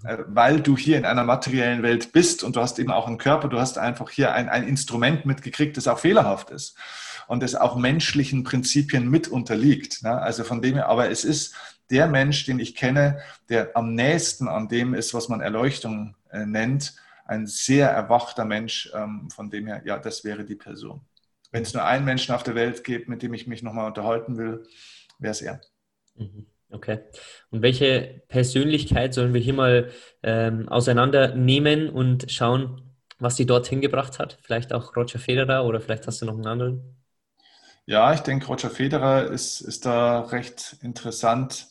äh, 0.04 0.18
weil 0.28 0.62
du 0.62 0.78
hier 0.78 0.98
in 0.98 1.06
einer 1.06 1.24
materiellen 1.24 1.84
Welt 1.84 2.12
bist 2.12 2.44
und 2.44 2.56
du 2.56 2.62
hast 2.62 2.80
eben 2.80 2.92
auch 2.92 3.08
einen 3.08 3.18
Körper, 3.18 3.48
du 3.48 3.60
hast 3.60 3.78
einfach 3.78 4.10
hier 4.10 4.34
ein, 4.34 4.50
ein 4.50 4.68
Instrument 4.68 5.26
mitgekriegt, 5.26 5.78
das 5.78 5.88
auch 5.88 6.00
fehlerhaft 6.00 6.52
ist 6.52 6.76
und 7.28 7.44
das 7.44 7.56
auch 7.56 7.76
menschlichen 7.76 8.44
Prinzipien 8.44 9.10
mit 9.10 9.28
unterliegt. 9.28 10.04
Ne? 10.04 10.20
Also 10.20 10.44
von 10.44 10.62
dem 10.62 10.76
her, 10.76 10.88
aber 10.88 11.10
es 11.12 11.24
ist 11.24 11.56
der 11.90 12.08
Mensch, 12.08 12.46
den 12.46 12.60
ich 12.60 12.76
kenne, 12.76 13.20
der 13.50 13.76
am 13.76 13.94
nächsten 13.94 14.48
an 14.48 14.68
dem 14.68 14.94
ist, 14.94 15.14
was 15.14 15.30
man 15.30 15.42
Erleuchtung 15.42 16.16
äh, 16.32 16.46
nennt, 16.46 16.96
ein 17.26 17.46
sehr 17.46 17.90
erwachter 17.90 18.46
Mensch. 18.46 18.92
Ähm, 18.96 19.30
von 19.30 19.50
dem 19.50 19.68
her, 19.68 19.82
ja, 19.86 20.00
das 20.00 20.24
wäre 20.24 20.44
die 20.44 20.56
Person. 20.56 21.02
Wenn 21.52 21.64
es 21.64 21.74
nur 21.74 21.84
einen 21.84 22.06
Menschen 22.06 22.34
auf 22.34 22.44
der 22.44 22.56
Welt 22.56 22.84
gibt, 22.84 23.10
mit 23.10 23.22
dem 23.22 23.34
ich 23.34 23.48
mich 23.48 23.64
nochmal 23.64 23.88
unterhalten 23.88 24.38
will, 24.38 24.68
wäre 25.20 25.32
es 25.32 25.42
er. 25.42 25.62
Mhm. 26.16 26.48
Okay. 26.72 27.00
Und 27.50 27.62
welche 27.62 28.22
Persönlichkeit 28.28 29.14
sollen 29.14 29.34
wir 29.34 29.42
hier 29.42 29.54
mal 29.54 29.92
ähm, 30.22 30.70
auseinandernehmen 30.70 31.90
und 31.90 32.32
schauen, 32.32 32.82
was 33.18 33.36
sie 33.36 33.46
dorthin 33.46 33.82
gebracht 33.82 34.20
hat? 34.20 34.38
Vielleicht 34.42 34.72
auch 34.74 34.96
Roger 34.96 35.20
Federer 35.20 35.66
oder 35.66 35.82
vielleicht 35.82 36.08
hast 36.08 36.22
du 36.22 36.26
noch 36.26 36.36
einen 36.36 36.48
anderen? 36.48 36.96
Ja, 37.86 38.14
ich 38.14 38.20
denke, 38.20 38.46
Roger 38.46 38.70
Federer 38.70 39.26
ist, 39.32 39.62
ist 39.62 39.86
da 39.86 40.22
recht 40.22 40.78
interessant. 40.82 41.68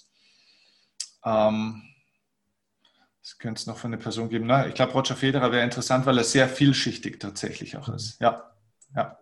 Ähm, 1.25 1.83
es 3.23 3.39
könnte 3.39 3.61
es 3.61 3.67
noch 3.67 3.77
von 3.77 3.93
eine 3.93 4.03
Person 4.03 4.29
geben. 4.29 4.47
Na, 4.47 4.67
ich 4.67 4.75
glaube, 4.75 4.93
Roger 4.93 5.15
Federer 5.15 5.53
wäre 5.53 5.63
interessant, 5.63 6.07
weil 6.07 6.19
er 6.19 6.25
sehr 6.25 6.49
vielschichtig 6.49 7.21
tatsächlich 7.21 7.77
auch 7.77 7.89
ist. 7.89 8.21
Ja, 8.21 8.51
ja. 8.97 9.19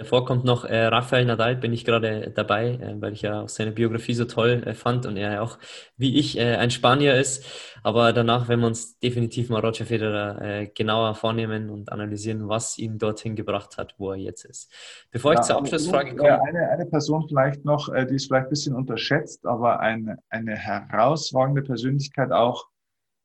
Davor 0.00 0.24
kommt 0.24 0.46
noch 0.46 0.64
äh, 0.64 0.86
Rafael 0.86 1.26
Nadal, 1.26 1.56
bin 1.56 1.74
ich 1.74 1.84
gerade 1.84 2.32
dabei, 2.34 2.70
äh, 2.70 2.94
weil 3.02 3.12
ich 3.12 3.20
ja 3.20 3.42
auch 3.42 3.50
seine 3.50 3.70
Biografie 3.70 4.14
so 4.14 4.24
toll 4.24 4.62
äh, 4.64 4.72
fand 4.72 5.04
und 5.04 5.18
er 5.18 5.42
auch, 5.42 5.58
wie 5.98 6.18
ich, 6.18 6.38
äh, 6.38 6.56
ein 6.56 6.70
Spanier 6.70 7.16
ist. 7.16 7.44
Aber 7.82 8.14
danach 8.14 8.48
werden 8.48 8.60
wir 8.60 8.66
uns 8.66 8.98
definitiv 8.98 9.50
mal 9.50 9.60
Roger 9.60 9.84
Federer 9.84 10.40
äh, 10.40 10.66
genauer 10.68 11.14
vornehmen 11.16 11.68
und 11.68 11.92
analysieren, 11.92 12.48
was 12.48 12.78
ihn 12.78 12.96
dorthin 12.98 13.36
gebracht 13.36 13.76
hat, 13.76 13.94
wo 13.98 14.12
er 14.12 14.16
jetzt 14.16 14.46
ist. 14.46 14.72
Bevor 15.10 15.34
ja, 15.34 15.40
ich 15.40 15.44
zur 15.44 15.58
Abschlussfrage 15.58 16.16
komme. 16.16 16.42
Eine, 16.44 16.70
eine 16.70 16.86
Person 16.86 17.26
vielleicht 17.28 17.66
noch, 17.66 17.90
äh, 17.90 18.06
die 18.06 18.14
ist 18.14 18.28
vielleicht 18.28 18.46
ein 18.46 18.50
bisschen 18.50 18.74
unterschätzt, 18.74 19.44
aber 19.44 19.80
eine, 19.80 20.16
eine 20.30 20.56
herausragende 20.56 21.60
Persönlichkeit 21.60 22.32
auch, 22.32 22.68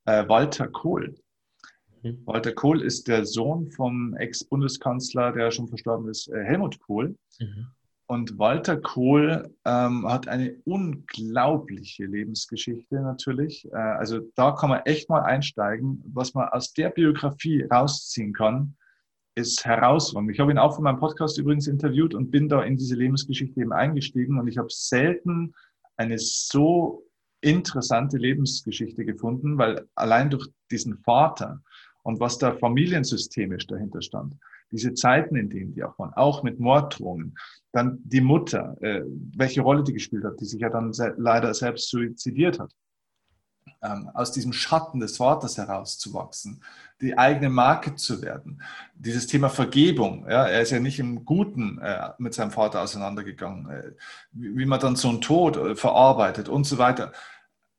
Walter 0.08 0.68
Kohl. 0.68 1.16
Mhm. 2.06 2.22
Walter 2.26 2.54
Kohl 2.54 2.82
ist 2.82 3.08
der 3.08 3.26
Sohn 3.26 3.72
vom 3.72 4.16
Ex-Bundeskanzler, 4.16 5.32
der 5.32 5.52
schon 5.52 5.68
verstorben 5.68 6.08
ist, 6.10 6.28
äh, 6.28 6.44
Helmut 6.44 6.80
Kohl. 6.80 7.18
Mhm. 7.40 7.68
Und 8.08 8.38
Walter 8.38 8.78
Kohl 8.78 9.50
ähm, 9.66 10.08
hat 10.08 10.28
eine 10.28 10.56
unglaubliche 10.66 12.06
Lebensgeschichte 12.06 13.02
natürlich. 13.02 13.66
Äh, 13.72 13.78
also 13.78 14.20
da 14.36 14.52
kann 14.52 14.70
man 14.70 14.82
echt 14.86 15.10
mal 15.10 15.24
einsteigen. 15.24 16.04
Was 16.14 16.36
man 16.36 16.48
aus 16.50 16.74
der 16.74 16.92
Biografie 16.92 17.64
rausziehen 17.64 18.34
kann, 18.34 18.76
ist 19.34 19.66
herausragend. 19.66 20.32
Ich 20.32 20.40
habe 20.40 20.52
ihn 20.52 20.60
auch 20.60 20.76
von 20.76 20.84
meinem 20.84 21.00
Podcast 21.00 21.40
übrigens 21.40 21.66
interviewt 21.66 22.14
und 22.14 22.30
bin 22.30 22.48
da 22.48 22.62
in 22.64 22.78
diese 22.78 22.96
Lebensgeschichte 22.96 23.60
eben 23.60 23.74
eingestiegen. 23.74 24.40
Und 24.40 24.48
ich 24.48 24.60
habe 24.60 24.70
selten 24.70 25.56
eine 25.98 26.20
so 26.20 27.04
interessante 27.42 28.18
Lebensgeschichte 28.18 29.04
gefunden, 29.04 29.58
weil 29.58 29.88
allein 29.96 30.30
durch 30.30 30.48
diesen 30.72 30.98
Vater, 31.00 31.62
und 32.06 32.20
was 32.20 32.38
da 32.38 32.54
familiensystemisch 32.54 33.66
dahinter 33.66 34.02
stand. 34.02 34.36
Diese 34.72 34.94
Zeiten, 34.94 35.36
in 35.36 35.50
denen 35.50 35.74
die 35.74 35.84
auch 35.84 35.98
waren, 35.98 36.14
auch 36.14 36.44
mit 36.44 36.60
Morddrohungen. 36.60 37.36
Dann 37.72 37.98
die 38.04 38.22
Mutter, 38.22 38.78
äh, 38.82 39.02
welche 39.36 39.62
Rolle 39.62 39.84
die 39.84 39.94
gespielt 39.94 40.24
hat, 40.24 40.40
die 40.40 40.46
sich 40.46 40.62
ja 40.62 40.70
dann 40.70 40.94
se 40.94 41.16
leider 41.18 41.54
selbst 41.56 41.90
suizidiert 41.90 42.60
hat. 42.60 42.72
Ähm, 43.82 44.12
aus 44.14 44.32
diesem 44.32 44.54
Schatten 44.54 45.00
des 45.00 45.18
Vaters 45.18 45.58
herauszuwachsen, 45.58 46.62
die 47.02 47.18
eigene 47.18 47.50
Marke 47.50 47.96
zu 47.96 48.22
werden. 48.22 48.62
Dieses 48.94 49.26
Thema 49.26 49.50
Vergebung, 49.50 50.28
ja, 50.30 50.46
er 50.46 50.62
ist 50.62 50.72
ja 50.72 50.80
nicht 50.80 51.00
im 51.00 51.26
Guten 51.26 51.80
äh, 51.80 52.10
mit 52.20 52.36
seinem 52.36 52.52
Vater 52.52 52.82
auseinandergegangen, 52.82 53.70
äh, 53.70 53.92
wie, 54.32 54.56
wie, 54.56 54.66
man 54.66 54.80
dann 54.80 54.96
so 54.96 55.10
einen 55.10 55.22
Tod 55.22 55.58
äh, 55.58 55.76
verarbeitet 55.76 56.50
und 56.50 56.66
so 56.66 56.78
weiter 56.78 57.12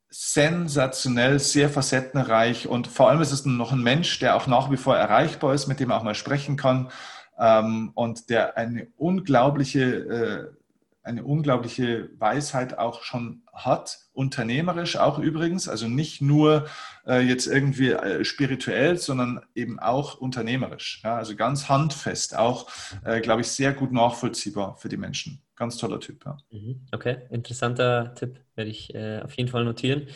sensationell, 0.09 1.38
sehr 1.38 1.69
facettenreich 1.69 2.69
und 2.69 2.87
vor 2.87 3.11
allem 3.11 3.21
ist 3.21 3.33
es 3.33 3.45
noch 3.45 3.73
ein 3.73 3.83
Mensch, 3.83 4.19
der 4.19 4.37
auch 4.37 4.47
nach 4.47 4.71
wie 4.71 4.77
vor 4.77 4.97
erreichbar 4.97 5.55
ist, 5.55 5.66
mit 5.66 5.81
dem 5.81 5.88
man 5.88 5.99
auch 5.99 6.05
mal 6.05 6.14
sprechen 6.14 6.57
kann 6.57 6.90
ähm, 7.38 7.90
und 7.95 8.31
der 8.31 8.57
eine 8.57 8.88
unglaubliche, 8.97 9.83
äh, 9.83 10.57
eine 11.03 11.25
unglaubliche 11.25 12.11
Weisheit 12.19 12.79
auch 12.79 13.03
schon 13.03 13.42
hat, 13.53 13.99
unternehmerisch 14.12 14.97
auch 14.97 15.19
übrigens, 15.19 15.69
also 15.69 15.87
nicht 15.88 16.21
nur 16.21 16.66
äh, 17.07 17.21
jetzt 17.21 17.47
irgendwie 17.47 17.90
äh, 17.90 18.25
spirituell, 18.25 18.99
sondern 18.99 19.40
eben 19.55 19.79
auch 19.79 20.19
unternehmerisch. 20.19 21.01
Ja, 21.05 21.16
also 21.16 21.37
ganz 21.37 21.69
handfest, 21.69 22.37
auch, 22.37 22.71
äh, 23.05 23.21
glaube 23.21 23.42
ich, 23.42 23.49
sehr 23.49 23.73
gut 23.73 23.92
nachvollziehbar 23.92 24.77
für 24.77 24.88
die 24.88 24.97
Menschen. 24.97 25.46
Ganz 25.57 25.79
toller 25.79 25.99
Typ. 26.01 26.23
Ja. 26.27 26.37
Mhm. 26.51 26.83
Okay, 26.92 27.16
interessanter 27.31 28.14
Tipp, 28.14 28.40
werde 28.57 28.71
ich 28.71 28.95
äh, 28.95 29.21
auf 29.23 29.33
jeden 29.38 29.49
Fall 29.49 29.64
notieren. 29.64 30.07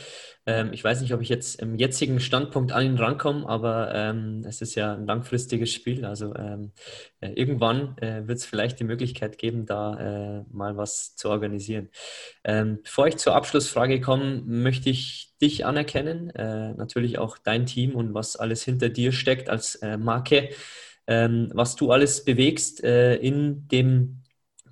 Ähm, 0.45 0.75
ich 0.75 0.85
weiß 0.85 1.01
nicht, 1.01 1.15
ob 1.15 1.23
ich 1.23 1.31
jetzt 1.31 1.63
im 1.63 1.77
jetzigen 1.77 2.21
Standpunkt 2.21 2.73
an 2.73 2.85
ihn 2.85 2.99
rankomme, 2.99 3.49
aber 3.49 3.91
ähm, 3.95 4.43
es 4.47 4.61
ist 4.61 4.75
ja 4.75 4.93
ein 4.93 5.07
langfristiges 5.07 5.73
Spiel. 5.73 6.05
Also 6.05 6.35
ähm, 6.35 6.73
äh, 7.21 7.31
irgendwann 7.31 7.97
äh, 7.99 8.29
wird 8.29 8.37
es 8.37 8.45
vielleicht 8.45 8.81
die 8.81 8.85
Möglichkeit 8.85 9.39
geben, 9.39 9.65
da 9.65 10.41
äh, 10.41 10.45
mal 10.53 10.77
was 10.77 11.17
zu 11.17 11.31
organisieren. 11.31 11.89
Ähm, 12.45 12.81
bevor 12.83 13.07
ich 13.07 13.17
zur 13.17 13.35
Abschlussfrage 13.35 14.03
komme, 14.03 14.43
möchte 14.45 14.91
ich 14.91 15.33
dich 15.41 15.65
anerkennen, 15.65 16.29
äh, 16.31 16.75
natürlich 16.75 17.19
auch 17.19 17.39
dein 17.39 17.65
Team 17.65 17.95
und 17.95 18.13
was 18.13 18.37
alles 18.37 18.63
hinter 18.63 18.91
dir 18.91 19.13
steckt 19.13 19.49
als 19.49 19.77
äh, 19.77 19.97
Marke, 19.97 20.51
ähm, 21.07 21.51
was 21.55 21.77
du 21.77 21.91
alles 21.93 22.27
bewegst 22.27 22.81
in 22.81 23.67
dem 23.69 24.20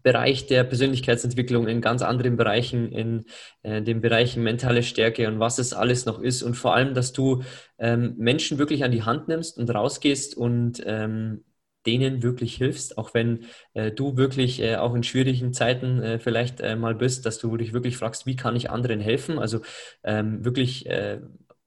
Bereich 0.08 0.46
der 0.46 0.64
Persönlichkeitsentwicklung, 0.64 1.68
in 1.68 1.82
ganz 1.82 2.00
anderen 2.00 2.38
Bereichen, 2.38 2.90
in 2.92 3.26
äh, 3.62 3.82
den 3.82 4.00
Bereichen 4.00 4.42
mentale 4.42 4.82
Stärke 4.82 5.28
und 5.28 5.38
was 5.38 5.58
es 5.58 5.74
alles 5.74 6.06
noch 6.06 6.18
ist. 6.18 6.42
Und 6.42 6.54
vor 6.54 6.74
allem, 6.74 6.94
dass 6.94 7.12
du 7.12 7.42
ähm, 7.78 8.14
Menschen 8.16 8.56
wirklich 8.56 8.84
an 8.84 8.90
die 8.90 9.02
Hand 9.02 9.28
nimmst 9.28 9.58
und 9.58 9.68
rausgehst 9.68 10.34
und 10.34 10.82
ähm, 10.86 11.44
denen 11.84 12.22
wirklich 12.22 12.56
hilfst, 12.56 12.96
auch 12.96 13.12
wenn 13.12 13.44
äh, 13.74 13.90
du 13.92 14.16
wirklich 14.16 14.62
äh, 14.62 14.76
auch 14.76 14.94
in 14.94 15.02
schwierigen 15.02 15.52
Zeiten 15.52 16.02
äh, 16.02 16.18
vielleicht 16.18 16.60
äh, 16.60 16.74
mal 16.74 16.94
bist, 16.94 17.26
dass 17.26 17.38
du 17.38 17.54
dich 17.58 17.74
wirklich 17.74 17.98
fragst, 17.98 18.24
wie 18.24 18.36
kann 18.36 18.56
ich 18.56 18.70
anderen 18.70 19.00
helfen? 19.00 19.38
Also 19.38 19.60
ähm, 20.04 20.42
wirklich 20.42 20.86
äh, 20.86 21.20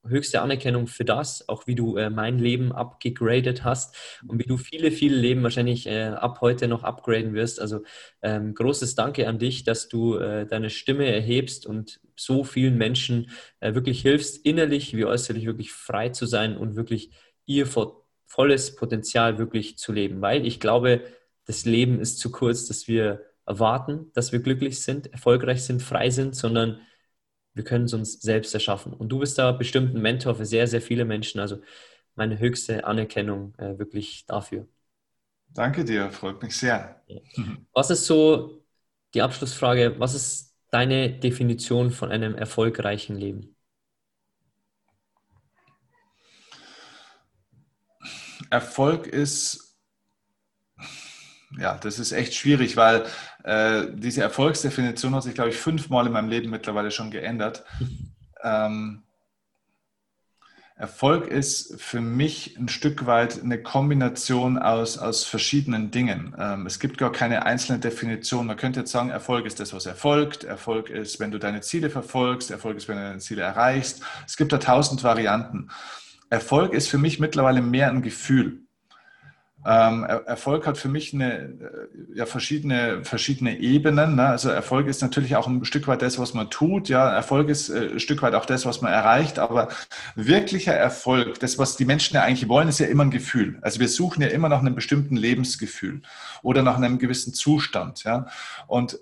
höchste 0.08 0.42
Anerkennung 0.42 0.88
für 0.88 1.06
das, 1.06 1.48
auch 1.48 1.68
wie 1.68 1.76
du 1.76 1.98
äh, 1.98 2.10
mein 2.10 2.40
Leben 2.40 2.72
abgegradet 2.72 3.64
hast 3.64 3.96
und 4.28 4.40
wie 4.40 4.48
du 4.48 4.58
viele, 4.58 4.92
viele 4.92 5.16
Leben 5.16 5.44
wahrscheinlich 5.44 5.88
äh, 5.88 6.06
ab 6.06 6.40
heute 6.42 6.68
noch 6.68 6.84
upgraden 6.84 7.34
wirst. 7.34 7.60
Also 7.60 7.84
ähm, 8.22 8.54
großes 8.54 8.96
Danke 8.96 9.28
an 9.28 9.40
dich, 9.40 9.64
dass 9.64 9.90
du 9.90 10.18
äh, 10.18 10.46
deine 10.46 10.70
Stimme 10.70 11.06
erhebst 11.06 11.66
und 11.66 12.00
so 12.16 12.44
vielen 12.44 12.78
Menschen 12.78 13.32
äh, 13.60 13.74
wirklich 13.74 14.02
hilfst, 14.02 14.46
innerlich 14.46 14.96
wie 14.96 15.06
äußerlich 15.06 15.46
wirklich 15.46 15.72
frei 15.72 16.10
zu 16.10 16.26
sein 16.26 16.58
und 16.58 16.76
wirklich 16.76 17.12
ihr 17.46 17.68
volles 18.26 18.76
Potenzial 18.76 19.38
wirklich 19.38 19.78
zu 19.78 19.92
leben. 19.92 20.22
Weil 20.22 20.46
ich 20.46 20.60
glaube, 20.60 21.02
das 21.46 21.66
Leben 21.66 22.00
ist 22.00 22.20
zu 22.20 22.32
kurz, 22.32 22.68
dass 22.68 22.88
wir 22.88 23.24
erwarten, 23.46 24.12
dass 24.14 24.32
wir 24.32 24.40
glücklich 24.40 24.82
sind, 24.82 25.12
erfolgreich 25.12 25.64
sind, 25.64 25.82
frei 25.82 26.10
sind, 26.10 26.36
sondern 26.36 26.80
wir 27.54 27.64
können 27.64 27.86
es 27.86 27.94
uns 27.94 28.22
selbst 28.22 28.54
erschaffen. 28.54 28.94
Und 28.94 29.10
du 29.10 29.20
bist 29.20 29.38
da 29.38 29.52
bestimmt 29.52 29.96
ein 29.96 30.02
Mentor 30.02 30.36
für 30.36 30.46
sehr, 30.46 30.68
sehr 30.68 30.82
viele 30.82 31.06
Menschen. 31.06 31.40
Also 31.40 31.62
meine 32.16 32.40
höchste 32.40 32.86
Anerkennung 32.86 33.54
äh, 33.58 33.78
wirklich 33.78 34.26
dafür. 34.26 34.68
Danke 35.50 35.84
dir, 35.84 36.12
freut 36.12 36.42
mich 36.42 36.56
sehr. 36.56 37.02
Was 37.74 37.90
ist 37.90 38.06
so 38.06 38.64
die 39.14 39.22
Abschlussfrage? 39.22 39.96
Was 40.00 40.14
ist 40.14 40.56
deine 40.70 41.12
Definition 41.20 41.92
von 41.92 42.10
einem 42.10 42.36
erfolgreichen 42.36 43.18
Leben? 43.18 43.56
Erfolg 48.50 49.08
ist 49.08 49.71
ja, 51.58 51.78
das 51.78 52.00
ist 52.00 52.12
echt 52.12 52.34
schwierig, 52.34 52.78
weil 52.78 53.06
äh, 53.44 53.88
diese 53.94 54.22
Erfolgsdefinition 54.22 55.16
hat 55.16 55.24
sich, 55.24 55.34
glaube 55.34 55.50
ich, 55.50 55.58
fünfmal 55.58 56.08
in 56.08 56.14
meinem 56.14 56.30
Leben 56.30 56.50
mittlerweile 56.50 56.92
schon 56.92 57.12
geändert. 57.12 57.64
Ähm, 58.44 59.04
Erfolg 60.82 61.28
ist 61.28 61.80
für 61.80 62.02
mich 62.02 62.58
ein 62.58 62.68
Stück 62.68 63.06
weit 63.06 63.44
eine 63.44 63.62
Kombination 63.62 64.58
aus, 64.58 64.98
aus 64.98 65.24
verschiedenen 65.24 65.92
Dingen. 65.92 66.36
Ähm, 66.40 66.66
es 66.66 66.80
gibt 66.80 66.98
gar 66.98 67.12
keine 67.12 67.46
einzelne 67.46 67.78
Definition. 67.78 68.48
Man 68.48 68.58
könnte 68.58 68.80
jetzt 68.80 68.92
sagen, 68.92 69.12
Erfolg 69.12 69.46
ist 69.46 69.60
das, 69.60 69.74
was 69.74 69.86
erfolgt. 69.86 70.44
Erfolg 70.44 70.90
ist, 70.90 71.20
wenn 71.20 71.30
du 71.30 71.38
deine 71.38 71.62
Ziele 71.62 71.92
verfolgst. 71.92 72.50
Erfolg 72.50 72.78
ist, 72.78 72.88
wenn 72.88 72.98
du 72.98 73.04
deine 73.04 73.20
Ziele 73.20 73.44
erreichst. 73.44 74.02
Es 74.26 74.38
gibt 74.38 74.52
da 74.54 74.58
tausend 74.58 75.04
Varianten. 75.04 75.70
Erfolg 76.32 76.74
ist 76.74 76.88
für 76.88 76.98
mich 76.98 77.20
mittlerweile 77.20 77.62
mehr 77.62 77.90
ein 77.90 78.02
Gefühl 78.02 78.64
Ähm, 79.64 80.04
Erfolg 80.04 80.66
hat 80.66 80.78
für 80.78 80.90
mich 80.90 81.14
eine, 81.14 81.34
äh, 81.34 81.50
ja, 82.16 82.26
verschiedene, 82.26 83.04
verschiedene 83.04 83.60
Ebenen. 83.60 84.16
Ne? 84.16 84.28
Also 84.28 84.50
Erfolg 84.50 84.88
ist 84.88 85.02
natürlich 85.02 85.36
auch 85.36 85.48
ein 85.48 85.64
Stück 85.66 85.88
weit 85.88 86.02
das, 86.02 86.18
was 86.18 86.34
man 86.34 86.50
tut. 86.50 86.90
Ja, 86.90 87.12
Erfolg 87.12 87.50
ist 87.50 87.70
äh, 87.70 87.92
ein 87.94 88.00
Stück 88.00 88.22
weit 88.24 88.34
auch 88.34 88.46
das, 88.46 88.66
was 88.66 88.82
man 88.82 88.92
erreicht. 88.92 89.38
Aber 89.38 89.68
wirklicher 90.16 90.74
Erfolg, 90.74 91.40
das, 91.40 91.60
was 91.60 91.78
die 91.78 91.86
Menschen 91.86 92.16
ja 92.16 92.24
eigentlich 92.24 92.50
wollen, 92.50 92.68
ist 92.68 92.80
ja 92.80 92.88
immer 92.88 93.04
ein 93.04 93.12
Gefühl. 93.12 93.60
Also 93.62 93.80
wir 93.80 93.88
suchen 93.88 94.22
ja 94.24 94.30
immer 94.30 94.50
nach 94.50 94.62
einem 94.62 94.74
bestimmten 94.74 95.16
Lebensgefühl 95.16 96.02
oder 96.42 96.64
nach 96.64 96.78
einem 96.78 96.98
gewissen 96.98 97.34
Zustand. 97.34 98.04
Ja? 98.04 98.28
Und 98.68 99.00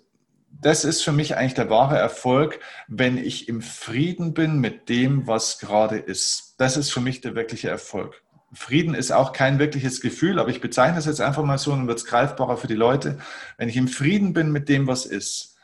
das 0.62 0.84
ist 0.84 1.04
für 1.04 1.12
mich 1.14 1.38
eigentlich 1.38 1.54
der 1.54 1.70
wahre 1.70 1.98
Erfolg, 1.98 2.60
wenn 2.88 3.18
ich 3.18 3.48
im 3.48 3.62
Frieden 3.62 4.34
bin 4.34 4.60
mit 4.60 4.90
dem, 4.90 5.26
was 5.26 5.60
gerade 5.60 5.98
ist. 5.98 6.56
Das 6.58 6.76
ist 6.76 6.92
für 6.92 7.00
mich 7.00 7.22
der 7.22 7.36
wirkliche 7.36 7.70
Erfolg. 7.70 8.22
Frieden 8.54 8.96
ist 8.96 9.12
auch 9.12 9.34
kein 9.34 9.60
wirkliches 9.60 10.02
Gefühl, 10.02 10.40
aber 10.40 10.50
ich 10.50 10.62
bezeichne 10.62 10.98
es 10.98 11.06
jetzt 11.06 11.22
einfach 11.22 11.44
mal 11.44 11.58
so 11.58 11.72
und 11.72 11.88
wird 11.88 12.00
es 12.00 12.06
greifbarer 12.06 12.58
für 12.58 12.68
die 12.68 12.76
Leute. 12.76 13.20
Wenn 13.58 13.70
ich 13.70 13.78
im 13.78 13.88
Frieden 13.88 14.34
bin 14.34 14.52
mit 14.52 14.70
dem, 14.70 14.88
was 14.88 15.06
ist, 15.06 15.56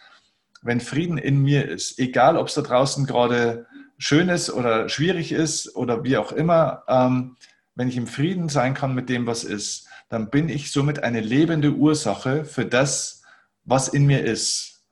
wenn 0.62 0.80
Frieden 0.82 1.18
in 1.18 1.42
mir 1.42 1.68
ist, 1.68 2.00
egal 2.00 2.38
ob 2.38 2.48
es 2.48 2.56
da 2.56 2.62
draußen 2.62 3.06
gerade 3.06 3.66
schön 3.98 4.30
ist 4.30 4.52
oder 4.52 4.90
schwierig 4.90 5.32
ist 5.32 5.76
oder 5.76 6.04
wie 6.04 6.18
auch 6.18 6.32
immer, 6.32 6.84
ähm, 6.88 7.38
wenn 7.76 7.88
ich 7.88 7.98
im 7.98 8.08
Frieden 8.08 8.50
sein 8.50 8.74
kann 8.74 8.96
mit 8.96 9.10
dem, 9.10 9.28
was 9.28 9.44
ist, 9.44 9.88
dann 10.10 10.30
bin 10.30 10.50
ich 10.50 10.72
somit 10.72 11.04
eine 11.04 11.22
lebende 11.22 11.72
Ursache 11.72 12.46
für 12.46 12.66
das, 12.66 13.24
was 13.64 13.88
in 13.88 14.06
mir 14.06 14.24
ist. 14.24 14.84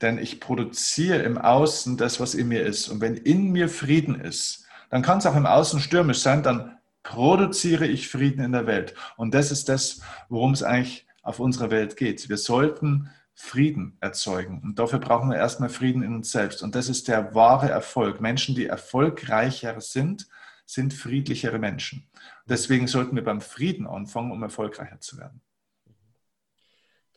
Denn 0.00 0.18
ich 0.18 0.40
produziere 0.40 1.18
im 1.18 1.38
Außen 1.38 1.96
das, 1.96 2.20
was 2.20 2.34
in 2.34 2.48
mir 2.48 2.64
ist. 2.64 2.88
Und 2.88 3.00
wenn 3.00 3.16
in 3.16 3.50
mir 3.50 3.68
Frieden 3.68 4.20
ist, 4.20 4.64
dann 4.90 5.02
kann 5.02 5.18
es 5.18 5.26
auch 5.26 5.36
im 5.36 5.46
Außen 5.46 5.80
stürmisch 5.80 6.20
sein, 6.20 6.42
dann 6.42 6.78
produziere 7.04 7.86
ich 7.86 8.08
Frieden 8.08 8.44
in 8.44 8.52
der 8.52 8.66
Welt. 8.66 8.94
Und 9.16 9.34
das 9.34 9.52
ist 9.52 9.68
das, 9.68 10.00
worum 10.28 10.52
es 10.52 10.64
eigentlich 10.64 11.06
auf 11.22 11.38
unserer 11.38 11.70
Welt 11.70 11.96
geht. 11.96 12.28
Wir 12.28 12.38
sollten 12.38 13.10
Frieden 13.34 13.96
erzeugen. 14.00 14.60
Und 14.62 14.78
dafür 14.78 14.98
brauchen 14.98 15.30
wir 15.30 15.36
erstmal 15.36 15.68
Frieden 15.68 16.02
in 16.02 16.14
uns 16.14 16.32
selbst. 16.32 16.62
Und 16.62 16.74
das 16.74 16.88
ist 16.88 17.08
der 17.08 17.34
wahre 17.34 17.68
Erfolg. 17.68 18.20
Menschen, 18.20 18.54
die 18.54 18.66
erfolgreicher 18.66 19.80
sind, 19.80 20.28
sind 20.66 20.94
friedlichere 20.94 21.58
Menschen. 21.58 22.08
Deswegen 22.46 22.86
sollten 22.86 23.16
wir 23.16 23.24
beim 23.24 23.40
Frieden 23.40 23.86
anfangen, 23.86 24.32
um 24.32 24.42
erfolgreicher 24.42 25.00
zu 25.00 25.18
werden. 25.18 25.40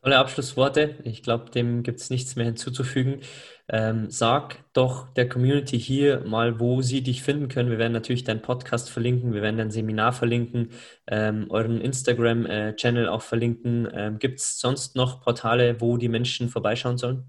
Tolle 0.01 0.17
Abschlussworte. 0.19 0.95
Ich 1.03 1.23
glaube, 1.23 1.49
dem 1.51 1.83
gibt 1.83 1.99
es 1.99 2.09
nichts 2.09 2.35
mehr 2.35 2.45
hinzuzufügen. 2.45 3.21
Ähm, 3.67 4.09
sag 4.09 4.63
doch 4.73 5.09
der 5.13 5.27
Community 5.27 5.79
hier 5.79 6.21
mal, 6.21 6.59
wo 6.59 6.81
sie 6.81 7.01
dich 7.03 7.23
finden 7.23 7.49
können. 7.49 7.69
Wir 7.69 7.77
werden 7.79 7.93
natürlich 7.93 8.23
deinen 8.23 8.41
Podcast 8.41 8.89
verlinken, 8.89 9.33
wir 9.33 9.41
werden 9.41 9.57
dein 9.57 9.71
Seminar 9.71 10.13
verlinken, 10.13 10.71
ähm, 11.07 11.47
euren 11.49 11.81
Instagram-Channel 11.81 13.05
äh, 13.05 13.09
auch 13.09 13.21
verlinken. 13.23 13.89
Ähm, 13.93 14.19
gibt 14.19 14.39
es 14.39 14.59
sonst 14.59 14.95
noch 14.95 15.21
Portale, 15.21 15.81
wo 15.81 15.97
die 15.97 16.09
Menschen 16.09 16.47
vorbeischauen 16.49 16.97
sollen? 16.97 17.25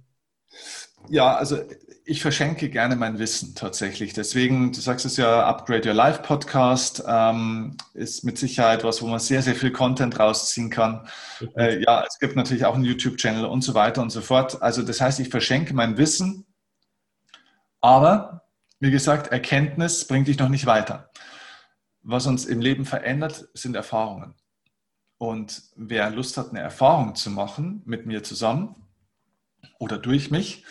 Ja, 1.09 1.37
also 1.37 1.59
ich 2.05 2.23
verschenke 2.23 2.71
gerne 2.71 2.97
mein 2.97 3.19
Wissen 3.19 3.55
tatsächlich. 3.55 4.15
Deswegen, 4.15 4.73
du 4.73 4.81
sagst 4.81 5.05
es 5.05 5.19
ja, 5.19 5.47
Upgrade 5.47 5.89
Your 5.89 5.95
Life 5.95 6.23
Podcast 6.23 7.05
ähm, 7.07 7.77
ist 7.93 8.25
mit 8.25 8.39
Sicherheit 8.39 8.83
was, 8.83 9.03
wo 9.03 9.07
man 9.07 9.19
sehr, 9.19 9.43
sehr 9.43 9.55
viel 9.55 9.73
Content 9.73 10.19
rausziehen 10.19 10.71
kann. 10.71 11.07
Mhm. 11.39 11.49
Äh, 11.57 11.83
ja, 11.83 12.03
es 12.09 12.19
gibt 12.19 12.35
natürlich 12.35 12.65
auch 12.65 12.75
einen 12.75 12.85
YouTube-Channel 12.85 13.45
und 13.45 13.61
so 13.61 13.75
weiter 13.75 14.01
und 14.01 14.09
so 14.09 14.23
fort. 14.23 14.63
Also 14.63 14.83
das 14.83 15.03
heißt, 15.03 15.21
ich 15.21 15.29
verschenke 15.29 15.75
mein 15.75 15.99
Wissen, 15.99 16.47
aber 17.83 18.43
wie 18.81 18.91
gesagt, 18.91 19.31
Erkenntnis 19.31 20.07
bringt 20.07 20.29
dich 20.29 20.39
noch 20.39 20.49
nicht 20.49 20.65
weiter. 20.65 21.11
Was 22.01 22.27
uns 22.27 22.47
im 22.47 22.61
Leben 22.61 22.87
verändert, 22.87 23.49
sind 23.53 23.77
Erfahrungen. 23.77 24.35
Und 25.19 25.63
wer 25.77 26.09
Lust 26.09 26.39
hat, 26.39 26.51
eine 26.51 26.61
Erfahrung 26.61 27.17
zu 27.17 27.29
machen 27.29 27.83
mit 27.85 28.07
mir 28.07 28.23
zusammen 28.23 28.88
oder 29.79 29.99
durch 29.99 30.31
mich, 30.31 30.65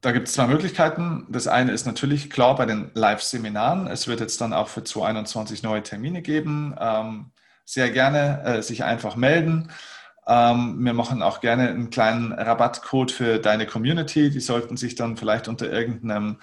da 0.00 0.12
gibt 0.12 0.28
es 0.28 0.34
zwei 0.34 0.46
Möglichkeiten. 0.46 1.26
Das 1.28 1.46
eine 1.46 1.72
ist 1.72 1.86
natürlich 1.86 2.30
klar 2.30 2.54
bei 2.56 2.66
den 2.66 2.90
Live-Seminaren. 2.94 3.86
Es 3.86 4.06
wird 4.06 4.20
jetzt 4.20 4.40
dann 4.40 4.52
auch 4.52 4.68
für 4.68 4.84
2021 4.84 5.62
neue 5.62 5.82
Termine 5.82 6.22
geben. 6.22 6.74
Ähm, 6.78 7.30
sehr 7.64 7.90
gerne 7.90 8.42
äh, 8.44 8.62
sich 8.62 8.84
einfach 8.84 9.16
melden. 9.16 9.70
Ähm, 10.26 10.76
wir 10.84 10.94
machen 10.94 11.22
auch 11.22 11.40
gerne 11.40 11.68
einen 11.68 11.90
kleinen 11.90 12.32
Rabattcode 12.32 13.10
für 13.10 13.38
deine 13.38 13.66
Community. 13.66 14.30
Die 14.30 14.40
sollten 14.40 14.76
sich 14.76 14.94
dann 14.94 15.16
vielleicht 15.16 15.48
unter 15.48 15.70
irgendeinem 15.70 16.38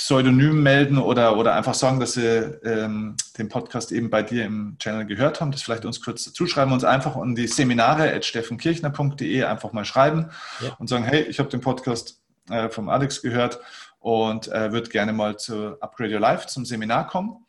Pseudonym 0.00 0.62
melden 0.62 0.96
oder, 0.96 1.36
oder 1.36 1.54
einfach 1.54 1.74
sagen, 1.74 2.00
dass 2.00 2.14
sie 2.14 2.26
ähm, 2.64 3.16
den 3.36 3.50
Podcast 3.50 3.92
eben 3.92 4.08
bei 4.08 4.22
dir 4.22 4.46
im 4.46 4.78
Channel 4.78 5.04
gehört 5.04 5.42
haben. 5.42 5.52
Das 5.52 5.60
vielleicht 5.60 5.84
uns 5.84 6.00
kurz 6.00 6.24
dazu 6.24 6.46
schreiben, 6.46 6.72
uns 6.72 6.84
einfach 6.84 7.16
an 7.16 7.34
die 7.34 7.46
Seminare 7.46 8.10
at 8.10 8.24
steffenkirchner.de 8.24 9.44
einfach 9.44 9.74
mal 9.74 9.84
schreiben 9.84 10.30
ja. 10.62 10.74
und 10.78 10.88
sagen, 10.88 11.04
hey, 11.04 11.24
ich 11.24 11.38
habe 11.38 11.50
den 11.50 11.60
Podcast 11.60 12.18
äh, 12.48 12.70
vom 12.70 12.88
Alex 12.88 13.20
gehört 13.20 13.60
und 13.98 14.48
äh, 14.48 14.72
wird 14.72 14.88
gerne 14.88 15.12
mal 15.12 15.36
zu 15.36 15.76
Upgrade 15.82 16.14
Your 16.14 16.20
Life 16.20 16.46
zum 16.46 16.64
Seminar 16.64 17.06
kommen. 17.06 17.44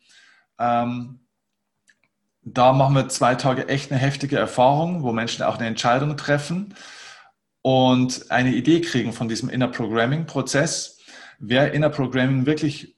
Ähm, 0.58 1.20
da 2.42 2.74
machen 2.74 2.94
wir 2.94 3.08
zwei 3.08 3.34
Tage 3.34 3.68
echt 3.68 3.90
eine 3.90 3.98
heftige 3.98 4.36
Erfahrung, 4.36 5.02
wo 5.02 5.12
Menschen 5.12 5.42
auch 5.42 5.56
eine 5.56 5.68
Entscheidung 5.68 6.18
treffen 6.18 6.74
und 7.62 8.30
eine 8.30 8.50
Idee 8.50 8.82
kriegen 8.82 9.14
von 9.14 9.30
diesem 9.30 9.48
Inner 9.48 9.68
Programming 9.68 10.26
Prozess. 10.26 10.91
Wer 11.44 11.72
Inner 11.74 11.90
Programming 11.90 12.46
wirklich 12.46 12.94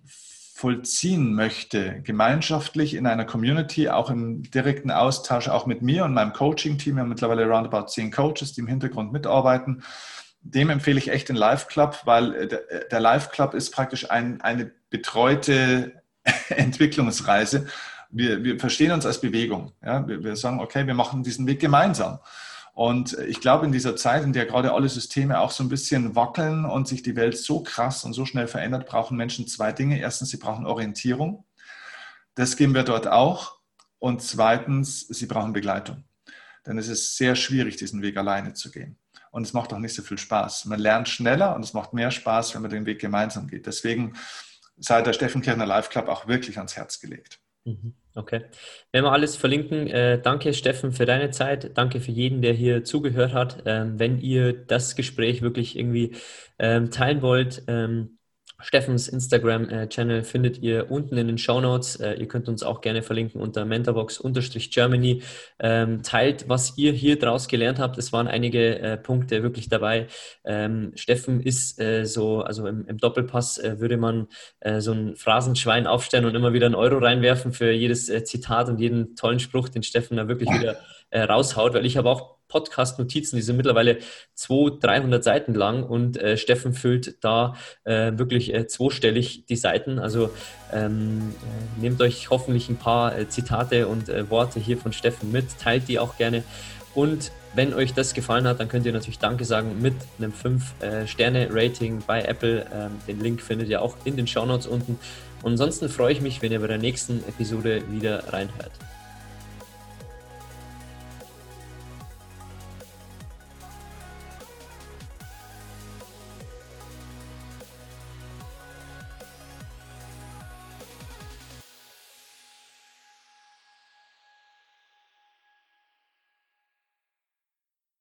vollziehen 0.55 1.34
möchte, 1.34 2.03
gemeinschaftlich 2.03 2.92
in 2.92 3.07
einer 3.07 3.24
Community, 3.24 3.88
auch 3.88 4.11
im 4.11 4.42
direkten 4.42 4.90
Austausch, 4.90 5.49
auch 5.49 5.64
mit 5.64 5.80
mir 5.80 6.05
und 6.05 6.12
meinem 6.12 6.34
Coaching-Team, 6.34 6.97
wir 6.97 7.01
haben 7.01 7.09
mittlerweile 7.09 7.47
roundabout 7.47 7.86
zehn 7.86 8.11
Coaches, 8.11 8.53
die 8.53 8.61
im 8.61 8.66
Hintergrund 8.66 9.12
mitarbeiten, 9.12 9.82
dem 10.42 10.68
empfehle 10.68 10.99
ich 10.99 11.09
echt 11.11 11.30
den 11.30 11.36
Live 11.36 11.68
Club, 11.68 12.03
weil 12.05 12.34
äh, 12.34 12.47
der, 12.47 12.61
der 12.90 13.01
Live 13.01 13.30
Club 13.30 13.55
ist 13.55 13.70
praktisch 13.70 14.11
ein, 14.11 14.42
eine 14.42 14.70
betreute 14.90 16.03
Entwicklungsreise. 16.51 17.66
Wir, 18.11 18.45
wir 18.45 18.61
verstehen 18.61 18.92
uns 18.92 19.07
als 19.07 19.22
Bewegung. 19.22 19.72
Ja? 19.82 20.07
Wir, 20.07 20.22
wir 20.22 20.36
sagen, 20.36 20.61
okay, 20.61 20.86
wir 20.86 20.92
machen 20.92 21.22
diesen 21.22 21.47
Weg 21.47 21.61
gemeinsam. 21.61 22.18
Und 22.75 23.16
ich 23.20 23.41
glaube, 23.41 23.66
in 23.66 23.72
dieser 23.72 23.97
Zeit, 23.97 24.25
in 24.25 24.33
der 24.33 24.47
gerade 24.47 24.72
alle 24.72 24.89
Systeme 24.89 25.39
auch 25.39 25.53
so 25.53 25.62
ein 25.62 25.68
bisschen 25.68 26.16
wackeln 26.16 26.64
und 26.64 26.89
sich 26.89 27.03
die 27.03 27.16
Welt 27.16 27.39
so 27.39 27.62
krass 27.62 28.05
und 28.05 28.12
so 28.12 28.27
schnell 28.27 28.49
verändert, 28.49 28.87
brauchen 28.87 29.16
Menschen 29.16 29.47
zwei 29.47 29.72
Dinge. 29.72 30.01
Erstens, 30.01 30.31
sie 30.31 30.39
brauchen 30.39 30.66
Orientierung. 30.66 31.47
Das 32.35 32.57
geben 32.57 32.75
wir 32.75 32.83
dort 32.83 33.07
auch. 33.07 33.59
Und 34.01 34.22
zweitens, 34.22 35.07
sie 35.07 35.27
brauchen 35.27 35.53
Begleitung. 35.53 36.05
Denn 36.66 36.77
es 36.77 36.89
ist 36.89 37.16
sehr 37.16 37.37
schwierig, 37.37 37.77
diesen 37.77 38.03
Weg 38.03 38.16
alleine 38.16 38.55
zu 38.55 38.70
gehen 38.70 38.99
und 39.35 39.43
es 39.43 39.53
macht 39.53 39.72
auch 39.72 39.81
nicht 39.81 39.95
so 39.95 40.03
viel 40.03 40.16
Spaß. 40.16 40.66
Man 40.66 40.79
lernt 40.79 41.09
schneller 41.09 41.57
und 41.57 41.64
es 41.64 41.72
macht 41.72 41.93
mehr 41.93 42.12
Spaß, 42.12 42.55
wenn 42.55 42.62
man 42.62 42.70
den 42.70 42.87
Weg 42.87 43.01
gemeinsam 43.01 43.49
geht. 43.49 43.66
Deswegen 43.66 44.16
sei 44.77 45.03
der 45.03 45.12
Steffen 45.12 45.43
Kirchner 45.43 45.66
Live 45.66 45.91
Club 45.91 46.07
auch 46.07 46.29
wirklich 46.29 46.57
ans 46.59 46.77
Herz 46.77 47.01
gelegt. 47.01 47.41
Mhm. 47.64 47.97
Okay. 48.16 48.42
Wenn 48.92 49.02
wir 49.02 49.10
alles 49.10 49.34
verlinken, 49.36 49.88
äh, 49.88 50.20
danke 50.22 50.54
Steffen 50.54 50.92
für 50.92 51.04
deine 51.04 51.30
Zeit. 51.30 51.76
Danke 51.76 52.00
für 52.00 52.12
jeden, 52.12 52.42
der 52.42 52.52
hier 52.52 52.84
zugehört 52.84 53.32
hat. 53.32 53.64
Ähm, 53.66 53.98
wenn 53.98 54.18
ihr 54.20 54.52
das 54.52 54.94
Gespräch 54.94 55.42
wirklich 55.42 55.76
irgendwie 55.76 56.14
ähm, 56.60 56.90
teilen 56.92 57.22
wollt, 57.22 57.64
ähm, 57.66 58.18
Steffens 58.64 59.08
Instagram-Channel 59.08 60.24
findet 60.24 60.58
ihr 60.58 60.90
unten 60.90 61.18
in 61.18 61.26
den 61.26 61.38
Show 61.38 61.60
Notes. 61.60 61.96
Äh, 61.96 62.14
ihr 62.14 62.26
könnt 62.26 62.48
uns 62.48 62.62
auch 62.62 62.80
gerne 62.80 63.02
verlinken 63.02 63.40
unter 63.40 63.64
mentorbox-germany. 63.64 65.22
Ähm, 65.60 66.02
teilt, 66.02 66.48
was 66.48 66.78
ihr 66.78 66.92
hier 66.92 67.18
draus 67.18 67.46
gelernt 67.48 67.78
habt. 67.78 67.98
Es 67.98 68.12
waren 68.12 68.26
einige 68.26 68.78
äh, 68.78 68.96
Punkte 68.96 69.42
wirklich 69.42 69.68
dabei. 69.68 70.06
Ähm, 70.44 70.92
Steffen 70.94 71.40
ist 71.40 71.78
äh, 71.78 72.06
so, 72.06 72.40
also 72.40 72.66
im, 72.66 72.96
Doppelpass 72.96 73.58
äh, 73.58 73.80
würde 73.80 73.98
man 73.98 74.28
äh, 74.60 74.80
so 74.80 74.92
ein 74.92 75.16
Phrasenschwein 75.16 75.86
aufstellen 75.86 76.24
und 76.24 76.34
immer 76.34 76.52
wieder 76.52 76.66
einen 76.66 76.74
Euro 76.74 76.98
reinwerfen 76.98 77.52
für 77.52 77.70
jedes 77.70 78.08
äh, 78.08 78.24
Zitat 78.24 78.68
und 78.68 78.80
jeden 78.80 79.14
tollen 79.14 79.40
Spruch, 79.40 79.68
den 79.68 79.82
Steffen 79.82 80.16
da 80.16 80.26
wirklich 80.26 80.48
wieder 80.50 80.78
raushaut, 81.20 81.74
weil 81.74 81.86
ich 81.86 81.96
habe 81.96 82.10
auch 82.10 82.34
Podcast-Notizen, 82.48 83.36
die 83.36 83.42
sind 83.42 83.56
mittlerweile 83.56 83.98
200, 84.34 84.84
300 84.84 85.24
Seiten 85.24 85.54
lang 85.54 85.82
und 85.82 86.16
äh, 86.16 86.36
Steffen 86.36 86.72
füllt 86.72 87.24
da 87.24 87.56
äh, 87.84 88.12
wirklich 88.16 88.54
äh, 88.54 88.66
zweistellig 88.66 89.46
die 89.46 89.56
Seiten. 89.56 89.98
Also 89.98 90.30
ähm, 90.72 91.34
äh, 91.78 91.80
nehmt 91.80 92.00
euch 92.00 92.30
hoffentlich 92.30 92.68
ein 92.68 92.76
paar 92.76 93.18
äh, 93.18 93.28
Zitate 93.28 93.88
und 93.88 94.08
äh, 94.08 94.30
Worte 94.30 94.60
hier 94.60 94.78
von 94.78 94.92
Steffen 94.92 95.32
mit, 95.32 95.58
teilt 95.58 95.88
die 95.88 95.98
auch 95.98 96.16
gerne 96.16 96.44
und 96.94 97.32
wenn 97.54 97.74
euch 97.74 97.92
das 97.92 98.14
gefallen 98.14 98.46
hat, 98.46 98.60
dann 98.60 98.68
könnt 98.68 98.86
ihr 98.86 98.92
natürlich 98.92 99.18
Danke 99.18 99.44
sagen 99.44 99.80
mit 99.80 99.94
einem 100.18 100.32
5-Sterne-Rating 100.32 102.02
bei 102.06 102.22
Apple. 102.22 102.66
Ähm, 102.72 102.92
den 103.06 103.20
Link 103.20 103.40
findet 103.40 103.68
ihr 103.68 103.82
auch 103.82 103.96
in 104.04 104.16
den 104.16 104.26
Shownotes 104.26 104.66
unten. 104.66 104.98
Und 105.42 105.52
ansonsten 105.52 105.88
freue 105.88 106.12
ich 106.12 106.20
mich, 106.20 106.42
wenn 106.42 106.52
ihr 106.52 106.60
bei 106.60 106.66
der 106.66 106.78
nächsten 106.78 107.18
Episode 107.28 107.82
wieder 107.90 108.32
reinhört. 108.32 108.72